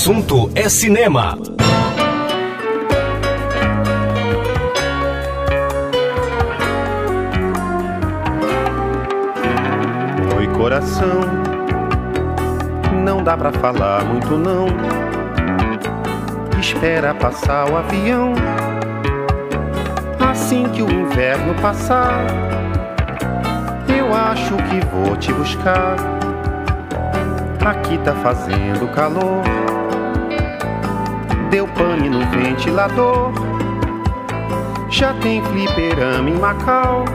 assunto 0.04 0.52
é 0.54 0.68
cinema. 0.68 1.38
Oi, 10.36 10.48
coração. 10.58 11.22
Não 13.02 13.24
dá 13.24 13.38
pra 13.38 13.54
falar 13.54 14.04
muito, 14.04 14.38
não. 14.38 14.68
Espera 16.60 17.14
passar 17.14 17.72
o 17.72 17.78
avião. 17.78 18.34
Assim 20.20 20.66
que 20.66 20.82
o 20.82 20.92
inverno 20.92 21.56
passar, 21.62 22.26
eu 23.88 24.14
acho 24.14 24.54
que 24.58 24.86
vou 24.88 25.16
te 25.16 25.32
buscar. 25.32 25.96
Aqui 27.66 27.98
tá 28.00 28.14
fazendo 28.16 28.92
calor. 28.94 29.42
Deu 31.54 31.68
pane 31.68 32.10
no 32.10 32.26
ventilador. 32.32 33.32
Já 34.90 35.14
tem 35.22 35.40
fliperama 35.44 36.28
em 36.28 36.34
Macau. 36.34 37.06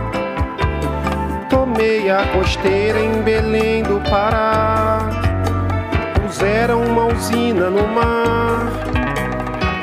Tomei 1.50 2.08
a 2.08 2.24
costeira 2.28 3.00
em 3.00 3.20
Belém 3.22 3.82
do 3.82 4.00
Pará. 4.08 5.00
Puseram 6.22 6.84
uma 6.84 7.06
usina 7.06 7.68
no 7.68 7.84
mar. 7.88 8.70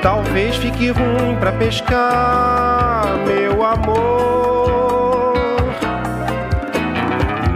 Talvez 0.02 0.56
fique 0.56 0.90
ruim 0.90 1.36
pra 1.38 1.52
pescar, 1.52 3.08
meu 3.28 3.62
amor. 3.62 5.34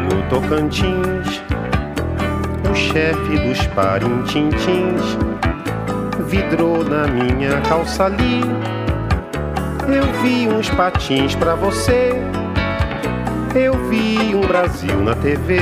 No 0.03 0.21
Tocantins, 0.29 1.41
o 2.69 2.75
chefe 2.75 3.37
dos 3.37 3.65
parintintins 3.67 5.17
vidrou 6.29 6.85
na 6.85 7.07
minha 7.07 7.59
calça 7.61 8.05
ali. 8.05 8.41
Eu 9.87 10.05
vi 10.21 10.47
uns 10.47 10.69
patins 10.69 11.33
pra 11.33 11.55
você. 11.55 12.13
Eu 13.55 13.73
vi 13.89 14.35
um 14.35 14.41
Brasil 14.41 14.95
na 15.01 15.15
TV, 15.15 15.59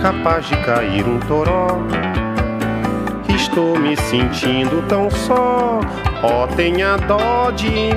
capaz 0.00 0.46
de 0.46 0.56
cair 0.64 1.06
um 1.06 1.18
toró. 1.20 1.66
Estou 3.28 3.78
me 3.78 3.94
sentindo 3.96 4.82
tão 4.88 5.10
só, 5.10 5.80
ó, 6.22 6.46
tenha 6.56 6.96
dó 6.96 7.50
de 7.50 7.70
mim. 7.70 7.92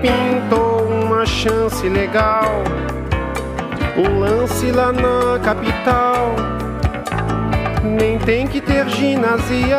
Pintou 0.00 0.88
uma 0.88 1.26
chance 1.26 1.86
legal, 1.86 2.64
um 3.98 4.20
lance 4.20 4.70
lá 4.70 4.90
na 4.90 5.38
capital. 5.40 6.59
Nem 7.90 8.18
tem 8.20 8.46
que 8.46 8.60
ter 8.60 8.88
ginasial, 8.88 9.76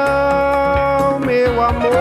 meu 1.26 1.64
amor. 1.64 1.92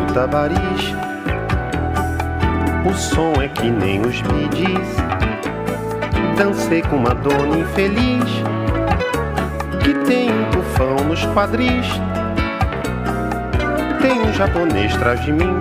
O 0.00 0.12
tabariz, 0.12 0.94
o 2.88 2.94
som 2.94 3.32
é 3.42 3.48
que 3.48 3.68
nem 3.68 4.00
os 4.02 4.22
midis. 4.22 4.96
Dancei 6.36 6.82
com 6.82 6.96
uma 6.96 7.16
dona 7.16 7.58
infeliz 7.58 8.30
que 9.82 9.92
tem 10.06 10.30
um 10.30 10.50
tufão 10.52 11.04
nos 11.08 11.26
quadris. 11.34 11.88
Tem 14.00 14.20
um 14.20 14.32
japonês 14.32 14.94
atrás 14.94 15.20
de 15.24 15.32
mim. 15.32 15.60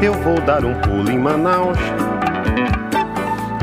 Eu 0.00 0.14
vou 0.14 0.40
dar 0.40 0.64
um 0.64 0.72
pulo 0.80 1.10
em 1.10 1.18
Manaus. 1.18 1.78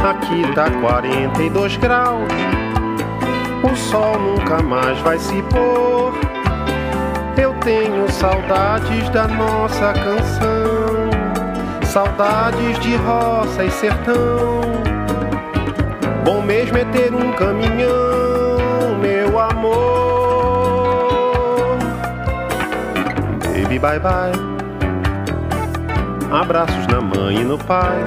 Aqui 0.04 0.44
tá 0.54 0.70
42 0.70 1.78
graus. 1.78 2.28
O 3.64 3.74
sol 3.74 4.20
nunca 4.20 4.62
mais 4.62 5.00
vai 5.00 5.18
se 5.18 5.42
pôr. 5.44 6.14
Eu 7.42 7.54
tenho 7.62 8.12
saudades 8.12 9.08
da 9.12 9.30
nossa 9.30 9.94
canção. 9.94 11.10
Saudades 11.86 12.78
de 12.80 12.98
roça 12.98 13.64
e 13.64 13.72
sertão. 13.72 14.62
Bom 16.26 16.42
mesmo 16.42 16.78
é 16.78 16.84
ter 16.84 17.16
um 17.16 17.32
caminhão, 17.32 18.98
meu 19.02 19.40
amor. 19.40 19.78
Baby, 23.54 23.80
bye 23.80 24.00
bye. 24.00 24.34
Abraços 26.30 26.88
na 26.88 27.00
mãe 27.00 27.38
e 27.38 27.44
no 27.46 27.58
pai. 27.58 28.04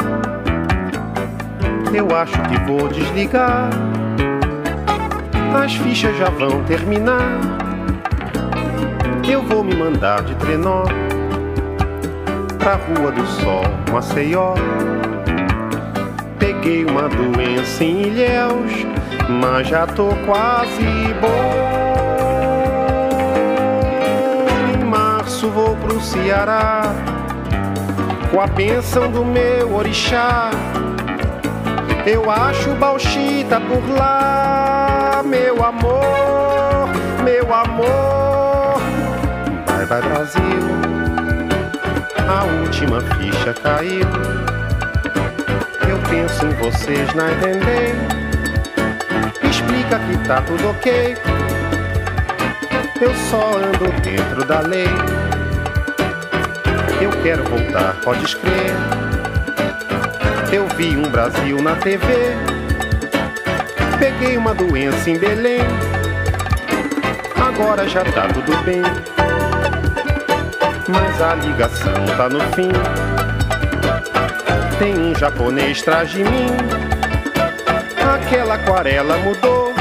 Eu 1.92 2.14
acho 2.14 2.40
que 2.42 2.58
vou 2.64 2.88
desligar. 2.88 3.70
As 5.62 5.74
fichas 5.74 6.16
já 6.16 6.28
vão 6.28 6.62
terminar. 6.64 7.38
Eu 9.28 9.42
vou 9.42 9.64
me 9.64 9.74
mandar 9.74 10.22
de 10.22 10.34
trenó 10.36 10.84
pra 12.58 12.74
Rua 12.74 13.12
do 13.12 13.26
Sol, 13.26 13.62
Maceió. 13.92 14.54
Peguei 16.38 16.84
uma 16.84 17.08
doença 17.08 17.84
em 17.84 18.02
Ilhéus, 18.02 18.72
mas 19.28 19.68
já 19.68 19.86
tô 19.86 20.08
quase 20.26 20.82
bom. 21.20 21.52
Em 24.74 24.84
março 24.84 25.48
vou 25.48 25.76
pro 25.76 26.00
Ceará, 26.00 26.82
com 28.30 28.40
a 28.40 28.46
bênção 28.46 29.10
do 29.10 29.24
meu 29.24 29.74
orixá. 29.74 30.50
Eu 32.06 32.30
acho 32.30 32.70
bauxita 32.76 33.60
por 33.60 33.82
lá, 33.98 35.24
meu 35.24 35.64
amor, 35.64 36.88
meu 37.24 37.52
amor. 37.52 38.80
Vai, 39.66 39.84
vai, 39.86 40.02
Brasil, 40.02 40.40
a 42.28 42.44
última 42.62 43.00
ficha 43.00 43.52
caiu. 43.54 44.06
Eu 45.88 45.98
penso 46.08 46.46
em 46.46 46.54
vocês 46.54 47.12
na 47.12 47.32
entender. 47.32 47.96
Explica 49.42 49.98
que 49.98 50.28
tá 50.28 50.40
tudo 50.42 50.70
ok. 50.70 51.16
Eu 53.00 53.12
só 53.28 53.56
ando 53.56 53.90
dentro 54.02 54.44
da 54.44 54.60
lei. 54.60 54.86
Eu 57.00 57.10
quero 57.24 57.42
voltar, 57.50 57.96
pode 58.04 58.36
crer. 58.36 58.95
Eu 60.52 60.66
vi 60.76 60.96
um 60.96 61.02
Brasil 61.02 61.60
na 61.60 61.74
TV. 61.76 62.06
Peguei 63.98 64.36
uma 64.36 64.54
doença 64.54 65.10
em 65.10 65.18
Belém. 65.18 65.60
Agora 67.34 67.88
já 67.88 68.04
tá 68.04 68.28
tudo 68.28 68.56
bem. 68.62 68.82
Mas 70.88 71.20
a 71.20 71.34
ligação 71.34 72.06
tá 72.16 72.28
no 72.28 72.40
fim. 72.54 72.70
Tem 74.78 74.96
um 74.96 75.14
japonês 75.14 75.80
atrás 75.82 76.10
de 76.10 76.22
mim. 76.22 76.46
Aquela 78.14 78.54
aquarela 78.54 79.18
mudou. 79.18 79.74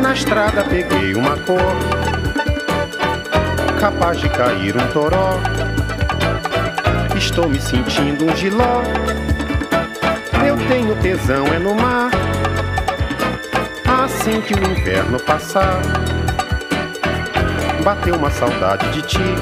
Na 0.00 0.14
estrada 0.14 0.64
peguei 0.64 1.14
uma 1.14 1.36
cor. 1.36 1.60
Capaz 3.78 4.18
de 4.18 4.28
cair 4.30 4.76
um 4.76 4.86
toró. 4.92 5.51
Estou 7.32 7.48
me 7.48 7.58
sentindo 7.58 8.26
um 8.26 8.36
giló. 8.36 8.82
Eu 10.46 10.54
tenho 10.68 10.94
tesão 10.96 11.46
é 11.46 11.58
no 11.58 11.74
mar. 11.74 12.10
Assim 14.04 14.42
que 14.42 14.52
o 14.52 14.70
inverno 14.70 15.18
passar, 15.18 15.80
bateu 17.82 18.16
uma 18.16 18.30
saudade 18.30 18.86
de 18.90 19.00
ti. 19.00 19.34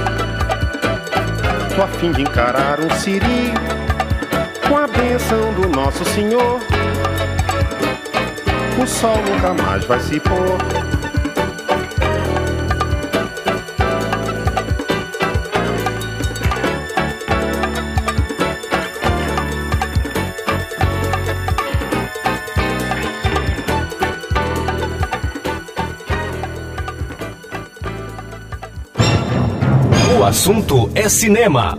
Tô 1.75 1.83
a 1.83 1.89
fim 1.89 2.13
de 2.13 2.23
encarar 2.23 2.79
um 2.79 2.89
siri 2.91 3.53
com 4.69 4.77
a 4.77 4.87
benção 4.87 5.53
do 5.55 5.69
nosso 5.69 6.05
Senhor. 6.05 6.61
O 8.81 8.87
sol 8.87 9.17
nunca 9.17 9.53
mais 9.65 9.85
vai 9.85 9.99
se 9.99 10.21
pôr. 10.21 11.00
O 30.21 30.25
assunto 30.25 30.91
é 30.95 31.09
cinema. 31.09 31.79